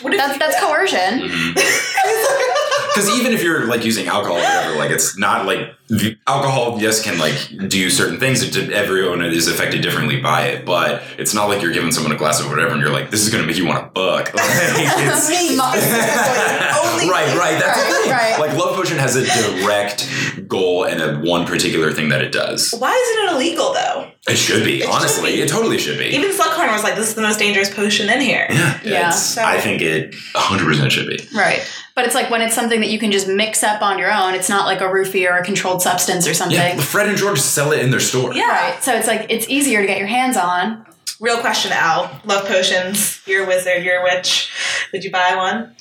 What 0.01 0.13
if 0.13 0.19
That's 0.19 0.33
you- 0.33 0.39
that's 0.39 0.59
coercion. 0.59 1.29
Mm-hmm. 1.29 2.39
Because 2.93 3.09
even 3.19 3.31
if 3.33 3.41
you're 3.41 3.65
like 3.65 3.83
using 3.83 4.05
alcohol 4.05 4.37
or 4.37 4.41
whatever, 4.41 4.75
like 4.77 4.91
it's 4.91 5.17
not 5.17 5.47
like 5.47 5.67
the 5.89 6.17
alcohol. 6.27 6.77
Yes, 6.81 7.01
can 7.03 7.17
like 7.19 7.35
do 7.69 7.89
certain 7.89 8.19
things. 8.19 8.41
It, 8.43 8.71
everyone 8.71 9.23
is 9.23 9.47
affected 9.47 9.81
differently 9.81 10.19
by 10.21 10.47
it, 10.47 10.65
but 10.65 11.03
it's 11.17 11.33
not 11.33 11.49
like 11.49 11.61
you're 11.61 11.73
giving 11.73 11.91
someone 11.91 12.11
a 12.13 12.17
glass 12.17 12.39
of 12.39 12.49
whatever 12.49 12.71
and 12.71 12.81
you're 12.81 12.91
like, 12.91 13.11
this 13.11 13.21
is 13.21 13.29
gonna 13.29 13.45
make 13.45 13.57
you 13.57 13.65
want 13.65 13.83
to 13.83 13.89
buck. 13.91 14.33
Like, 14.33 14.43
it's- 14.49 15.29
Me 15.29 15.55
specifically, 15.57 17.09
right, 17.09 17.33
me. 17.33 17.39
right. 17.39 17.59
That's 17.59 17.87
the 17.87 17.93
thing. 18.03 18.11
right. 18.11 18.39
Like 18.39 18.57
Love 18.57 18.75
Potion 18.75 18.97
has 18.97 19.15
a 19.15 19.25
direct 19.61 20.09
goal 20.47 20.83
and 20.85 21.01
a 21.01 21.19
one 21.29 21.45
particular 21.45 21.91
thing 21.91 22.09
that 22.09 22.21
it 22.21 22.31
does. 22.31 22.73
Why 22.77 22.91
isn't 22.93 23.25
it 23.29 23.35
illegal 23.35 23.73
though? 23.73 24.09
It 24.27 24.37
should 24.37 24.63
be, 24.63 24.77
It 24.77 24.81
should 24.83 24.89
honestly. 24.91 25.31
be. 25.33 25.41
It 25.41 25.49
totally 25.49 25.77
should 25.77 25.97
be. 25.99 26.05
Even 26.05 26.31
Slughorn 26.31 26.71
was 26.71 26.81
like, 26.83 26.95
"This 26.95 27.09
is 27.09 27.15
the 27.15 27.21
most 27.21 27.39
dangerous 27.39 27.73
potion 27.73 28.09
in 28.09 28.21
here." 28.21 28.47
yeah, 28.49 28.79
Yeah. 28.83 28.91
it's- 29.09 29.33
So- 29.35 29.43
I 29.43 29.59
think 29.59 29.81
it 29.81 30.13
100% 30.33 30.91
should 30.91 31.07
be. 31.07 31.19
Right. 31.35 31.61
But 31.95 32.05
it's 32.05 32.15
like 32.15 32.29
when 32.31 32.41
it's 32.41 32.55
something 32.55 32.79
that 32.79 32.89
you 32.89 32.97
can 32.99 33.11
just 33.11 33.27
mix 33.27 33.63
up 33.63 33.81
on 33.83 33.99
your 33.99 34.11
own. 34.11 34.33
It's 34.33 34.49
not 34.49 34.65
like 34.65 34.81
a 34.81 34.85
roofie 34.85 35.29
or 35.29 35.37
a 35.37 35.43
controlled 35.73 35.81
substance 35.81 36.27
or 36.27 36.33
something. 36.33 36.57
Yeah, 36.57 36.77
Fred 36.79 37.07
and 37.09 37.17
George 37.17 37.39
sell 37.39 37.71
it 37.71 37.79
in 37.81 37.91
their 37.91 37.99
store. 37.99 38.33
Yeah. 38.33 38.47
Right. 38.47 38.83
So 38.83 38.93
it's 38.95 39.07
like 39.07 39.27
it's 39.29 39.47
easier 39.49 39.81
to 39.81 39.87
get 39.87 39.97
your 39.97 40.07
hands 40.07 40.37
on. 40.37 40.85
Real 41.19 41.39
question, 41.39 41.71
Al. 41.71 42.09
Love 42.25 42.47
potions. 42.47 43.21
You're 43.25 43.45
a 43.45 43.47
wizard. 43.47 43.83
You're 43.83 44.01
a 44.01 44.03
witch. 44.03 44.51
Would 44.91 45.03
you 45.03 45.11
buy 45.11 45.35
one? 45.35 45.75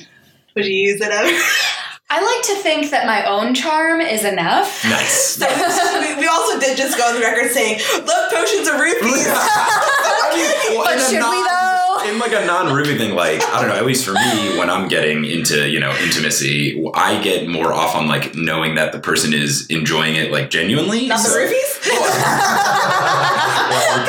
Would 0.55 0.66
you 0.66 0.74
use 0.74 1.00
it 1.00 1.11
ever? 1.11 1.42
I 2.11 2.20
like 2.20 2.44
to 2.55 2.62
think 2.62 2.90
that 2.90 3.07
my 3.07 3.24
own 3.24 3.55
charm 3.55 4.02
is 4.02 4.24
enough. 4.24 4.85
Nice. 4.85 5.37
so 5.40 5.46
we, 6.00 6.14
we 6.20 6.26
also 6.28 6.61
did 6.61 6.76
just 6.76 6.98
go 6.98 7.05
on 7.09 7.14
the 7.14 7.20
record 7.22 7.50
saying 7.50 7.81
love 8.05 8.31
potions 8.31 8.68
are 8.68 8.76
roofies. 8.78 9.33
I 9.33 10.28
mean, 10.37 10.76
well, 10.76 10.85
But 10.85 10.92
in 10.92 10.98
a 10.98 11.02
should 11.05 11.14
we 11.14 11.20
non- 11.20 11.48
though? 12.04 12.10
In 12.12 12.18
like 12.18 12.32
a 12.32 12.44
non-roofie 12.46 12.96
thing, 12.98 13.14
like 13.14 13.42
I 13.48 13.60
don't 13.60 13.68
know. 13.70 13.76
At 13.76 13.86
least 13.86 14.04
for 14.04 14.12
me, 14.12 14.58
when 14.58 14.68
I'm 14.70 14.88
getting 14.88 15.24
into 15.24 15.68
you 15.68 15.80
know 15.80 15.90
intimacy, 16.02 16.82
I 16.94 17.20
get 17.22 17.48
more 17.48 17.72
off 17.72 17.94
on 17.94 18.06
like 18.08 18.34
knowing 18.34 18.74
that 18.76 18.92
the 18.92 18.98
person 19.00 19.32
is 19.34 19.66
enjoying 19.68 20.16
it 20.16 20.30
like 20.32 20.50
genuinely. 20.50 21.06
Not 21.08 21.18
the 21.22 21.28
So- 21.28 21.38
roofies. 21.38 21.78
Well, 23.72 24.06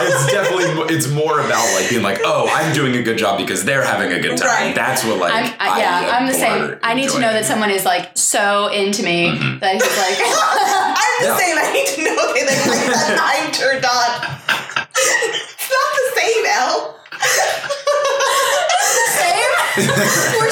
it's 0.00 0.26
definitely 0.32 0.94
it's 0.94 1.08
more 1.08 1.38
about 1.40 1.64
like 1.74 1.88
being 1.88 2.02
like, 2.02 2.18
oh, 2.24 2.48
I'm 2.52 2.74
doing 2.74 2.96
a 2.96 3.02
good 3.02 3.16
job 3.16 3.38
because 3.38 3.64
they're 3.64 3.84
having 3.84 4.12
a 4.12 4.20
good 4.20 4.36
time. 4.36 4.48
Right. 4.48 4.74
That's 4.74 5.04
what 5.04 5.18
like. 5.18 5.32
I'm, 5.32 5.54
I, 5.60 5.78
yeah, 5.78 6.10
I'm 6.18 6.26
the 6.26 6.34
same. 6.34 6.76
I 6.82 6.94
need 6.94 7.10
to 7.10 7.18
know 7.20 7.32
that 7.32 7.44
someone 7.44 7.70
is 7.70 7.84
like 7.84 8.10
so 8.16 8.68
into 8.68 9.02
me 9.04 9.28
Mhm. 9.28 9.60
that 9.60 9.74
he's 9.74 9.82
like, 9.82 10.18
I'm 10.20 11.22
the 11.22 11.28
Yeah. 11.28 11.36
same. 11.38 11.56
I 11.58 11.72
need 11.72 11.86
to 11.86 12.02
know 12.02 12.34
they 12.34 12.44
like, 12.44 12.66
like 12.66 12.86
that 12.90 13.18
I'm 13.22 13.52
turned 13.52 13.84
on. 13.84 14.10
it's 14.96 15.70
not 15.70 15.90
the 15.94 16.20
same, 16.20 16.44
Elle. 16.46 16.93
Same. 19.76 20.40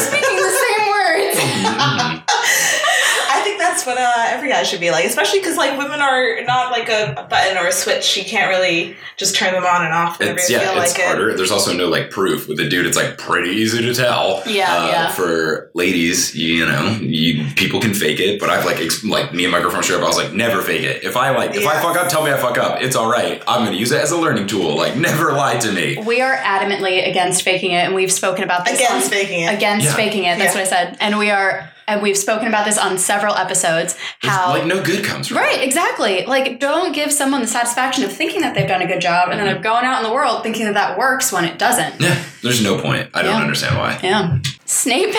that's 3.73 3.87
what 3.87 3.99
uh, 3.99 4.13
every 4.29 4.49
guy 4.51 4.63
should 4.63 4.81
be 4.81 4.91
like, 4.91 5.05
especially 5.05 5.39
because 5.41 5.57
like 5.57 5.79
women 5.79 6.01
are 6.01 6.43
not 6.45 6.71
like 6.71 6.89
a, 6.89 7.13
a 7.17 7.25
button 7.25 7.57
or 7.57 7.67
a 7.67 7.73
switch. 7.73 8.17
You 8.17 8.25
can't 8.25 8.49
really 8.51 8.97
just 9.17 9.35
turn 9.35 9.53
them 9.55 9.65
on 9.65 9.85
and 9.85 9.93
off 9.95 10.21
It's 10.21 10.51
yeah, 10.51 10.59
feel 10.61 10.81
it's 10.83 10.93
like 10.93 11.01
it. 11.01 11.07
harder. 11.07 11.35
There's 11.37 11.51
also 11.51 11.73
no 11.73 11.89
like 11.89 12.11
proof 12.11 12.49
with 12.49 12.61
a 12.61 12.69
dude. 12.69 12.87
It's 12.87 12.97
like 12.97 13.19
pretty 13.19 13.51
easy 13.51 13.83
to 13.83 13.95
tell. 13.95 14.43
Yeah, 14.47 14.73
Uh, 14.73 14.87
yeah. 14.89 15.09
For 15.13 15.71
ladies, 15.75 16.35
you 16.37 16.67
know, 16.67 16.99
you 17.01 17.47
people 17.57 17.81
can 17.81 17.95
fake 17.95 18.21
it, 18.21 18.39
but 18.41 18.51
I've 18.51 18.65
like 18.65 18.79
ex- 18.81 19.05
like 19.05 19.33
me 19.33 19.45
and 19.45 19.53
my 19.53 19.61
girlfriend 19.61 19.85
straight 19.85 19.97
up. 19.99 20.05
I 20.05 20.09
was 20.09 20.17
like, 20.17 20.33
never 20.33 20.61
fake 20.63 20.83
it. 20.83 21.05
If 21.05 21.17
I 21.17 21.31
like, 21.31 21.55
if 21.55 21.67
I 21.67 21.81
fuck 21.81 21.97
up, 21.97 22.09
tell 22.09 22.23
me 22.25 22.31
I 22.31 22.37
fuck 22.37 22.59
up. 22.59 22.83
It's 22.83 22.97
all 22.97 23.11
right. 23.11 23.43
I'm 23.47 23.65
gonna 23.65 23.77
use 23.77 23.93
it 23.93 24.01
as 24.01 24.11
a 24.11 24.17
learning 24.17 24.47
tool. 24.49 24.77
Like, 24.77 24.97
never 24.97 25.33
lie 25.33 25.57
to 25.59 25.73
me. 25.73 25.99
We 26.07 26.21
are 26.21 26.37
adamantly 26.37 27.09
against 27.09 27.43
faking 27.43 27.71
it, 27.73 27.85
and 27.87 27.95
we've 27.95 28.13
spoken 28.13 28.45
about 28.45 28.65
this 28.65 28.75
Against 28.79 29.07
on- 29.07 29.11
faking 29.11 29.41
it. 29.43 29.55
against 29.55 29.87
Yeah. 29.87 29.95
faking 29.95 30.25
it. 30.25 30.39
That's 30.39 30.55
Yeah. 30.55 30.61
what 30.63 30.67
I 30.67 30.71
said, 30.71 30.97
and 31.01 31.19
we 31.19 31.31
are, 31.31 31.69
and 31.87 32.03
we've 32.03 32.17
spoken 32.17 32.49
about 32.49 32.65
this 32.65 32.79
on 32.79 32.99
several 32.99 33.35
episodes. 33.35 33.97
How 34.21 34.51
like 34.51 34.67
no 34.67 34.83
good 34.83 35.05
comes 35.05 35.29
from 35.29 35.39
it. 35.39 35.41
Right, 35.41 35.63
exactly. 35.63 36.25
Like, 36.27 36.61
don't 36.61 36.95
give 36.95 37.13
someone 37.13 37.41
the 37.41 37.47
satisfaction 37.47 38.05
of 38.05 38.13
thinking 38.13 38.41
that 38.43 38.55
they've 38.55 38.69
done 38.69 38.83
a 38.83 38.87
good 38.87 39.01
job 39.01 39.29
and 39.31 39.39
then 39.39 39.47
they're 39.47 39.55
mm-hmm. 39.55 39.63
going 39.63 39.85
out 39.85 40.03
in 40.03 40.09
the 40.09 40.15
world 40.15 40.43
thinking 40.43 40.65
that 40.67 40.75
that 40.75 40.99
works 40.99 41.33
when 41.33 41.45
it 41.45 41.59
doesn't. 41.59 42.01
Yeah, 42.01 42.23
there's 42.43 42.63
no 42.63 42.81
point. 42.81 43.11
I 43.15 43.23
don't 43.23 43.41
understand 43.41 43.79
why. 43.79 43.99
Yeah. 44.03 44.39
Snape. 44.73 45.15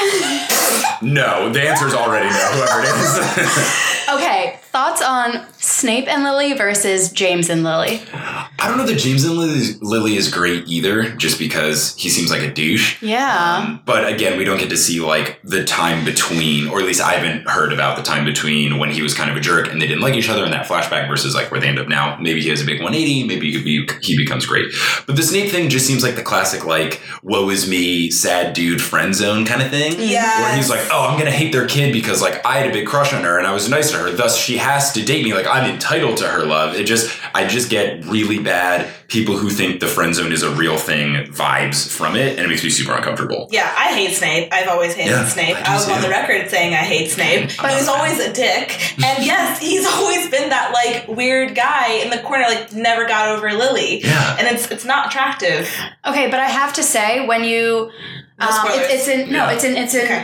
No, 1.03 1.51
the 1.51 1.61
answer's 1.61 1.93
already 1.93 2.25
no. 2.25 2.33
Whoever 2.33 2.81
it 2.81 2.87
is. 2.87 4.09
okay, 4.09 4.59
thoughts 4.63 5.01
on 5.01 5.45
Snape 5.59 6.07
and 6.07 6.23
Lily 6.23 6.53
versus 6.53 7.11
James 7.11 7.49
and 7.49 7.63
Lily? 7.63 8.01
I 8.13 8.67
don't 8.67 8.77
know 8.77 8.85
that 8.85 8.97
James 8.97 9.23
and 9.23 9.37
Lily, 9.37 9.73
Lily 9.81 10.15
is 10.15 10.29
great 10.29 10.67
either, 10.67 11.09
just 11.11 11.37
because 11.37 11.95
he 11.95 12.09
seems 12.09 12.31
like 12.31 12.41
a 12.41 12.51
douche. 12.51 13.01
Yeah. 13.01 13.63
Um, 13.63 13.81
but 13.85 14.11
again, 14.11 14.37
we 14.37 14.45
don't 14.45 14.59
get 14.59 14.69
to 14.69 14.77
see 14.77 14.99
like 14.99 15.39
the 15.43 15.63
time 15.63 16.03
between, 16.03 16.67
or 16.69 16.79
at 16.79 16.85
least 16.85 17.01
I 17.01 17.13
haven't 17.13 17.47
heard 17.47 17.71
about 17.71 17.97
the 17.97 18.03
time 18.03 18.25
between 18.25 18.77
when 18.79 18.89
he 18.89 19.01
was 19.01 19.13
kind 19.13 19.29
of 19.29 19.37
a 19.37 19.39
jerk 19.39 19.71
and 19.71 19.81
they 19.81 19.87
didn't 19.87 20.01
like 20.01 20.15
each 20.15 20.29
other 20.29 20.43
in 20.43 20.51
that 20.51 20.65
flashback 20.67 21.07
versus 21.07 21.35
like 21.35 21.51
where 21.51 21.59
they 21.59 21.67
end 21.67 21.79
up 21.79 21.87
now. 21.87 22.17
Maybe 22.19 22.41
he 22.41 22.49
has 22.49 22.61
a 22.61 22.65
big 22.65 22.81
180, 22.81 23.27
maybe 23.27 23.51
he, 23.51 23.63
be, 23.63 23.93
he 24.01 24.17
becomes 24.17 24.45
great. 24.45 24.73
But 25.05 25.15
the 25.15 25.23
Snape 25.23 25.51
thing 25.51 25.69
just 25.69 25.85
seems 25.85 26.03
like 26.03 26.15
the 26.15 26.23
classic 26.23 26.65
like 26.65 26.99
woe 27.21 27.49
is 27.49 27.69
me, 27.69 28.09
sad 28.09 28.53
dude 28.53 28.81
friend 28.81 29.13
zone 29.13 29.42
kind 29.45 29.61
of 29.61 29.69
thing. 29.69 29.93
Yes. 29.99 30.41
Where 30.41 30.55
he's 30.55 30.69
like, 30.69 30.87
oh, 30.91 31.07
I'm 31.07 31.17
gonna 31.17 31.31
hate 31.31 31.51
their 31.51 31.67
kid 31.67 31.93
because 31.93 32.21
like 32.21 32.45
I 32.45 32.57
had 32.57 32.69
a 32.69 32.73
big 32.73 32.87
crush 32.87 33.13
on 33.13 33.23
her 33.23 33.37
and 33.37 33.47
I 33.47 33.53
was 33.53 33.69
nice 33.69 33.91
to 33.91 33.97
her, 33.97 34.11
thus 34.11 34.37
she 34.37 34.57
has 34.57 34.91
to 34.93 35.03
date 35.03 35.23
me. 35.23 35.33
Like 35.33 35.47
I'm 35.47 35.69
entitled 35.69 36.17
to 36.17 36.27
her 36.27 36.45
love. 36.45 36.75
It 36.75 36.85
just 36.85 37.11
I 37.33 37.47
just 37.47 37.69
get 37.69 38.05
really 38.05 38.39
bad 38.39 38.91
people 39.13 39.37
who 39.37 39.51
think 39.51 39.79
the 39.79 39.87
friend 39.87 40.15
zone 40.15 40.31
is 40.31 40.41
a 40.41 40.49
real 40.55 40.75
thing 40.75 41.13
vibes 41.31 41.87
from 41.87 42.15
it, 42.15 42.37
and 42.37 42.39
it 42.39 42.47
makes 42.47 42.63
me 42.63 42.69
super 42.71 42.93
uncomfortable. 42.93 43.47
Yeah, 43.51 43.71
I 43.77 43.93
hate 43.93 44.15
Snape. 44.15 44.51
I've 44.51 44.67
always 44.67 44.95
hated 44.95 45.11
Yeah, 45.11 45.27
Snape. 45.27 45.55
I 45.55 45.71
I, 45.71 45.75
was 45.75 45.87
on 45.87 46.01
the 46.01 46.09
record 46.09 46.49
saying 46.49 46.73
I 46.73 46.77
hate 46.77 47.11
Snape, 47.11 47.51
but 47.57 47.67
not 47.67 47.73
he's 47.77 47.87
always 47.87 48.19
a 48.19 48.33
dick. 48.33 48.71
And 49.03 49.25
yes, 49.25 49.59
he's 49.59 49.85
always 49.85 50.29
been 50.29 50.49
that 50.49 50.73
like 50.73 51.07
weird 51.15 51.53
guy 51.55 52.01
in 52.03 52.09
the 52.09 52.19
corner, 52.19 52.45
like 52.45 52.73
never 52.73 53.05
got 53.05 53.29
over 53.29 53.53
Lily. 53.53 54.01
Yeah. 54.01 54.37
And 54.39 54.47
it's 54.47 54.69
it's 54.71 54.85
not 54.85 55.07
attractive. 55.07 55.69
Okay, 56.05 56.29
but 56.31 56.39
I 56.39 56.47
have 56.47 56.73
to 56.73 56.83
say 56.83 57.25
when 57.27 57.43
you 57.43 57.91
No 58.39 58.47
um, 58.47 58.67
it's, 58.67 58.93
it's 58.93 59.07
in 59.07 59.31
no, 59.31 59.37
Yeah. 59.45 59.51
it's 59.51 59.63
in 59.63 59.77
it's 59.77 59.93
in 59.93 60.05
Okay. 60.05 60.21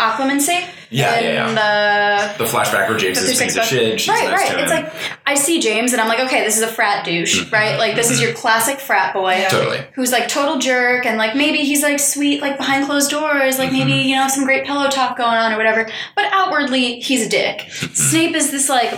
Yeah, 0.92 1.20
in 1.20 1.56
yeah, 1.56 2.34
the 2.38 2.44
The 2.44 2.50
flashback 2.50 2.90
where 2.90 2.98
James 2.98 3.18
is 3.20 3.26
things 3.38 3.54
sixth 3.54 3.58
of 3.60 3.66
shit. 3.66 4.00
She's 4.02 4.10
right, 4.10 4.30
nice 4.30 4.50
right. 4.50 4.60
It's 4.60 4.72
him. 4.72 4.84
like 4.86 4.94
I 5.28 5.36
see 5.36 5.60
James 5.60 5.94
and 5.94 6.02
I'm 6.02 6.08
like, 6.08 6.20
okay, 6.22 6.44
this 6.44 6.58
is 6.58 6.64
a 6.64 6.68
frat 6.68 7.06
douche, 7.06 7.44
Mhm. 7.44 7.52
right? 7.52 7.78
Like 7.78 7.96
this 7.96 8.10
is 8.10 8.20
your 8.20 8.34
classic 8.34 8.80
frat 8.80 9.14
boy. 9.14 9.34
Yeah. 9.34 9.50
totally. 9.50 9.80
Who's 9.94 10.12
like 10.12 10.28
total 10.28 10.58
jerk 10.58 11.06
and 11.06 11.18
like 11.20 11.36
maybe 11.36 11.60
he's 11.60 11.84
like 11.84 12.00
sweet 12.00 12.42
like 12.42 12.58
behind 12.58 12.86
closed 12.88 13.12
doors 13.12 13.60
like 13.60 13.72
maybe 13.72 13.92
Mm-hmm. 13.92 14.10
you 14.10 14.16
know 14.16 14.28
some 14.28 14.46
great 14.46 14.66
pillow 14.66 14.90
talk 14.90 15.16
going 15.18 15.30
on 15.38 15.54
or 15.54 15.58
whatever 15.58 15.88
but 16.16 16.26
outwardly 16.32 17.00
he's 17.00 17.26
a 17.26 17.30
dick. 17.30 17.60
Mm-hmm. 17.60 17.94
Snape 18.10 18.36
is 18.36 18.50
this 18.52 18.68
like 18.70 18.92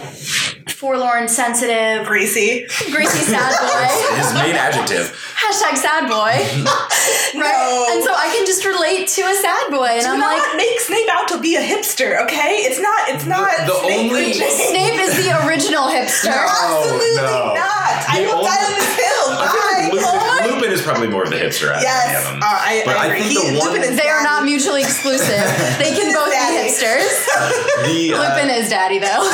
forlorn, 0.70 1.28
sensitive, 1.28 2.06
Greasy. 2.08 2.66
greasy 2.92 3.20
sad 3.26 3.52
boy. 3.62 4.16
His 4.18 4.34
main 4.34 4.56
adjective. 4.56 5.16
Hashtag 5.42 5.76
sad 5.78 6.08
boy, 6.08 6.32
right? 7.36 7.36
No. 7.36 7.88
And 7.92 8.04
so 8.04 8.14
I 8.14 8.32
can 8.36 8.46
just 8.46 8.64
relate 8.66 9.08
to 9.08 9.22
a 9.24 9.36
sad 9.36 9.72
boy, 9.72 9.86
and 9.88 10.04
Do 10.04 10.10
I'm 10.12 10.20
not 10.20 10.38
like, 10.38 10.56
make 10.58 10.80
Snape 10.80 11.10
out 11.12 11.28
to 11.30 11.40
be 11.40 11.56
a 11.56 11.62
hipster, 11.82 12.22
okay? 12.24 12.62
It's 12.70 12.80
not. 12.80 13.10
It's 13.10 13.26
not. 13.26 13.50
the 13.66 13.74
Snape 13.82 14.12
only- 14.12 14.32
or 14.32 14.34
James. 14.34 14.54
Snape 14.70 15.00
is 15.02 15.18
the 15.18 15.34
original 15.48 15.90
hipster. 15.90 16.30
No. 16.30 16.46
Absolutely 16.46 17.16
no. 17.18 17.54
not. 17.58 18.06
I 18.08 18.22
The 18.22 18.26
will 18.30 18.36
only- 18.38 18.50
die 18.50 18.66
on 18.66 18.74
this 18.78 18.94
hill. 18.96 19.28
I 19.34 19.90
feel 19.90 19.98
Bye. 19.98 19.98
like 19.98 20.06
Oh 20.06 20.42
Lupin, 20.46 20.56
Lupin 20.62 20.72
is 20.72 20.82
probably 20.82 21.08
more 21.08 21.24
of 21.24 21.30
the 21.32 21.38
hipster 21.38 21.70
out 21.74 21.78
of 21.78 21.82
of 21.82 21.84
Yes, 21.84 22.24
them. 22.26 22.38
uh, 22.42 22.46
I, 22.46 22.82
But 22.86 22.96
I 22.98 23.00
I 23.02 23.06
agree. 23.08 23.20
think 23.22 23.32
He, 23.32 23.52
the 23.52 23.60
one- 23.60 23.74
Lupin 23.74 23.84
is 23.92 23.98
They 23.98 24.10
are 24.10 24.22
not 24.24 24.44
mutually 24.46 24.82
exclusive. 24.82 25.42
They 25.82 25.92
can 25.98 26.14
both 26.14 26.30
be 26.30 26.38
Daddy. 26.38 26.70
hipsters. 26.70 27.10
the, 27.90 28.14
uh, 28.14 28.22
Lupin 28.22 28.50
is 28.54 28.70
daddy 28.70 29.00
though. 29.00 29.26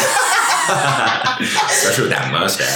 especially 1.68 2.04
with 2.08 2.16
that 2.16 2.32
mustache. 2.32 2.76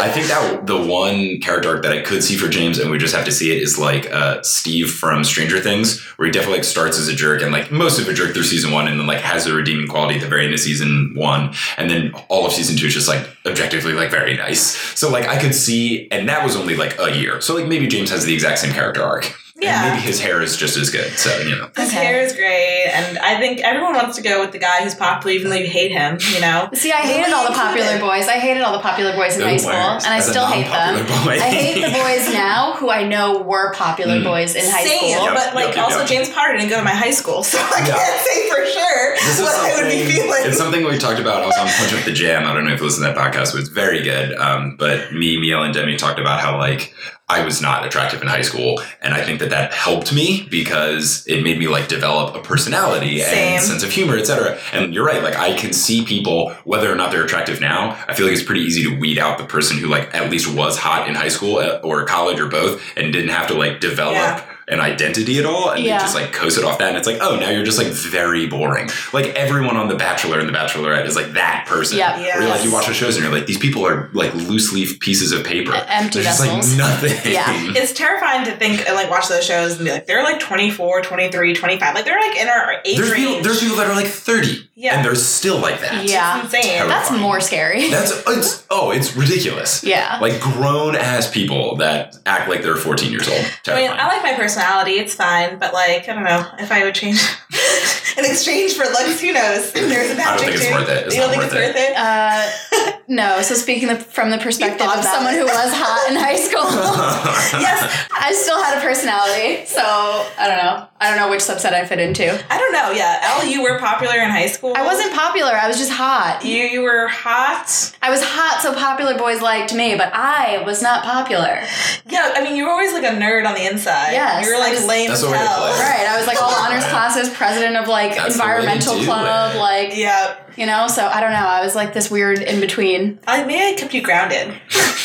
I 0.00 0.10
think 0.10 0.26
that 0.28 0.66
the 0.66 0.80
one 0.80 1.40
character 1.40 1.70
arc 1.70 1.82
that 1.82 1.92
I 1.92 2.00
could 2.00 2.22
see 2.24 2.36
for 2.36 2.48
James, 2.48 2.78
and 2.78 2.90
we 2.90 2.98
just 2.98 3.14
have 3.14 3.24
to 3.26 3.32
see 3.32 3.54
it, 3.54 3.62
is 3.62 3.78
like 3.78 4.10
uh, 4.10 4.42
Steve 4.42 4.90
from 4.90 5.24
Stranger 5.24 5.60
Things, 5.60 6.00
where 6.16 6.26
he 6.26 6.32
definitely 6.32 6.58
like 6.58 6.64
starts 6.64 6.98
as 6.98 7.08
a 7.08 7.14
jerk 7.14 7.42
and 7.42 7.52
like 7.52 7.70
most 7.70 7.98
of 8.00 8.08
a 8.08 8.12
jerk 8.12 8.32
through 8.32 8.44
season 8.44 8.72
one, 8.72 8.88
and 8.88 8.98
then 8.98 9.06
like 9.06 9.20
has 9.20 9.46
a 9.46 9.54
redeeming 9.54 9.88
quality 9.88 10.16
at 10.16 10.20
the 10.20 10.28
very 10.28 10.44
end 10.44 10.54
of 10.54 10.60
season 10.60 11.12
one, 11.14 11.54
and 11.76 11.90
then 11.90 12.12
all 12.28 12.46
of 12.46 12.52
season 12.52 12.76
two 12.76 12.86
is 12.86 12.94
just 12.94 13.08
like 13.08 13.28
objectively 13.46 13.92
like 13.92 14.10
very 14.10 14.36
nice. 14.36 14.76
So 14.98 15.10
like 15.10 15.28
I 15.28 15.40
could 15.40 15.54
see, 15.54 16.08
and 16.10 16.28
that 16.28 16.44
was 16.44 16.56
only 16.56 16.76
like 16.76 16.98
a 16.98 17.16
year. 17.16 17.40
So 17.40 17.54
like 17.54 17.66
maybe 17.66 17.86
James 17.86 18.10
has 18.10 18.24
the 18.24 18.34
exact 18.34 18.58
same 18.58 18.72
character 18.72 19.02
arc. 19.02 19.34
Yeah. 19.60 19.84
And 19.84 19.94
maybe 19.94 20.06
his 20.06 20.20
hair 20.20 20.40
is 20.42 20.56
just 20.56 20.76
as 20.76 20.90
good. 20.90 21.12
So 21.18 21.30
you 21.40 21.56
know. 21.56 21.68
His 21.76 21.88
Okay. 21.90 22.04
hair 22.04 22.20
is 22.22 22.32
great, 22.34 22.86
and 22.92 23.18
I 23.18 23.38
think 23.38 23.60
everyone 23.60 23.94
wants 23.94 24.16
to 24.16 24.22
go 24.22 24.40
with 24.40 24.52
the 24.52 24.58
guy 24.58 24.82
who's 24.82 24.94
popular, 24.94 25.32
even 25.36 25.50
though 25.50 25.56
you 25.56 25.68
hate 25.68 25.92
him. 25.92 26.18
You 26.34 26.40
know. 26.40 26.68
See, 26.74 26.92
I 26.92 26.96
hated 27.02 27.32
all 27.32 27.46
the 27.46 27.54
popular 27.54 27.98
boys. 27.98 28.26
I 28.28 28.38
hated 28.38 28.62
all 28.62 28.72
the 28.72 28.78
popular 28.80 29.12
boys 29.14 29.34
in 29.34 29.40
They're 29.40 29.48
high 29.50 29.56
school, 29.56 29.72
worst. 29.72 30.06
and 30.06 30.14
I 30.14 30.18
As 30.18 30.28
still 30.28 30.46
hate 30.46 30.66
them. 30.66 31.06
boy. 31.24 31.32
I 31.34 31.50
hate 31.50 31.74
the 31.84 31.92
boys 31.92 32.32
now 32.32 32.74
who 32.76 32.90
I 32.90 33.06
know 33.06 33.42
were 33.42 33.72
popular 33.74 34.16
Mm. 34.16 34.24
boys 34.24 34.54
in 34.54 34.64
high 34.68 34.84
Same, 34.84 35.12
school. 35.14 35.24
Yep, 35.26 35.34
but 35.34 35.54
like 35.54 35.66
yep, 35.68 35.76
yep, 35.76 35.84
also 35.84 35.98
yep. 36.00 36.08
James 36.08 36.28
Potter 36.30 36.56
didn't 36.56 36.70
go 36.70 36.76
to 36.78 36.82
my 36.84 36.90
high 36.90 37.10
school, 37.10 37.42
so 37.50 37.58
I 37.58 37.84
Yeah. 37.86 37.94
can't 37.96 38.20
say 38.26 38.48
for 38.48 38.64
sure 38.66 39.14
This 39.16 39.40
what 39.40 39.54
I 39.54 39.74
would 39.82 39.88
be 39.90 40.04
feeling. 40.10 40.42
It's 40.46 40.56
something 40.58 40.84
we 40.84 40.98
talked 40.98 41.20
about. 41.20 41.42
I 41.42 41.46
was 41.46 41.56
on 41.58 41.66
Punch 41.68 41.92
Up 41.94 42.04
the 42.04 42.12
Jam. 42.12 42.46
I 42.46 42.54
don't 42.54 42.66
know 42.66 42.72
if 42.72 42.80
you 42.80 42.86
listened 42.86 43.06
to 43.06 43.12
that 43.12 43.18
podcast, 43.32 43.52
but 43.52 43.60
it's 43.60 43.68
very 43.68 44.02
good. 44.02 44.34
Um, 44.34 44.76
but 44.78 45.12
me, 45.12 45.38
Miel, 45.38 45.62
and 45.62 45.74
Demi 45.74 45.96
talked 45.96 46.18
about 46.18 46.40
how 46.40 46.56
like 46.58 46.92
I 47.30 47.44
was 47.44 47.62
not 47.62 47.86
attractive 47.86 48.20
in 48.22 48.26
high 48.26 48.42
school, 48.42 48.82
and 49.00 49.14
I 49.14 49.22
think 49.22 49.38
that 49.38 49.50
that 49.50 49.72
helped 49.72 50.12
me 50.12 50.48
because 50.50 51.24
it 51.28 51.42
made 51.44 51.58
me 51.58 51.68
like 51.68 51.86
develop 51.86 52.34
a 52.34 52.40
personality 52.40 53.20
Same. 53.20 53.54
and 53.54 53.62
sense 53.62 53.84
of 53.84 53.90
humor, 53.92 54.16
etc. 54.16 54.58
And 54.72 54.92
you're 54.92 55.06
right. 55.06 55.22
Like 55.22 55.36
I 55.36 55.56
can 55.56 55.72
see 55.72 56.04
people 56.04 56.50
whether 56.64 56.92
or 56.92 56.96
not 56.96 57.12
they're 57.12 57.24
attractive 57.24 57.60
now. 57.60 58.02
I 58.08 58.14
feel 58.14 58.26
like 58.26 58.34
it's 58.34 58.42
pretty 58.42 58.62
easy 58.62 58.82
to 58.84 58.98
weed 58.98 59.18
out 59.18 59.38
the 59.38 59.44
person 59.44 59.78
who 59.78 59.86
like 59.86 60.12
at 60.12 60.28
least 60.28 60.52
was 60.52 60.76
hot 60.76 61.08
in 61.08 61.14
high 61.14 61.28
school 61.28 61.58
uh, 61.58 61.80
or 61.84 62.04
college 62.04 62.40
or 62.40 62.48
both, 62.48 62.82
and 62.96 63.12
didn't 63.12 63.30
have 63.30 63.46
to 63.48 63.54
like 63.54 63.78
develop. 63.80 64.14
Yeah. 64.14 64.49
An 64.70 64.78
identity 64.80 65.38
at 65.40 65.44
all, 65.46 65.70
and 65.70 65.82
Yeah. 65.84 65.98
they 65.98 66.04
just 66.04 66.14
like 66.14 66.32
coast 66.32 66.56
it 66.56 66.62
off 66.64 66.78
that, 66.78 66.88
and 66.88 66.96
it's 66.96 67.06
like, 67.06 67.18
oh, 67.20 67.36
now 67.36 67.50
you're 67.50 67.64
just 67.64 67.76
like 67.78 67.88
very 67.88 68.46
boring. 68.46 68.88
Like 69.12 69.26
everyone 69.34 69.76
on 69.76 69.88
The 69.88 69.96
Bachelor 69.96 70.38
and 70.38 70.48
The 70.48 70.52
Bachelorette 70.52 71.06
is 71.06 71.16
like 71.16 71.32
that 71.32 71.64
person. 71.66 71.98
yeah 71.98 72.18
Yes. 72.20 72.38
Where 72.38 72.48
like 72.48 72.62
you 72.64 72.72
watch 72.72 72.86
the 72.86 72.94
shows 72.94 73.16
and 73.16 73.24
you're 73.24 73.34
like, 73.34 73.46
these 73.46 73.58
people 73.58 73.84
are 73.86 74.08
like 74.12 74.32
loose 74.34 74.72
leaf 74.72 75.00
pieces 75.00 75.32
of 75.32 75.44
paper. 75.44 75.74
E- 75.74 75.80
empty 75.88 76.18
They're 76.20 76.22
just 76.24 76.40
vessels. 76.40 76.68
like 76.70 76.78
nothing. 76.78 77.32
Yeah. 77.32 77.44
it's 77.76 77.92
terrifying 77.92 78.44
to 78.44 78.52
think 78.56 78.86
and 78.86 78.94
like 78.94 79.10
watch 79.10 79.26
those 79.28 79.44
shows 79.44 79.76
and 79.76 79.84
be 79.84 79.90
like 79.90 80.06
they're 80.06 80.22
like 80.22 80.38
24 80.38 81.02
23 81.02 81.54
25 81.54 81.94
like 81.94 82.04
they're 82.04 82.20
like 82.20 82.36
in 82.38 82.46
our 82.48 82.80
age 82.84 82.96
There's 82.96 83.12
people, 83.12 83.32
range 83.34 83.44
there's 83.46 83.60
people 83.60 83.76
that 83.76 83.86
are 83.88 83.94
like 83.96 84.06
30 84.06 84.68
Yeah. 84.76 84.94
and 84.96 85.04
they're 85.04 85.14
still 85.16 85.58
like 85.58 85.80
that. 85.80 86.04
Yeah. 86.08 86.36
it's 86.44 86.54
insane 86.54 86.62
Terrible. 86.76 86.88
That's 86.90 87.10
more 87.10 87.40
scary. 87.40 87.88
That's 87.90 88.12
it's 88.28 88.64
oh, 88.70 88.92
it's 88.92 89.16
ridiculous. 89.16 89.82
yeah. 89.82 90.18
Like 90.20 90.40
grown 90.40 90.94
ass 90.94 91.28
people 91.30 91.76
that 91.76 92.16
act 92.26 92.48
like 92.48 92.62
they're 92.62 92.76
14 92.76 93.10
years 93.10 93.28
old. 93.28 93.44
I 93.66 93.74
mean, 93.80 93.90
I 93.90 94.06
like 94.06 94.22
my 94.22 94.34
personality. 94.60 94.92
It's 94.98 95.14
fine, 95.14 95.58
but 95.58 95.72
like, 95.72 96.08
I 96.08 96.14
don't 96.14 96.24
know 96.24 96.46
if 96.58 96.70
I 96.70 96.84
would 96.84 96.94
change 96.94 97.20
in 98.18 98.24
exchange 98.24 98.74
for 98.74 98.84
looks. 98.84 99.20
Who 99.20 99.32
knows? 99.32 99.72
There's 99.72 100.16
a 100.18 100.20
I 100.20 100.36
don't 100.36 100.38
think 100.38 100.54
it's 100.54 100.62
magic 100.70 100.72
worth 100.74 100.88
it. 100.88 101.06
It's 101.06 101.14
you 101.14 101.20
don't 101.22 101.30
think 101.30 101.42
worth 101.42 101.52
it's 101.54 101.74
worth 101.74 101.76
it? 101.76 101.96
Uh, 101.96 102.96
No, 103.08 103.42
so 103.42 103.54
speaking 103.54 103.88
the, 103.88 103.96
from 103.96 104.30
the 104.30 104.38
perspective 104.38 104.86
of 104.86 105.02
someone 105.02 105.34
who 105.34 105.44
was 105.44 105.72
hot 105.74 106.06
in 106.10 106.16
high 106.16 106.36
school, 106.36 106.62
yes, 107.60 108.06
I 108.14 108.32
still 108.32 108.62
had 108.62 108.78
a 108.78 108.80
personality. 108.80 109.66
So 109.66 109.82
I 109.82 110.46
don't 110.46 110.58
know. 110.58 110.86
I 111.00 111.08
don't 111.08 111.18
know 111.18 111.30
which 111.30 111.40
subset 111.40 111.72
I 111.72 111.84
fit 111.86 111.98
into. 111.98 112.28
I 112.52 112.58
don't 112.58 112.72
know. 112.72 112.90
Yeah, 112.92 113.18
L, 113.40 113.46
you 113.46 113.62
were 113.62 113.78
popular 113.78 114.16
in 114.18 114.30
high 114.30 114.46
school. 114.46 114.74
I 114.76 114.84
wasn't 114.84 115.12
popular. 115.14 115.50
I 115.50 115.66
was 115.66 115.78
just 115.78 115.90
hot. 115.90 116.44
You 116.44 116.62
you 116.64 116.82
were 116.82 117.08
hot. 117.08 117.96
I 118.02 118.10
was 118.10 118.20
hot, 118.22 118.60
so 118.62 118.74
popular 118.74 119.16
boys 119.18 119.40
liked 119.42 119.74
me, 119.74 119.96
but 119.96 120.10
I 120.14 120.62
was 120.64 120.80
not 120.82 121.02
popular. 121.02 121.62
Yeah, 122.06 122.32
I 122.36 122.44
mean 122.44 122.54
you 122.54 122.64
were 122.64 122.70
always 122.70 122.92
like 122.92 123.04
a 123.04 123.16
nerd 123.16 123.44
on 123.48 123.54
the 123.54 123.66
inside. 123.66 124.12
Yes, 124.12 124.39
you 124.44 124.52
were 124.52 124.58
like 124.58 124.72
was- 124.72 124.86
lame 124.86 125.08
That's 125.08 125.20
as 125.22 125.26
the 125.26 125.32
way 125.32 125.38
to 125.38 125.44
hell. 125.44 125.60
play. 125.60 125.80
Right. 125.80 126.06
I 126.08 126.16
was 126.18 126.26
like 126.26 126.40
all 126.42 126.54
honors 126.54 126.84
classes, 126.92 127.28
president 127.30 127.76
of 127.76 127.88
like 127.88 128.16
That's 128.16 128.36
the 128.36 128.42
way 128.42 128.46
to 128.48 128.56
environmental 128.60 128.94
club, 129.04 129.54
it. 129.54 129.58
like 129.58 129.96
Yeah, 129.96 130.36
you 130.56 130.66
know. 130.66 130.86
So 130.88 131.06
I 131.06 131.20
don't 131.20 131.32
know. 131.32 131.38
I 131.46 131.62
was 131.64 131.74
like 131.74 131.92
this 131.94 132.10
weird 132.10 132.38
in 132.40 132.60
between. 132.60 133.18
I 133.26 133.44
maybe 133.44 133.62
I 133.64 133.74
kept 133.78 133.94
you 133.94 134.02
grounded. 134.02 134.48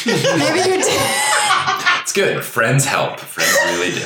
Maybe 0.06 0.60
you 0.60 0.78
did. 0.84 1.02
It's 2.02 2.14
good. 2.14 2.44
Friends 2.44 2.86
help. 2.86 3.20
Friends 3.20 3.58
really 3.66 3.92
do. 3.92 4.06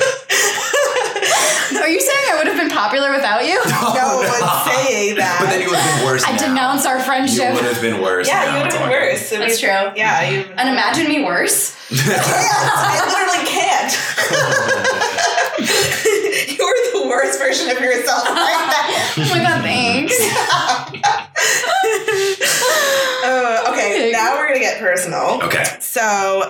Are 1.80 1.88
you 1.88 2.00
saying 2.00 2.24
I 2.30 2.34
would 2.38 2.46
have 2.46 2.56
been 2.56 2.70
popular 2.70 3.10
without 3.12 3.44
you? 3.46 3.54
No 3.54 4.16
one's 4.16 4.64
saying 4.86 5.16
that. 5.16 5.36
But 5.40 5.50
then 5.50 5.60
you 5.62 5.68
would 5.68 5.78
have 5.78 5.96
been 6.00 6.04
worse. 6.06 6.24
I 6.26 6.32
now. 6.32 6.38
denounce 6.48 6.86
our 6.86 7.00
friendship. 7.00 7.48
You 7.48 7.54
would 7.54 7.64
have 7.64 7.80
been 7.80 8.00
worse. 8.02 8.26
yeah, 8.28 8.44
now. 8.44 8.56
you 8.56 8.56
would 8.58 8.66
It's 8.66 8.74
have 8.76 8.88
been 8.88 9.00
worse. 9.00 9.26
So 9.28 9.38
That's 9.38 9.60
true. 9.60 9.92
Yeah, 9.96 10.28
you. 10.28 10.40
And 10.56 10.68
imagine 10.68 11.08
me 11.08 11.24
worse. 11.24 11.76
I 11.92 13.00
literally 13.06 13.44
can't. 13.48 13.92
you 14.30 14.36
were 14.36 14.79
the 14.79 14.79
worst 17.10 17.38
version 17.40 17.68
of 17.70 17.80
yourself 17.80 18.24
right 18.28 19.14
now. 19.16 19.24
Oh 19.24 19.28
my 19.30 19.38
god, 19.42 19.62
thanks. 19.62 20.14
Uh, 23.22 23.66
okay, 23.70 24.10
now 24.12 24.34
we're 24.36 24.46
gonna 24.48 24.60
get 24.60 24.78
personal. 24.80 25.42
Okay. 25.42 25.64
So, 25.80 26.00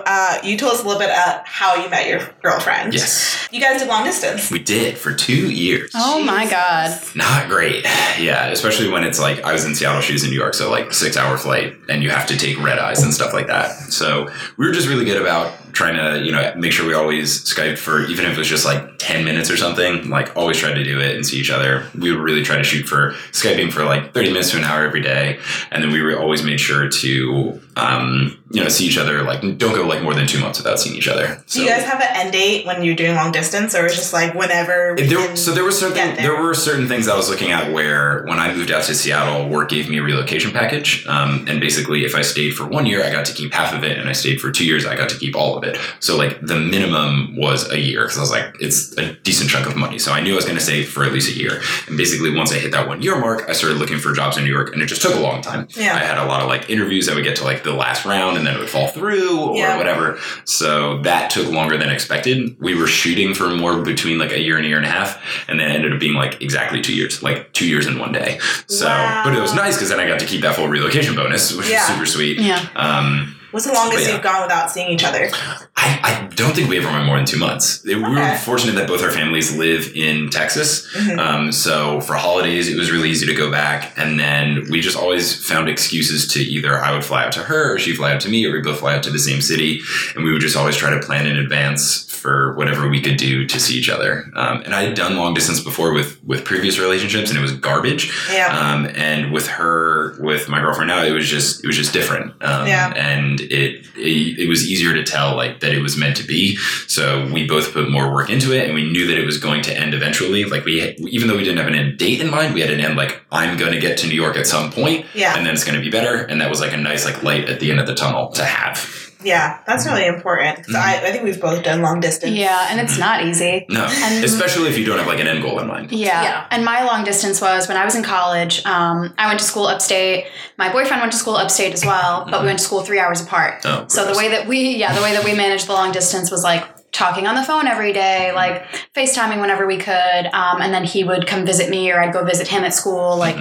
uh, 0.05 0.37
you 0.43 0.57
told 0.57 0.73
us 0.73 0.83
a 0.83 0.85
little 0.87 0.99
bit 0.99 1.09
about 1.09 1.45
how 1.45 1.75
you 1.75 1.89
met 1.89 2.07
your 2.07 2.29
girlfriend. 2.41 2.93
Yes. 2.93 3.47
You 3.51 3.59
guys 3.59 3.79
did 3.81 3.89
long 3.89 4.05
distance. 4.05 4.49
We 4.49 4.59
did 4.59 4.97
for 4.97 5.13
two 5.13 5.51
years. 5.51 5.91
Oh 5.95 6.23
my 6.23 6.49
god. 6.49 6.97
Not 7.15 7.49
great. 7.49 7.83
Yeah, 8.19 8.47
especially 8.47 8.89
when 8.89 9.03
it's 9.03 9.19
like 9.19 9.43
I 9.43 9.51
was 9.51 9.65
in 9.65 9.75
Seattle, 9.75 10.01
she 10.01 10.13
was 10.13 10.23
in 10.23 10.29
New 10.29 10.37
York, 10.37 10.53
so 10.53 10.69
like 10.71 10.93
six 10.93 11.17
hour 11.17 11.37
flight, 11.37 11.75
and 11.89 12.01
you 12.03 12.09
have 12.09 12.27
to 12.27 12.37
take 12.37 12.57
red 12.61 12.79
eyes 12.79 13.03
and 13.03 13.13
stuff 13.13 13.33
like 13.33 13.47
that. 13.47 13.71
So 13.91 14.29
we 14.57 14.65
were 14.65 14.71
just 14.73 14.87
really 14.87 15.05
good 15.05 15.21
about 15.21 15.53
trying 15.73 15.95
to, 15.95 16.25
you 16.25 16.31
know, 16.31 16.53
make 16.55 16.71
sure 16.71 16.85
we 16.85 16.93
always 16.93 17.43
Skype 17.43 17.77
for 17.77 18.05
even 18.05 18.25
if 18.25 18.33
it 18.33 18.37
was 18.37 18.47
just 18.47 18.65
like 18.65 18.97
10 18.99 19.25
minutes 19.25 19.49
or 19.49 19.57
something, 19.57 20.09
like 20.09 20.35
always 20.35 20.57
tried 20.57 20.75
to 20.75 20.83
do 20.83 20.99
it 20.99 21.15
and 21.15 21.25
see 21.25 21.39
each 21.39 21.49
other. 21.49 21.87
We 21.97 22.11
would 22.11 22.21
really 22.21 22.43
try 22.43 22.57
to 22.57 22.63
shoot 22.63 22.87
for 22.87 23.11
Skyping 23.31 23.71
for 23.71 23.83
like 23.83 24.13
30 24.13 24.29
minutes 24.29 24.51
to 24.51 24.57
an 24.57 24.63
hour 24.63 24.85
every 24.85 25.01
day. 25.01 25.39
And 25.71 25.83
then 25.83 25.91
we 25.91 26.01
were 26.01 26.19
always 26.19 26.43
made 26.43 26.59
sure 26.59 26.89
to, 26.89 27.59
um, 27.75 28.37
you 28.51 28.61
know, 28.61 28.69
see 28.69 28.85
each 28.85 28.97
other, 28.97 29.23
like 29.23 29.41
don't 29.41 29.73
go 29.73 29.87
like 29.87 30.03
more 30.03 30.13
than 30.13 30.27
two 30.27 30.39
months 30.39 30.59
without 30.59 30.79
seeing 30.79 30.95
each 30.95 31.07
other. 31.07 31.41
Do 31.47 31.61
you 31.61 31.69
guys 31.69 31.83
have 31.83 32.01
an 32.01 32.09
end 32.13 32.33
date 32.33 32.65
when 32.65 32.83
you're 32.83 32.95
doing 32.95 33.15
long 33.15 33.31
distance, 33.31 33.73
or 33.73 33.85
it's 33.85 33.95
just 33.95 34.13
like 34.13 34.33
whenever? 34.35 34.95
we 34.95 35.03
There, 35.03 35.35
so 35.35 35.51
there 35.51 35.63
were 35.63 35.71
certain 35.71 35.95
get 35.95 36.17
there. 36.17 36.35
were 36.41 36.53
certain 36.53 36.87
things 36.87 37.07
I 37.07 37.15
was 37.15 37.29
looking 37.29 37.51
at 37.51 37.71
where 37.71 38.23
when 38.25 38.39
I 38.39 38.53
moved 38.53 38.71
out 38.71 38.83
to 38.83 38.95
Seattle, 38.95 39.49
work 39.49 39.69
gave 39.69 39.89
me 39.89 39.99
a 39.99 40.03
relocation 40.03 40.51
package, 40.51 41.05
um, 41.07 41.45
and 41.47 41.61
basically 41.61 42.03
if 42.03 42.13
I 42.13 42.21
stayed 42.21 42.51
for 42.51 42.67
one 42.67 42.85
year, 42.85 43.03
I 43.03 43.11
got 43.11 43.25
to 43.25 43.33
keep 43.33 43.53
half 43.53 43.73
of 43.73 43.83
it, 43.83 43.97
and 43.97 44.09
I 44.09 44.13
stayed 44.13 44.41
for 44.41 44.51
two 44.51 44.65
years, 44.65 44.85
I 44.85 44.95
got 44.95 45.09
to 45.09 45.17
keep 45.17 45.35
all 45.35 45.57
of 45.57 45.60
it. 45.60 45.60
So 45.99 46.17
like 46.17 46.39
the 46.41 46.59
minimum 46.59 47.35
was 47.37 47.69
a 47.71 47.79
year 47.79 48.01
because 48.03 48.17
I 48.17 48.21
was 48.21 48.31
like, 48.31 48.55
it's 48.59 48.97
a 48.97 49.13
decent 49.13 49.49
chunk 49.49 49.67
of 49.67 49.75
money, 49.75 49.99
so 49.99 50.11
I 50.11 50.19
knew 50.21 50.33
I 50.33 50.35
was 50.35 50.45
going 50.45 50.57
to 50.57 50.63
stay 50.63 50.83
for 50.83 51.03
at 51.03 51.11
least 51.11 51.35
a 51.35 51.39
year. 51.39 51.61
And 51.87 51.97
basically, 51.97 52.33
once 52.35 52.51
I 52.51 52.55
hit 52.59 52.71
that 52.71 52.87
one 52.87 53.01
year 53.01 53.17
mark, 53.19 53.47
I 53.49 53.53
started 53.53 53.77
looking 53.77 53.99
for 53.99 54.13
jobs 54.13 54.37
in 54.37 54.43
New 54.43 54.51
York, 54.51 54.73
and 54.73 54.81
it 54.81 54.87
just 54.87 55.01
took 55.01 55.15
a 55.15 55.19
long 55.19 55.41
time. 55.41 55.67
Yeah. 55.75 55.95
I 55.95 55.99
had 55.99 56.17
a 56.17 56.25
lot 56.25 56.41
of 56.41 56.47
like 56.47 56.69
interviews 56.69 57.05
that 57.07 57.15
would 57.15 57.23
get 57.23 57.35
to 57.37 57.43
like 57.43 57.63
the 57.63 57.73
last 57.73 58.05
round, 58.05 58.37
and 58.37 58.45
then 58.45 58.55
it 58.55 58.59
would 58.59 58.69
fall 58.69 58.87
through 58.87 59.39
or 59.39 59.57
Yeah. 59.57 59.77
whatever. 59.77 60.19
So 60.45 61.01
that 61.03 61.29
took 61.29 61.49
longer 61.51 61.77
than 61.77 61.89
expected. 61.89 62.55
We 62.59 62.75
were 62.75 62.87
shooting 62.87 63.33
for 63.33 63.49
more 63.49 63.81
between 63.81 64.17
like 64.17 64.31
a 64.31 64.39
year 64.39 64.57
and 64.57 64.65
a 64.65 64.69
year 64.69 64.77
and 64.77 64.85
a 64.85 64.89
half, 64.89 65.21
and 65.47 65.59
then 65.59 65.69
it 65.71 65.75
ended 65.75 65.93
up 65.93 65.99
being 65.99 66.13
like 66.13 66.41
exactly 66.41 66.81
two 66.81 66.95
years, 66.95 67.21
like 67.23 67.51
two 67.53 67.67
years 67.67 67.85
in 67.87 67.99
one 67.99 68.11
day. 68.11 68.39
So, 68.67 68.85
Wow. 68.87 69.21
but 69.25 69.33
it 69.35 69.39
was 69.41 69.53
nice 69.53 69.75
because 69.75 69.89
then 69.89 69.99
I 69.99 70.07
got 70.07 70.19
to 70.19 70.25
keep 70.25 70.41
that 70.41 70.55
full 70.55 70.67
relocation 70.67 71.15
bonus, 71.15 71.53
which 71.55 71.69
Yeah. 71.69 71.79
was 71.79 71.87
super 71.87 72.05
sweet. 72.05 72.39
Yeah. 72.39 72.65
Um, 72.75 73.35
What's 73.51 73.65
the 73.65 73.73
longest 73.73 74.07
yeah. 74.07 74.13
you've 74.15 74.23
gone 74.23 74.41
without 74.41 74.71
seeing 74.71 74.89
each 74.89 75.03
other? 75.03 75.29
I, 75.75 75.99
I 76.03 76.29
don't 76.35 76.55
think 76.55 76.69
we 76.69 76.77
ever 76.77 76.87
went 76.87 77.05
more 77.05 77.17
than 77.17 77.25
two 77.25 77.37
months. 77.37 77.83
We 77.83 77.95
were 77.95 78.35
fortunate 78.37 78.75
that 78.75 78.87
both 78.87 79.03
our 79.03 79.11
families 79.11 79.55
live 79.55 79.91
in 79.95 80.29
Texas. 80.29 80.87
Mhm. 80.95 81.19
Um, 81.19 81.51
so 81.51 81.99
for 82.01 82.13
holidays, 82.15 82.69
it 82.69 82.77
was 82.77 82.91
really 82.91 83.09
easy 83.09 83.25
to 83.25 83.33
go 83.33 83.51
back. 83.51 83.91
And 83.97 84.19
then 84.19 84.65
we 84.69 84.79
just 84.79 84.97
always 84.97 85.45
found 85.45 85.67
excuses 85.69 86.27
to 86.33 86.39
either 86.39 86.77
I 86.77 86.93
would 86.93 87.03
fly 87.03 87.25
out 87.25 87.31
to 87.33 87.39
her 87.43 87.73
or 87.73 87.79
she'd 87.79 87.97
fly 87.97 88.13
out 88.13 88.21
to 88.21 88.29
me 88.29 88.45
or 88.45 88.51
we 88.53 88.61
both 88.61 88.79
fly 88.79 88.95
out 88.95 89.03
to 89.03 89.09
the 89.09 89.19
same 89.19 89.41
city. 89.41 89.81
And 90.15 90.23
we 90.23 90.31
would 90.31 90.41
just 90.41 90.55
always 90.55 90.77
try 90.77 90.89
to 90.89 90.99
plan 90.99 91.27
in 91.27 91.37
advance 91.37 92.07
for 92.21 92.53
whatever 92.53 92.87
we 92.87 93.01
could 93.01 93.17
do 93.17 93.47
to 93.47 93.59
see 93.59 93.75
each 93.75 93.89
other. 93.89 94.29
Um, 94.35 94.61
and 94.61 94.75
I 94.75 94.83
had 94.83 94.93
done 94.93 95.17
long 95.17 95.33
distance 95.33 95.59
before 95.59 95.91
with, 95.91 96.23
with 96.23 96.45
previous 96.45 96.77
relationships 96.77 97.31
and 97.31 97.39
it 97.39 97.41
was 97.41 97.53
garbage. 97.53 98.13
Yeah. 98.31 98.47
Um, 98.55 98.85
and 98.93 99.31
with 99.33 99.47
her, 99.47 100.15
with 100.21 100.47
my 100.47 100.61
girlfriend 100.61 100.89
now, 100.89 101.03
it 101.03 101.11
was 101.11 101.27
just, 101.27 101.63
it 101.63 101.67
was 101.67 101.75
just 101.75 101.93
different. 101.93 102.31
Um, 102.43 102.67
Yeah. 102.67 102.93
And 103.41 103.51
it, 103.51 103.85
it, 103.95 104.39
it 104.39 104.47
was 104.49 104.69
easier 104.69 104.93
to 104.93 105.03
tell 105.03 105.35
like 105.35 105.59
that 105.61 105.73
it 105.73 105.81
was 105.81 105.97
meant 105.97 106.17
to 106.17 106.23
be. 106.23 106.55
So 106.87 107.27
we 107.31 107.47
both 107.47 107.73
put 107.73 107.89
more 107.89 108.11
work 108.13 108.29
into 108.29 108.53
it 108.53 108.65
and 108.65 108.73
we 108.73 108.89
knew 108.89 109.07
that 109.07 109.17
it 109.17 109.25
was 109.25 109.37
going 109.37 109.61
to 109.63 109.77
end 109.77 109.93
eventually. 109.93 110.45
Like 110.45 110.65
we, 110.65 110.81
even 111.09 111.27
though 111.27 111.37
we 111.37 111.43
didn't 111.43 111.57
have 111.59 111.67
an 111.67 111.75
end 111.75 111.97
date 111.97 112.21
in 112.21 112.29
mind, 112.29 112.53
we 112.53 112.61
had 112.61 112.69
an 112.71 112.79
end 112.79 112.95
like, 112.95 113.21
I'm 113.31 113.57
going 113.57 113.71
to 113.73 113.79
get 113.79 113.97
to 113.99 114.07
New 114.07 114.15
York 114.15 114.37
at 114.37 114.47
some 114.47 114.71
point 114.71 115.05
Yeah. 115.13 115.35
and 115.37 115.45
then 115.45 115.53
it's 115.53 115.63
going 115.63 115.77
to 115.77 115.83
be 115.83 115.89
better. 115.91 116.23
And 116.23 116.39
that 116.41 116.49
was 116.49 116.59
like 116.61 116.73
a 116.73 116.77
nice 116.77 117.05
like 117.05 117.23
light 117.23 117.49
at 117.49 117.59
the 117.59 117.71
end 117.71 117.79
of 117.79 117.87
the 117.87 117.95
tunnel 117.95 118.29
to 118.33 118.43
have. 118.45 119.10
Yeah, 119.23 119.59
that's 119.67 119.85
really 119.85 120.05
important. 120.05 120.65
'cause 120.65 120.75
I, 120.75 120.95
I 120.97 121.11
think 121.11 121.23
we've 121.23 121.39
both 121.39 121.63
done 121.63 121.81
long 121.81 121.99
distance. 121.99 122.33
Yeah, 122.33 122.67
and 122.69 122.79
it's 122.79 122.97
not 122.97 123.23
easy. 123.23 123.65
No, 123.69 123.85
And- 123.85 124.23
especially 124.23 124.69
if 124.69 124.77
you 124.77 124.85
don't 124.85 124.97
have 124.97 125.07
like 125.07 125.19
an 125.19 125.27
end 125.27 125.41
goal 125.43 125.59
in 125.59 125.67
mind. 125.67 125.91
Yeah. 125.91 126.23
Yeah. 126.23 126.45
And 126.51 126.63
my 126.65 126.83
long 126.83 127.03
distance 127.03 127.41
was 127.41 127.67
when 127.67 127.77
I 127.77 127.85
was 127.85 127.95
in 127.95 128.03
college. 128.03 128.65
Um, 128.65 129.13
I 129.17 129.27
went 129.27 129.39
to 129.39 129.45
school 129.45 129.67
upstate. 129.67 130.25
My 130.57 130.71
boyfriend 130.71 131.01
went 131.01 131.11
to 131.13 131.17
school 131.17 131.35
upstate 131.35 131.73
as 131.73 131.85
well, 131.85 132.27
but 132.29 132.41
we 132.41 132.47
went 132.47 132.59
to 132.59 132.65
school 132.65 132.81
three 132.81 132.99
hours 132.99 133.21
apart. 133.21 133.61
Oh, 133.65 133.85
So 133.87 134.05
the 134.11 134.17
way 134.17 134.29
that 134.29 134.47
we, 134.47 134.75
yeah, 134.75 134.93
the 134.93 135.01
way 135.01 135.13
that 135.13 135.23
we 135.23 135.33
managed 135.33 135.67
the 135.67 135.73
long 135.73 135.91
distance 135.91 136.29
was 136.31 136.43
like 136.43 136.63
talking 136.91 137.25
on 137.25 137.35
the 137.35 137.43
phone 137.43 137.67
every 137.67 137.93
day, 137.93 138.33
like 138.35 138.65
FaceTiming 138.93 139.39
whenever 139.39 139.65
we 139.65 139.77
could. 139.77 140.25
Um, 140.33 140.61
and 140.61 140.73
then 140.73 140.83
he 140.83 141.03
would 141.05 141.25
come 141.25 141.45
visit 141.45 141.69
me 141.69 141.89
or 141.91 141.99
I'd 142.01 142.11
go 142.13 142.25
visit 142.25 142.47
him 142.49 142.63
at 142.65 142.73
school 142.73 143.15
like 143.17 143.37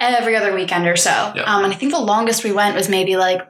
every 0.00 0.34
other 0.36 0.54
weekend 0.54 0.86
or 0.86 0.96
so. 0.96 1.10
Yeah. 1.36 1.42
Um, 1.42 1.64
and 1.64 1.72
I 1.72 1.76
think 1.76 1.92
the 1.92 2.00
longest 2.00 2.42
we 2.44 2.52
went 2.52 2.74
was 2.74 2.88
maybe 2.88 3.16
like 3.16 3.40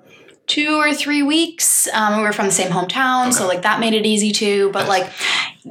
two 0.47 0.77
or 0.79 0.95
three 0.95 1.23
weeks. 1.23 1.89
Um, 1.93 2.17
we 2.19 2.23
were 2.23 2.33
from 2.33 2.47
the 2.47 2.53
same 2.53 2.71
hometown, 2.71 3.33
so 3.33 3.47
like 3.47 3.63
that 3.63 3.81
made 3.81 3.95
it 3.95 4.07
easy 4.07 4.33
too. 4.33 4.71
But 4.73 4.89
like 4.89 5.11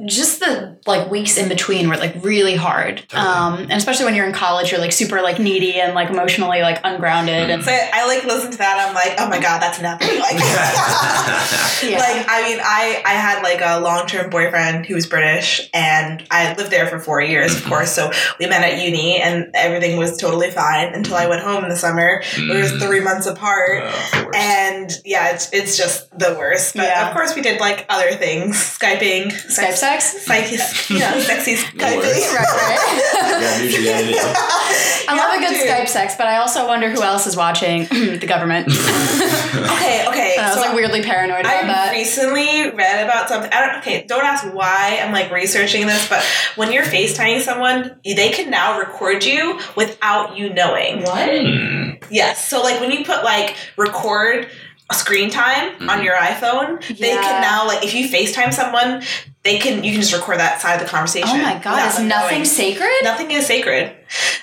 just 0.04 0.40
the 0.40 0.76
like 0.86 1.10
weeks 1.10 1.38
in 1.38 1.48
between 1.48 1.88
were 1.88 1.96
like 1.96 2.14
really 2.22 2.54
hard. 2.54 3.02
Um, 3.14 3.58
and 3.60 3.72
especially 3.72 4.04
when 4.04 4.14
you're 4.14 4.26
in 4.26 4.32
college, 4.34 4.70
you're 4.70 4.80
like 4.80 4.92
super 4.92 5.22
like 5.22 5.38
needy 5.38 5.80
and 5.80 5.94
like 5.94 6.10
emotionally 6.10 6.60
like 6.60 6.78
ungrounded. 6.84 7.48
And 7.50 7.64
So 7.64 7.72
I 7.72 8.06
like 8.06 8.24
listen 8.24 8.50
to 8.52 8.58
that. 8.58 8.86
I'm 8.86 8.94
like, 8.94 9.14
oh 9.18 9.28
my 9.28 9.40
god, 9.40 9.60
that's 9.62 9.80
nothing. 9.80 10.08
Like, 10.20 10.36
Yeah. 11.82 11.98
like 11.98 12.26
I 12.28 12.42
mean, 12.48 12.58
I 12.62 13.02
I 13.04 13.12
had 13.14 13.42
like 13.42 13.60
a 13.62 13.80
long 13.80 14.06
term 14.06 14.30
boyfriend 14.30 14.86
who 14.86 14.94
was 14.94 15.06
British, 15.06 15.68
and 15.72 16.26
I 16.30 16.54
lived 16.54 16.70
there 16.70 16.86
for 16.86 16.98
four 16.98 17.20
years, 17.20 17.54
of 17.56 17.64
course. 17.64 17.92
So 17.92 18.10
we 18.38 18.46
met 18.46 18.62
at 18.62 18.82
uni, 18.82 19.20
and 19.20 19.50
everything 19.54 19.96
was 19.98 20.16
totally 20.16 20.50
fine 20.50 20.94
until 20.94 21.14
I 21.16 21.26
went 21.26 21.42
home 21.42 21.62
in 21.64 21.70
the 21.70 21.76
summer. 21.76 22.22
We 22.36 22.48
were 22.48 22.66
Mm. 22.66 22.80
three 22.80 23.00
months 23.00 23.26
apart. 23.26 23.82
Oh. 23.84 24.30
And 24.34 24.90
yeah, 25.04 25.32
it's, 25.34 25.52
it's 25.52 25.76
just 25.76 26.10
the 26.18 26.34
worst. 26.38 26.74
But 26.74 26.84
Yeah. 26.84 27.08
of 27.08 27.14
course, 27.14 27.36
we 27.36 27.42
did 27.42 27.60
like 27.60 27.86
other 27.88 28.12
things, 28.14 28.56
skyping, 28.56 29.26
Skype 29.30 29.76
sex. 29.86 30.24
psyche, 30.24 30.56
you 30.94 31.00
know, 31.00 31.18
sexy 31.20 31.54
skyping. 31.56 31.98
worst. 31.98 32.32
Right, 32.36 32.48
right. 32.56 33.80
Yeah, 33.80 34.00
new 34.00 34.16
I 35.08 35.12
You 35.12 35.16
love 35.16 35.34
a 35.34 35.38
good 35.38 35.54
to. 35.60 35.66
Skype 35.72 35.88
sex, 35.88 36.14
but 36.16 36.26
I 36.26 36.38
also 36.38 36.66
wonder 36.66 36.90
who 36.90 37.02
else 37.02 37.26
is 37.26 37.36
watching 37.36 37.84
the 37.90 38.26
government. 38.26 38.68
Okay, 38.68 40.04
okay. 40.08 40.36
I 40.38 40.46
was 40.48 40.54
so 40.54 40.60
like 40.60 40.74
weirdly 40.74 41.02
paranoid 41.02 41.40
about 41.40 41.64
I 41.64 41.66
that. 41.66 41.92
recently 41.92 42.70
read 42.70 43.04
about 43.04 43.28
something. 43.28 43.50
I 43.52 43.66
don't. 43.66 43.78
Okay, 43.78 44.04
don't 44.06 44.24
ask 44.24 44.44
why 44.52 45.00
I'm 45.02 45.12
like 45.12 45.30
researching 45.30 45.86
this, 45.86 46.08
but 46.08 46.24
when 46.56 46.72
you're 46.72 46.82
FaceTiming 46.84 47.40
someone, 47.40 47.98
they 48.04 48.30
can 48.30 48.50
now 48.50 48.78
record 48.78 49.24
you 49.24 49.60
without 49.76 50.36
you 50.36 50.52
knowing. 50.52 51.02
What? 51.02 51.28
Hmm. 51.30 51.90
Yes. 52.10 52.46
So 52.48 52.62
like 52.62 52.80
when 52.80 52.90
you 52.90 53.04
put 53.04 53.24
like 53.24 53.54
record 53.76 54.48
screen 54.94 55.30
time 55.30 55.72
on 55.90 55.98
Mhm. 56.00 56.04
your 56.04 56.14
iPhone, 56.16 56.80
they 56.98 57.10
can 57.16 57.40
now 57.42 57.66
like 57.66 57.84
if 57.84 57.92
you 57.94 58.08
FaceTime 58.08 58.54
someone, 58.54 59.02
they 59.42 59.58
can 59.58 59.82
you 59.84 59.92
can 59.92 60.00
just 60.00 60.12
record 60.12 60.38
that 60.38 60.60
side 60.60 60.74
of 60.74 60.80
the 60.80 60.88
conversation. 60.88 61.28
Oh 61.28 61.36
my 61.42 61.54
god, 61.54 61.74
without 61.76 61.88
is 61.94 61.98
nothing 62.00 62.38
knowing. 62.38 62.44
sacred? 62.44 62.92
Nothing 63.02 63.30
is 63.32 63.46
sacred. 63.46 63.92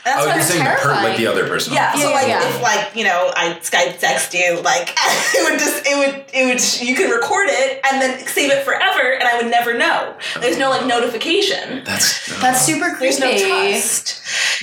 That's 0.03 0.21
oh, 0.21 0.27
what 0.27 0.35
you're 0.35 0.43
saying 0.43 0.63
the 0.65 0.69
per- 0.71 0.93
like 0.95 1.15
the 1.17 1.27
other 1.27 1.47
person. 1.47 1.73
yeah, 1.73 1.93
so 1.93 2.09
Yeah, 2.09 2.15
like 2.15 2.27
yeah. 2.27 2.47
if 2.49 2.61
like 2.61 2.93
you 2.95 3.05
know 3.05 3.31
I 3.35 3.57
Skype 3.61 3.99
text 3.99 4.33
you 4.33 4.59
like 4.61 4.89
it 5.33 5.49
would 5.49 5.59
just 5.59 5.85
it 5.87 5.95
would 5.97 6.25
it 6.33 6.45
would 6.45 6.87
you 6.87 6.95
could 6.95 7.09
record 7.09 7.47
it 7.49 7.79
and 7.89 8.01
then 8.01 8.25
save 8.27 8.51
it 8.51 8.65
forever 8.65 9.13
and 9.13 9.23
I 9.23 9.37
would 9.37 9.49
never 9.49 9.73
know. 9.73 10.13
There's 10.41 10.57
no 10.57 10.69
like 10.69 10.85
notification. 10.85 11.83
That's 11.85 12.39
That's 12.41 12.61
super 12.65 12.89
creepy. 12.95 13.17
There's 13.17 13.19
no 13.19 13.47
trust. 13.47 14.21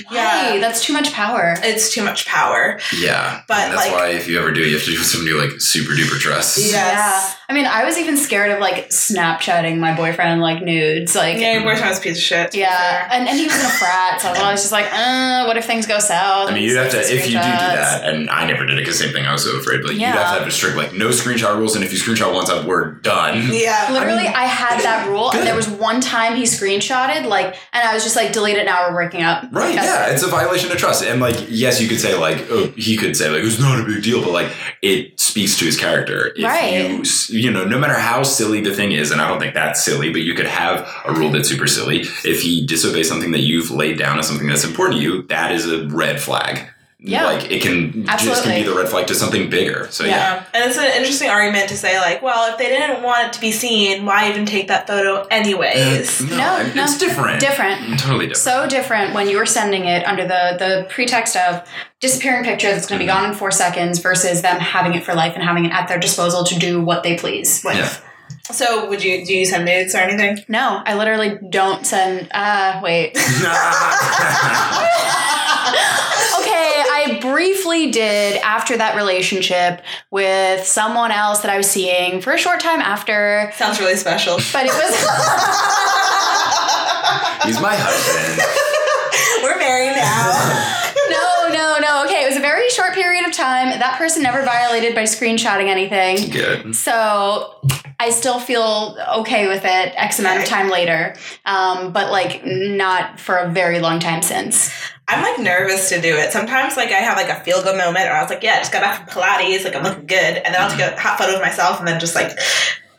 Hey, 0.09 0.59
that's 0.59 0.83
too 0.83 0.93
much 0.93 1.11
power. 1.13 1.55
it's 1.63 1.93
too 1.93 2.03
much 2.03 2.25
power. 2.25 2.79
Yeah, 2.97 3.41
But, 3.47 3.57
and 3.57 3.73
that's 3.73 3.87
like- 3.87 3.91
why 3.93 4.07
if 4.09 4.27
you 4.27 4.39
ever 4.39 4.51
do, 4.51 4.61
it, 4.61 4.67
you 4.67 4.75
have 4.75 4.83
to 4.85 4.91
do 4.91 4.97
somebody 4.97 5.33
like 5.35 5.59
super 5.61 5.93
duper 5.93 6.19
trust. 6.19 6.57
Yes. 6.57 6.71
Yeah. 6.71 7.33
I 7.49 7.53
mean, 7.53 7.65
I 7.65 7.83
was 7.83 7.97
even 7.97 8.15
scared 8.17 8.51
of 8.51 8.59
like 8.59 8.89
Snapchatting 8.89 9.77
my 9.77 9.95
boyfriend 9.95 10.41
like 10.41 10.63
nudes. 10.63 11.15
Like, 11.15 11.37
Yeah, 11.37 11.53
your 11.53 11.63
boyfriend's 11.63 11.97
a 11.99 12.01
piece 12.01 12.17
of 12.17 12.23
shit. 12.23 12.55
Yeah, 12.55 13.09
and, 13.11 13.27
and 13.27 13.37
he 13.37 13.45
was 13.45 13.55
in 13.59 13.65
a 13.65 13.69
frat, 13.69 14.21
so 14.21 14.29
I 14.29 14.51
was 14.51 14.61
just 14.61 14.71
like, 14.71 14.85
uh, 14.91 15.45
what 15.45 15.57
if 15.57 15.65
things 15.65 15.85
go 15.85 15.99
south? 15.99 16.49
I 16.49 16.53
mean, 16.53 16.63
you'd 16.63 16.77
have 16.77 16.91
to, 16.91 16.99
if 16.99 17.09
you 17.25 17.31
do 17.31 17.31
do 17.31 17.33
that, 17.41 18.07
and 18.07 18.29
I 18.29 18.47
never 18.47 18.65
did 18.65 18.77
it 18.77 18.81
because 18.81 18.97
same 18.99 19.11
thing, 19.11 19.25
I 19.25 19.33
was 19.33 19.43
so 19.43 19.57
afraid, 19.59 19.81
but 19.81 19.91
you'd 19.91 20.01
Yeah. 20.01 20.13
have 20.13 20.33
to 20.35 20.39
have 20.39 20.47
a 20.47 20.51
strict, 20.51 20.77
like, 20.77 20.93
no 20.93 21.09
screenshot 21.09 21.57
rules, 21.57 21.75
and 21.75 21.83
if 21.83 21.91
you 21.91 21.99
screenshot 21.99 22.33
once, 22.33 22.49
uh, 22.49 22.63
we're 22.65 22.91
done. 23.01 23.49
Yeah. 23.51 23.89
Literally, 23.91 24.27
I 24.27 24.45
had 24.45 24.79
that 24.81 25.07
rule, 25.09 25.29
Good. 25.31 25.39
and 25.39 25.47
there 25.47 25.55
was 25.55 25.67
one 25.67 25.99
time 25.99 26.35
he 26.35 26.43
screenshotted, 26.43 27.25
like, 27.25 27.55
and 27.73 27.87
I 27.87 27.93
was 27.93 28.03
just 28.03 28.15
like, 28.15 28.31
delete 28.31 28.57
it 28.57 28.65
now, 28.65 28.87
we're 28.87 28.95
breaking 28.95 29.23
up. 29.23 29.45
Right, 29.51 29.75
Yeah, 29.83 30.11
it's 30.11 30.23
a 30.23 30.27
violation 30.27 30.71
of 30.71 30.77
trust. 30.77 31.03
And, 31.03 31.19
like, 31.21 31.35
yes, 31.49 31.81
you 31.81 31.87
could 31.87 31.99
say, 31.99 32.15
like, 32.15 32.45
oh, 32.49 32.67
he 32.77 32.97
could 32.97 33.15
say, 33.15 33.29
like, 33.29 33.43
it's 33.43 33.59
not 33.59 33.79
a 33.79 33.83
big 33.83 34.03
deal, 34.03 34.21
but, 34.21 34.31
like, 34.31 34.51
it 34.81 35.19
speaks 35.19 35.57
to 35.59 35.65
his 35.65 35.77
character. 35.77 36.33
If 36.35 36.43
Right. 36.43 36.89
you, 36.89 37.03
you 37.39 37.51
know, 37.51 37.63
no 37.65 37.77
matter 37.79 37.93
how 37.93 38.23
silly 38.23 38.61
the 38.61 38.73
thing 38.73 38.91
is, 38.91 39.11
and 39.11 39.21
I 39.21 39.27
don't 39.27 39.39
think 39.39 39.53
that's 39.53 39.83
silly, 39.83 40.11
but 40.11 40.21
you 40.21 40.33
could 40.33 40.47
have 40.47 40.87
a 41.05 41.13
rule 41.13 41.31
that's 41.31 41.49
super 41.49 41.67
silly. 41.67 42.01
If 42.23 42.41
he 42.41 42.65
disobeys 42.65 43.07
something 43.07 43.31
that 43.31 43.41
you've 43.41 43.71
laid 43.71 43.97
down 43.97 44.19
as 44.19 44.27
something 44.27 44.47
that's 44.47 44.63
important 44.63 44.99
to 44.99 45.03
you, 45.03 45.21
that 45.23 45.51
is 45.51 45.69
a 45.71 45.87
red 45.87 46.21
flag. 46.21 46.67
Yeah. 47.03 47.25
Like, 47.25 47.49
it 47.51 47.63
can 47.63 47.91
just 47.91 47.93
can 47.93 48.09
Absolutely. 48.29 48.61
be 48.61 48.69
the 48.69 48.75
red 48.75 48.87
flag 48.87 49.07
to 49.07 49.15
something 49.15 49.49
bigger. 49.49 49.87
So, 49.89 50.03
yeah. 50.03 50.11
Yeah. 50.11 50.43
And 50.53 50.69
it's 50.69 50.77
an 50.77 50.85
interesting 50.95 51.29
argument 51.31 51.69
to 51.69 51.75
say, 51.77 51.97
like, 51.99 52.21
well, 52.21 52.51
if 52.51 52.59
they 52.59 52.67
didn't 52.67 53.01
want 53.01 53.25
it 53.27 53.33
to 53.33 53.41
be 53.41 53.51
seen, 53.51 54.05
why 54.05 54.29
even 54.29 54.45
take 54.45 54.67
that 54.67 54.85
photo 54.85 55.25
anyways? 55.31 56.21
no, 56.21 56.37
No, 56.37 56.83
it's 56.83 57.01
no. 57.01 57.07
different. 57.07 57.39
Different. 57.39 57.99
Totally 57.99 58.27
different. 58.27 58.37
So 58.37 58.67
different 58.69 59.15
when 59.15 59.27
you 59.27 59.37
were 59.37 59.47
sending 59.47 59.85
it 59.85 60.05
under 60.05 60.23
the 60.27 60.57
the 60.59 60.85
pretext 60.89 61.35
of 61.35 61.67
disappearing 62.01 62.43
picture 62.43 62.71
that's 62.71 62.85
going 62.85 62.99
to 62.99 63.03
be 63.03 63.07
gone 63.07 63.25
in 63.25 63.33
four 63.35 63.49
seconds 63.51 63.97
versus 63.99 64.43
them 64.43 64.59
having 64.59 64.93
it 64.93 65.03
for 65.03 65.15
life 65.15 65.33
and 65.33 65.43
having 65.43 65.65
it 65.65 65.71
at 65.71 65.87
their 65.87 65.99
disposal 65.99 66.43
to 66.43 66.55
do 66.59 66.79
what 66.81 67.01
they 67.01 67.17
please 67.17 67.63
with. 67.65 67.77
Yeah. 67.77 67.91
So, 68.53 68.87
would 68.89 69.03
you 69.03 69.25
do 69.25 69.33
you 69.35 69.45
send 69.45 69.65
nudes 69.65 69.95
or 69.95 69.99
anything? 69.99 70.43
No, 70.47 70.81
I 70.85 70.93
literally 70.95 71.37
don't 71.49 71.83
send. 71.85 72.27
Uh, 72.31 72.79
wait. 72.83 73.13
okay, 77.21 77.29
I 77.29 77.33
briefly 77.33 77.91
did 77.91 78.37
after 78.41 78.77
that 78.77 78.95
relationship 78.95 79.81
with 80.09 80.65
someone 80.65 81.11
else 81.11 81.41
that 81.41 81.51
I 81.51 81.57
was 81.57 81.69
seeing 81.69 82.21
for 82.21 82.33
a 82.33 82.37
short 82.37 82.59
time 82.59 82.81
after, 82.81 83.51
Sounds 83.55 83.79
really 83.79 83.95
special. 83.95 84.37
but 84.53 84.65
it 84.65 84.73
was. 84.73 84.95
He's 87.45 87.59
my 87.59 87.75
husband. 87.75 88.41
We're 89.43 89.57
married 89.57 89.95
now. 89.95 90.31
no, 91.09 91.53
no, 91.53 91.77
no. 91.79 92.05
Okay, 92.05 92.23
it 92.23 92.27
was 92.27 92.37
a 92.37 92.41
very 92.41 92.69
short 92.69 92.93
period 92.93 93.25
of 93.25 93.33
time. 93.33 93.79
That 93.79 93.97
person 93.97 94.21
never 94.23 94.43
violated 94.43 94.93
by 94.93 95.03
screenshotting 95.03 95.67
anything. 95.67 96.29
Good. 96.29 96.75
So 96.75 97.55
I 98.01 98.09
still 98.09 98.39
feel 98.39 98.97
okay 99.17 99.47
with 99.47 99.61
it 99.63 99.93
X 99.95 100.17
amount 100.17 100.39
of 100.39 100.45
time 100.45 100.71
later, 100.71 101.15
um, 101.45 101.93
but 101.93 102.11
like 102.11 102.43
not 102.43 103.19
for 103.19 103.37
a 103.37 103.51
very 103.51 103.79
long 103.79 103.99
time 103.99 104.23
since. 104.23 104.73
I'm 105.07 105.21
like 105.21 105.39
nervous 105.39 105.89
to 105.89 106.01
do 106.01 106.15
it. 106.15 106.31
Sometimes 106.31 106.75
like 106.75 106.89
I 106.89 106.97
have 107.05 107.15
like 107.15 107.29
a 107.29 107.43
feel 107.43 107.61
good 107.61 107.77
moment 107.77 108.07
or 108.07 108.13
I 108.13 108.21
was 108.23 108.31
like, 108.31 108.41
yeah, 108.41 108.53
I 108.53 108.57
just 108.57 108.71
got 108.71 108.81
back 108.81 109.11
from 109.11 109.21
Pilates, 109.21 109.63
like 109.63 109.75
I'm 109.75 109.83
looking 109.83 110.07
good. 110.07 110.17
And 110.41 110.49
then 110.49 110.59
I'll 110.59 110.71
take 110.71 110.79
a 110.79 110.99
hot 110.99 111.19
photo 111.19 111.35
of 111.35 111.41
myself 111.41 111.77
and 111.77 111.87
then 111.87 111.99
just 111.99 112.15
like 112.15 112.31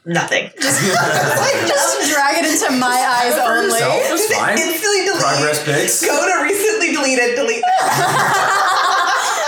nothing. 0.07 0.51
Just, 0.61 0.83
like, 0.87 1.67
Just 1.67 2.13
drag 2.15 2.39
it 2.39 2.47
into 2.47 2.79
my 2.79 2.87
eyes 2.87 3.35
only. 3.43 3.75
yourself, 3.75 4.03
that's 4.07 4.35
fine. 4.35 4.59
instantly 4.59 5.03
delete. 5.03 5.19
Progress 5.21 5.65
pics. 5.65 6.07
Go 6.07 6.15
to 6.15 6.45
recently 6.45 6.93
deleted, 6.93 7.35
delete. 7.35 7.65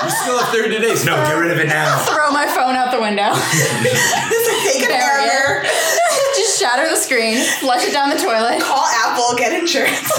You 0.04 0.10
still 0.10 0.38
have 0.38 0.48
30 0.54 0.78
days. 0.80 1.04
No, 1.04 1.16
get 1.24 1.32
rid 1.34 1.50
of 1.50 1.58
it 1.58 1.68
now. 1.68 1.98
Throw 2.04 2.30
my 2.30 2.46
phone 2.46 2.76
out 2.76 2.90
the 2.92 3.00
window. 3.00 3.32
Take 4.72 4.84
a 4.84 4.88
Barrier. 4.88 5.62
barrier. 5.62 5.70
Just 6.36 6.58
shatter 6.60 6.88
the 6.88 6.96
screen, 6.96 7.38
flush 7.60 7.86
it 7.86 7.92
down 7.92 8.10
the 8.10 8.16
toilet, 8.16 8.60
Call 8.60 8.84
Apple, 8.86 9.36
get 9.36 9.52
insurance. 9.58 10.10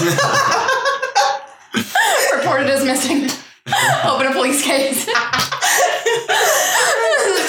report 2.34 2.62
it 2.62 2.70
as 2.70 2.84
missing. 2.84 3.28
Open 4.04 4.26
a 4.28 4.32
police 4.32 4.62
case. 4.62 5.08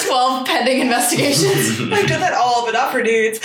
12 0.06 0.46
pending 0.46 0.80
investigations. 0.80 1.80
I've 1.92 2.06
done 2.08 2.20
that 2.20 2.34
all, 2.34 2.64
but 2.64 2.72
not 2.72 2.90
for 2.92 3.02
dudes. 3.02 3.38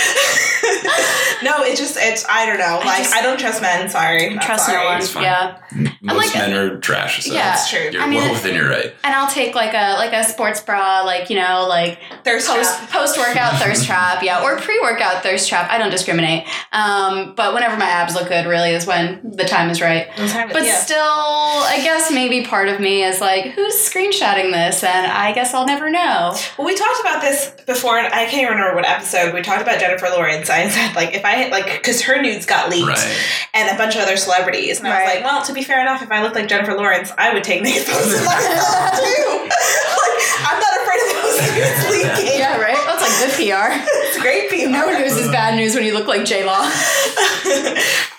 no, 1.44 1.62
it's 1.64 1.80
just 1.80 1.98
it's 2.00 2.26
I 2.30 2.46
don't 2.46 2.58
know. 2.58 2.80
Like 2.80 2.88
I, 2.88 3.04
just- 3.04 3.22
don't 3.24 3.40
trust 3.40 3.62
men. 3.62 3.90
Sorry, 3.90 4.34
Not 4.34 4.44
Trust 4.44 4.66
sorry. 4.68 4.78
no 4.80 4.86
one. 4.86 4.98
It's 5.00 5.10
fine. 5.10 5.24
Yeah. 5.24 5.58
Most 6.02 6.34
like- 6.36 6.48
men 6.50 6.54
are 6.58 6.78
trash. 6.80 7.24
So 7.26 7.34
Yeah, 7.34 7.50
That's 7.52 7.70
true. 7.70 7.90
You're 7.92 8.02
I 8.02 8.08
mean, 8.08 8.20
well 8.22 8.32
within 8.34 8.56
your 8.56 8.70
right. 8.70 8.94
And 9.04 9.14
I'll 9.14 9.30
take 9.30 9.56
like 9.56 9.74
a 9.74 9.96
like 9.98 10.14
a 10.14 10.24
sports 10.24 10.62
bra, 10.62 11.02
like, 11.02 11.30
you 11.30 11.36
know, 11.38 11.66
like 11.68 12.00
Thirst 12.24 12.48
post 12.48 12.78
trap. 12.78 12.90
post 12.90 13.18
workout 13.18 13.60
thirst 13.62 13.86
trap, 13.86 14.24
yeah, 14.24 14.42
or 14.44 14.58
pre 14.58 14.80
workout 14.82 15.22
thirst 15.22 15.50
trap. 15.50 15.70
I 15.70 15.78
don't 15.78 15.92
discriminate. 15.92 16.48
Um, 16.72 17.36
but 17.36 17.54
whenever 17.54 17.76
my 17.78 17.86
abs 17.86 18.16
look 18.16 18.30
good, 18.30 18.46
really 18.48 18.72
is 18.72 18.88
when 18.88 19.32
the 19.36 19.44
time 19.44 19.70
is 19.70 19.82
right. 19.82 20.08
But 20.16 20.64
yeah. 20.66 20.76
still, 20.76 20.98
I 21.00 21.80
guess 21.84 22.10
maybe 22.12 22.46
part 22.46 22.63
of 22.70 22.80
me 22.80 23.04
is 23.04 23.20
like, 23.22 23.46
who's 23.52 23.76
screenshotting 23.76 24.52
this? 24.52 24.84
And 24.84 25.08
I 25.12 25.34
guess 25.34 25.54
I'll 25.54 25.66
never 25.66 25.90
know. 25.90 26.36
Well, 26.58 26.66
we 26.68 26.76
talked 26.76 27.00
about 27.02 27.22
this 27.22 27.52
before, 27.66 27.98
and 27.98 28.08
I 28.14 28.26
can't 28.26 28.44
even 28.44 28.54
remember 28.56 28.76
what 28.76 28.86
episode. 28.88 29.34
We 29.34 29.42
talked 29.42 29.62
about 29.62 29.80
Jennifer 29.80 30.08
Lawrence. 30.10 30.50
I 30.50 30.68
said, 30.70 30.96
like, 30.96 31.14
if 31.14 31.24
I, 31.26 31.48
like, 31.50 31.66
because 31.66 32.02
her 32.04 32.22
nudes 32.22 32.46
got 32.46 32.70
leaked 32.70 32.88
Right. 32.88 33.18
and 33.54 33.70
a 33.74 33.78
bunch 33.78 33.96
of 33.96 34.02
other 34.02 34.18
celebrities. 34.18 34.80
And 34.80 34.88
I 34.88 34.92
was 34.92 35.08
Right. 35.08 35.16
like, 35.16 35.24
well, 35.24 35.44
to 35.46 35.54
be 35.54 35.64
fair 35.64 35.82
enough, 35.82 36.02
if 36.02 36.12
I 36.12 36.22
looked 36.22 36.36
like 36.36 36.48
Jennifer 36.48 36.74
Lawrence, 36.74 37.12
I 37.18 37.34
would 37.34 37.44
take 37.44 37.62
naked 37.62 37.84
photos 37.84 38.26
myself, 38.26 39.00
too. 39.00 39.50
like, 39.50 40.24
I'm 40.46 40.60
not 40.60 40.74
afraid 40.82 41.02
of 41.02 41.10
those 41.24 41.38
nudes 41.56 41.90
leaking. 41.92 42.40
Yeah, 42.40 42.58
right. 42.60 42.78
That's 43.04 43.22
like 43.22 43.38
good 43.38 43.52
PR. 43.52 43.90
It's 44.14 44.22
great 44.22 44.50
PR. 44.50 44.70
No 44.70 44.86
news 45.00 45.18
is 45.18 45.28
bad 45.30 45.56
news 45.56 45.76
when 45.76 45.84
you 45.86 45.94
look 45.94 46.08
like 46.08 46.24
J 46.26 46.46
Law. 46.46 46.62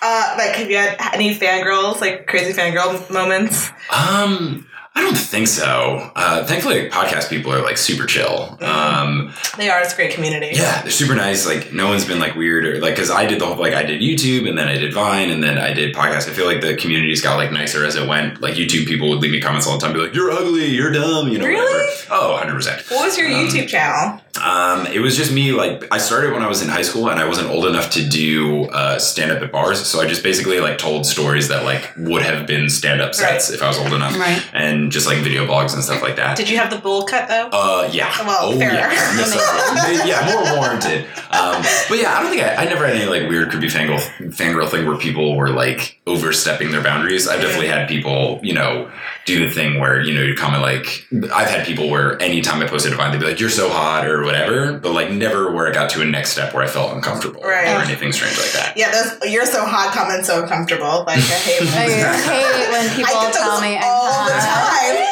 uh, 0.01 0.35
like, 0.37 0.55
have 0.55 0.69
you 0.69 0.77
had 0.77 0.97
any 1.13 1.33
fangirls, 1.35 2.01
like, 2.01 2.27
crazy 2.27 2.53
fangirl 2.53 3.09
moments? 3.11 3.69
Um, 3.89 4.67
I 4.97 5.01
don't 5.01 5.17
think 5.17 5.47
so. 5.47 6.11
Uh, 6.15 6.45
thankfully, 6.45 6.83
like, 6.83 6.91
podcast 6.91 7.29
people 7.29 7.51
are 7.53 7.61
like 7.61 7.77
super 7.77 8.05
chill. 8.05 8.57
Um, 8.61 9.33
They 9.57 9.69
are. 9.69 9.81
It's 9.81 9.91
a 9.93 9.95
great 9.95 10.11
community. 10.13 10.51
yeah, 10.53 10.81
they're 10.83 10.91
super 10.91 11.15
nice. 11.15 11.45
Like, 11.45 11.73
no 11.73 11.87
one's 11.87 12.05
been 12.05 12.19
like 12.19 12.35
weird 12.35 12.65
or 12.65 12.79
like, 12.79 12.95
cause 12.95 13.11
I 13.11 13.25
did 13.25 13.41
the 13.41 13.45
whole, 13.45 13.57
like, 13.57 13.73
I 13.73 13.83
did 13.83 14.01
YouTube 14.01 14.47
and 14.47 14.57
then 14.57 14.69
I 14.69 14.77
did 14.77 14.93
Vine 14.93 15.31
and 15.31 15.43
then 15.43 15.57
I 15.57 15.73
did 15.73 15.93
podcast. 15.93 16.29
I 16.29 16.33
feel 16.33 16.45
like 16.45 16.61
the 16.61 16.75
community's 16.77 17.21
got 17.21 17.35
like 17.35 17.51
nicer 17.51 17.83
as 17.85 17.95
it 17.97 18.07
went. 18.07 18.39
Like, 18.41 18.53
YouTube 18.55 18.85
people 18.87 19.09
would 19.09 19.19
leave 19.19 19.31
me 19.33 19.41
comments 19.41 19.67
all 19.67 19.77
the 19.77 19.85
time, 19.85 19.93
be 19.93 19.99
like, 19.99 20.13
you're 20.13 20.31
ugly, 20.31 20.65
you're 20.67 20.91
dumb, 20.93 21.27
you 21.27 21.39
know, 21.39 21.45
Really? 21.45 21.61
whatever. 21.61 21.91
Oh, 22.11 22.41
100%. 22.41 22.89
What 22.91 23.05
was 23.05 23.17
your 23.17 23.27
Um, 23.27 23.33
YouTube 23.47 23.67
channel? 23.67 24.21
Um, 24.43 24.85
it 24.87 24.99
was 24.99 25.15
just 25.15 25.31
me. 25.31 25.51
Like 25.51 25.85
I 25.91 25.97
started 25.97 26.33
when 26.33 26.41
I 26.43 26.47
was 26.47 26.61
in 26.61 26.69
high 26.69 26.81
school, 26.81 27.09
and 27.09 27.19
I 27.19 27.27
wasn't 27.27 27.49
old 27.49 27.65
enough 27.65 27.89
to 27.91 28.07
do 28.07 28.65
uh, 28.65 28.99
stand 28.99 29.31
up 29.31 29.41
at 29.41 29.51
bars. 29.51 29.85
So 29.85 30.01
I 30.01 30.07
just 30.07 30.23
basically 30.23 30.59
like 30.59 30.77
told 30.77 31.05
stories 31.05 31.47
that 31.49 31.63
like 31.63 31.91
would 31.97 32.21
have 32.21 32.45
been 32.47 32.69
stand 32.69 33.01
up 33.01 33.13
sets 33.15 33.49
if 33.49 33.61
I 33.61 33.67
was 33.67 33.77
old 33.77 33.93
enough, 33.93 34.17
Right. 34.17 34.43
and 34.53 34.91
just 34.91 35.07
like 35.07 35.19
video 35.19 35.45
blogs 35.45 35.73
and 35.73 35.83
stuff 35.83 36.01
like 36.01 36.15
that. 36.17 36.37
Did 36.37 36.49
you 36.49 36.57
have 36.57 36.69
the 36.69 36.77
bowl 36.77 37.03
cut, 37.05 37.27
though? 37.27 37.49
Uh, 37.51 37.89
yeah. 37.91 38.11
Well, 38.25 38.53
oh, 38.53 38.57
fair. 38.59 38.73
yeah. 38.73 38.91
Yes, 39.15 40.07
yeah, 40.07 40.33
more 40.33 40.57
warranted. 40.59 41.05
Um, 41.31 41.61
but 41.89 41.99
yeah, 41.99 42.17
I 42.17 42.21
don't 42.23 42.31
think 42.31 42.43
I, 42.43 42.55
I 42.55 42.65
never 42.65 42.85
had 42.85 42.95
any 42.95 43.05
like 43.05 43.29
weird 43.29 43.49
creepy 43.49 43.67
fangirl 43.67 43.99
fangirl 44.31 44.69
thing 44.69 44.85
where 44.87 44.97
people 44.97 45.35
were 45.35 45.49
like 45.49 45.99
overstepping 46.07 46.71
their 46.71 46.81
boundaries. 46.83 47.27
I've 47.27 47.41
definitely 47.41 47.67
had 47.67 47.87
people, 47.87 48.39
you 48.43 48.53
know, 48.53 48.89
do 49.25 49.43
the 49.47 49.51
thing 49.53 49.79
where 49.79 49.99
you 50.01 50.13
know 50.13 50.21
you 50.21 50.35
comment 50.35 50.61
like 50.61 51.07
I've 51.33 51.49
had 51.49 51.65
people 51.65 51.89
where 51.89 52.21
anytime 52.21 52.61
I 52.61 52.67
posted 52.67 52.93
a 52.93 52.95
vine 52.95 53.11
they'd 53.11 53.19
be 53.19 53.25
like 53.25 53.39
you're 53.39 53.49
so 53.49 53.69
hot 53.69 54.05
or 54.07 54.23
whatever, 54.23 54.77
but 54.77 54.91
like 54.93 55.09
never 55.11 55.51
where 55.51 55.67
it 55.67 55.73
got 55.73 55.89
to 55.91 56.01
a 56.01 56.05
next 56.05 56.29
step 56.31 56.53
where 56.53 56.63
I 56.63 56.67
felt 56.67 56.93
uncomfortable 56.95 57.41
Right. 57.41 57.67
or 57.67 57.81
anything 57.81 58.11
strange 58.13 58.37
like 58.37 58.51
that. 58.51 58.73
Yeah, 58.77 58.91
those 58.91 59.31
you're 59.31 59.45
so 59.47 59.65
hot 59.65 59.93
comments 59.93 60.27
so 60.27 60.43
uncomfortable. 60.43 61.03
Like 61.07 61.17
I 61.17 61.21
hate 61.21 61.61
I 61.73 62.17
hate 62.17 62.71
when 62.71 62.95
people 62.95 63.15
I 63.17 63.25
get 63.25 63.33
those 63.33 63.41
tell 63.41 63.61
me 63.61 63.77
I'm 63.77 63.83
all 63.83 64.25
the 64.27 64.33
hot. 64.37 65.09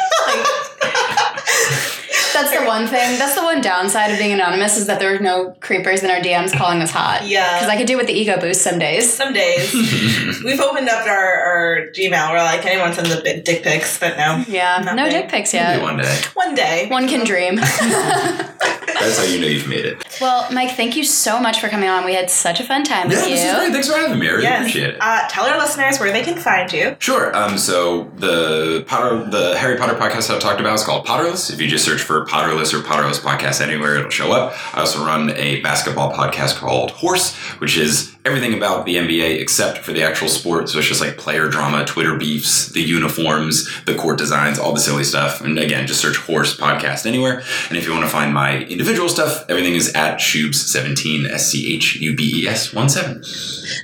time. 1.26 1.30
That's 2.34 2.50
the 2.58 2.64
one 2.66 2.86
thing. 2.86 3.18
That's 3.18 3.34
the 3.34 3.42
one 3.42 3.60
downside 3.60 4.10
of 4.10 4.18
being 4.18 4.32
anonymous 4.32 4.76
is 4.76 4.86
that 4.88 4.98
there 5.00 5.14
are 5.14 5.18
no 5.18 5.52
creepers 5.60 6.02
in 6.02 6.10
our 6.10 6.18
DMs 6.18 6.52
calling 6.52 6.80
us 6.82 6.90
hot. 6.90 7.26
Yeah. 7.26 7.54
Because 7.58 7.68
I 7.70 7.76
could 7.76 7.86
do 7.86 7.96
with 7.96 8.06
the 8.06 8.12
ego 8.12 8.38
boost 8.38 8.62
some 8.62 8.78
days. 8.78 9.12
Some 9.12 9.32
days 9.32 9.72
we've 10.44 10.60
opened 10.60 10.88
up 10.88 11.06
our, 11.06 11.34
our 11.40 11.76
Gmail. 11.92 12.30
We're 12.32 12.38
like 12.42 12.66
anyone 12.66 12.92
sends 12.92 13.10
a 13.12 13.22
big 13.22 13.44
dick 13.44 13.62
pics, 13.62 13.98
but 13.98 14.16
no, 14.16 14.44
Yeah. 14.48 14.82
No 14.84 14.94
Nothing. 14.94 15.12
dick 15.12 15.28
pics 15.30 15.52
Maybe 15.54 15.64
yet. 15.64 15.82
one 15.82 15.96
day. 15.96 16.20
one 16.34 16.54
day. 16.54 16.88
One 16.88 17.08
can 17.08 17.24
dream. 17.24 17.54
That's 19.04 19.18
how 19.18 19.24
you 19.24 19.40
know 19.40 19.46
you've 19.46 19.68
made 19.68 19.84
it. 19.84 20.02
Well, 20.20 20.50
Mike, 20.52 20.70
thank 20.76 20.96
you 20.96 21.04
so 21.04 21.40
much 21.40 21.60
for 21.60 21.68
coming 21.68 21.88
on. 21.88 22.04
We 22.04 22.14
had 22.14 22.30
such 22.30 22.60
a 22.60 22.64
fun 22.64 22.84
time 22.84 23.10
Yeah, 23.10 23.16
with 23.20 23.24
this 23.28 23.44
is 23.44 23.54
great. 23.56 23.72
Thanks 23.72 23.88
for 23.88 23.98
having 23.98 24.18
me. 24.18 24.28
I 24.28 24.30
really 24.30 24.42
Yes. 24.44 24.60
appreciate 24.60 24.90
it. 24.90 24.96
Uh, 25.00 25.26
tell 25.28 25.44
our 25.46 25.58
listeners 25.58 25.98
where 25.98 26.12
they 26.12 26.22
can 26.22 26.36
find 26.36 26.72
you. 26.72 26.96
Sure. 27.00 27.34
Um, 27.36 27.58
so 27.58 28.10
the 28.16 28.84
Potter, 28.86 29.26
the 29.30 29.56
Harry 29.58 29.76
Potter 29.76 29.94
podcast 29.94 30.30
I've 30.32 30.40
talked 30.40 30.60
about 30.60 30.74
is 30.74 30.84
called 30.84 31.06
Potterless. 31.06 31.52
If 31.52 31.60
you 31.60 31.68
just 31.68 31.84
search 31.84 32.00
for 32.00 32.24
Potterless 32.26 32.72
or 32.72 32.78
Potterless 32.80 33.18
podcast 33.20 33.60
anywhere, 33.60 33.96
it'll 33.96 34.10
show 34.10 34.32
up. 34.32 34.54
I 34.74 34.80
also 34.80 35.04
run 35.04 35.30
a 35.36 35.60
basketball 35.60 36.12
podcast 36.12 36.56
called 36.56 36.92
Horse, 36.92 37.34
which 37.58 37.76
is 37.76 38.10
everything 38.24 38.54
about 38.54 38.86
the 38.86 38.96
NBA 38.96 39.38
except 39.40 39.78
for 39.78 39.92
the 39.92 40.02
actual 40.02 40.28
sport. 40.28 40.68
So 40.70 40.78
it's 40.78 40.88
just 40.88 41.00
like 41.02 41.18
player 41.18 41.46
drama, 41.48 41.84
Twitter 41.84 42.16
beefs, 42.16 42.68
the 42.68 42.80
uniforms, 42.80 43.68
the 43.84 43.94
court 43.94 44.16
designs, 44.16 44.58
all 44.58 44.72
the 44.72 44.80
silly 44.80 45.04
stuff. 45.04 45.40
And 45.42 45.58
again, 45.58 45.86
just 45.86 46.00
search 46.00 46.16
Horse 46.16 46.56
podcast 46.56 47.04
anywhere. 47.04 47.42
And 47.68 47.76
if 47.76 47.84
you 47.86 47.92
want 47.92 48.04
to 48.04 48.10
find 48.10 48.32
my 48.32 48.58
individual 48.64 48.93
stuff, 49.08 49.44
everything 49.48 49.74
is 49.74 49.92
at 49.94 50.18
Schubes17, 50.18 51.28
S 51.30 51.50
C 51.50 51.74
H 51.74 51.96
U 51.96 52.14
B 52.14 52.42
E 52.42 52.48
S 52.48 52.72
1 52.72 52.88
7. 52.88 53.22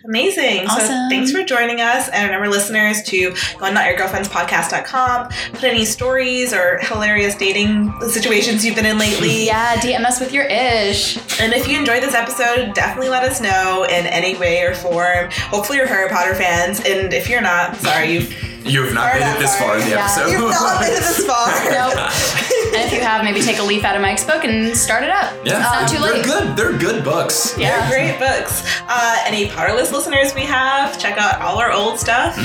Amazing. 0.05 0.69
So 0.69 0.75
Awesome. 0.75 1.09
thanks 1.11 1.33
for 1.33 1.43
joining 1.43 1.81
us. 1.81 2.09
And 2.11 2.25
remember, 2.27 2.49
listeners, 2.49 3.03
to 3.05 3.31
go 3.59 3.67
on 3.67 3.75
notyourgirlfriendspodcast.com, 3.75 5.29
put 5.53 5.65
any 5.65 5.85
stories 5.85 6.53
or 6.53 6.79
hilarious 6.83 7.35
dating 7.35 7.93
situations 8.09 8.65
you've 8.65 8.77
been 8.77 8.87
in 8.87 8.99
lately. 8.99 9.47
Yeah, 9.47 9.77
DM 9.77 10.05
us 10.05 10.21
with 10.21 10.33
your 10.33 10.45
ish. 10.45 11.17
And 11.41 11.53
if 11.53 11.69
you 11.69 11.79
enjoyed 11.79 12.03
this 12.03 12.15
episode, 12.15 12.75
definitely 12.75 13.09
let 13.11 13.25
us 13.25 13.41
know 13.41 13.85
in 13.85 14.07
any 14.07 14.37
way 14.37 14.63
or 14.63 14.75
form. 14.75 15.29
Hopefully, 15.33 15.79
you're 15.79 15.87
Harry 15.87 16.09
Potter 16.09 16.35
fans. 16.35 16.81
And 16.81 17.13
if 17.13 17.29
you're 17.29 17.41
not, 17.41 17.77
sorry, 17.77 18.13
you've, 18.13 18.33
You 18.65 18.85
have 18.85 18.95
not 18.95 19.15
made 19.15 19.23
it 19.23 19.39
this 19.39 19.57
far 19.59 19.77
in 19.79 19.85
the 19.85 19.91
Yeah. 19.91 20.05
episode. 20.05 20.31
you've 20.31 20.51
not 20.51 20.81
made 20.81 20.93
it 20.93 21.01
this 21.01 21.25
far. 21.25 21.49
Nope. 21.65 21.95
and 22.75 22.87
if 22.87 22.93
you 22.93 23.01
have, 23.01 23.25
maybe 23.25 23.41
take 23.41 23.59
a 23.59 23.63
leaf 23.63 23.85
out 23.85 23.97
of 23.97 24.03
Mike's 24.03 24.25
book 24.25 24.45
and 24.45 24.77
start 24.77 25.03
it 25.03 25.11
up. 25.11 25.33
Yeah, 25.45 25.61
It's 25.61 25.73
not 25.73 25.89
too 25.89 25.99
late. 25.99 26.25
they're 26.25 26.37
late. 26.41 26.47
good. 26.47 26.57
They're 26.57 26.79
good 26.79 27.05
books. 27.05 27.53
They're 27.55 27.89
great 27.89 28.19
books. 28.19 28.63
Uh, 28.89 29.23
any 29.27 29.47
Potterless 29.49 29.93
listeners 29.93 30.35
we 30.35 30.43
have, 30.43 30.99
check 30.99 31.17
out 31.19 31.41
all 31.41 31.59
our 31.59 31.73
old 31.73 31.99
stuff. 31.99 32.37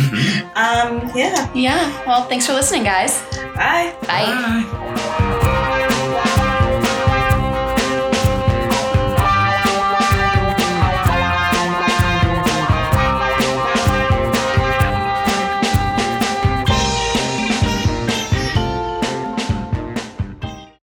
Um, 0.55 1.11
yeah. 1.15 1.51
Yeah. 1.53 2.05
Well, 2.07 2.23
thanks 2.25 2.45
for 2.47 2.53
listening, 2.53 2.83
guys. 2.83 3.21
Bye. 3.55 3.93
Bye. 4.07 4.63
Bye. 4.67 5.24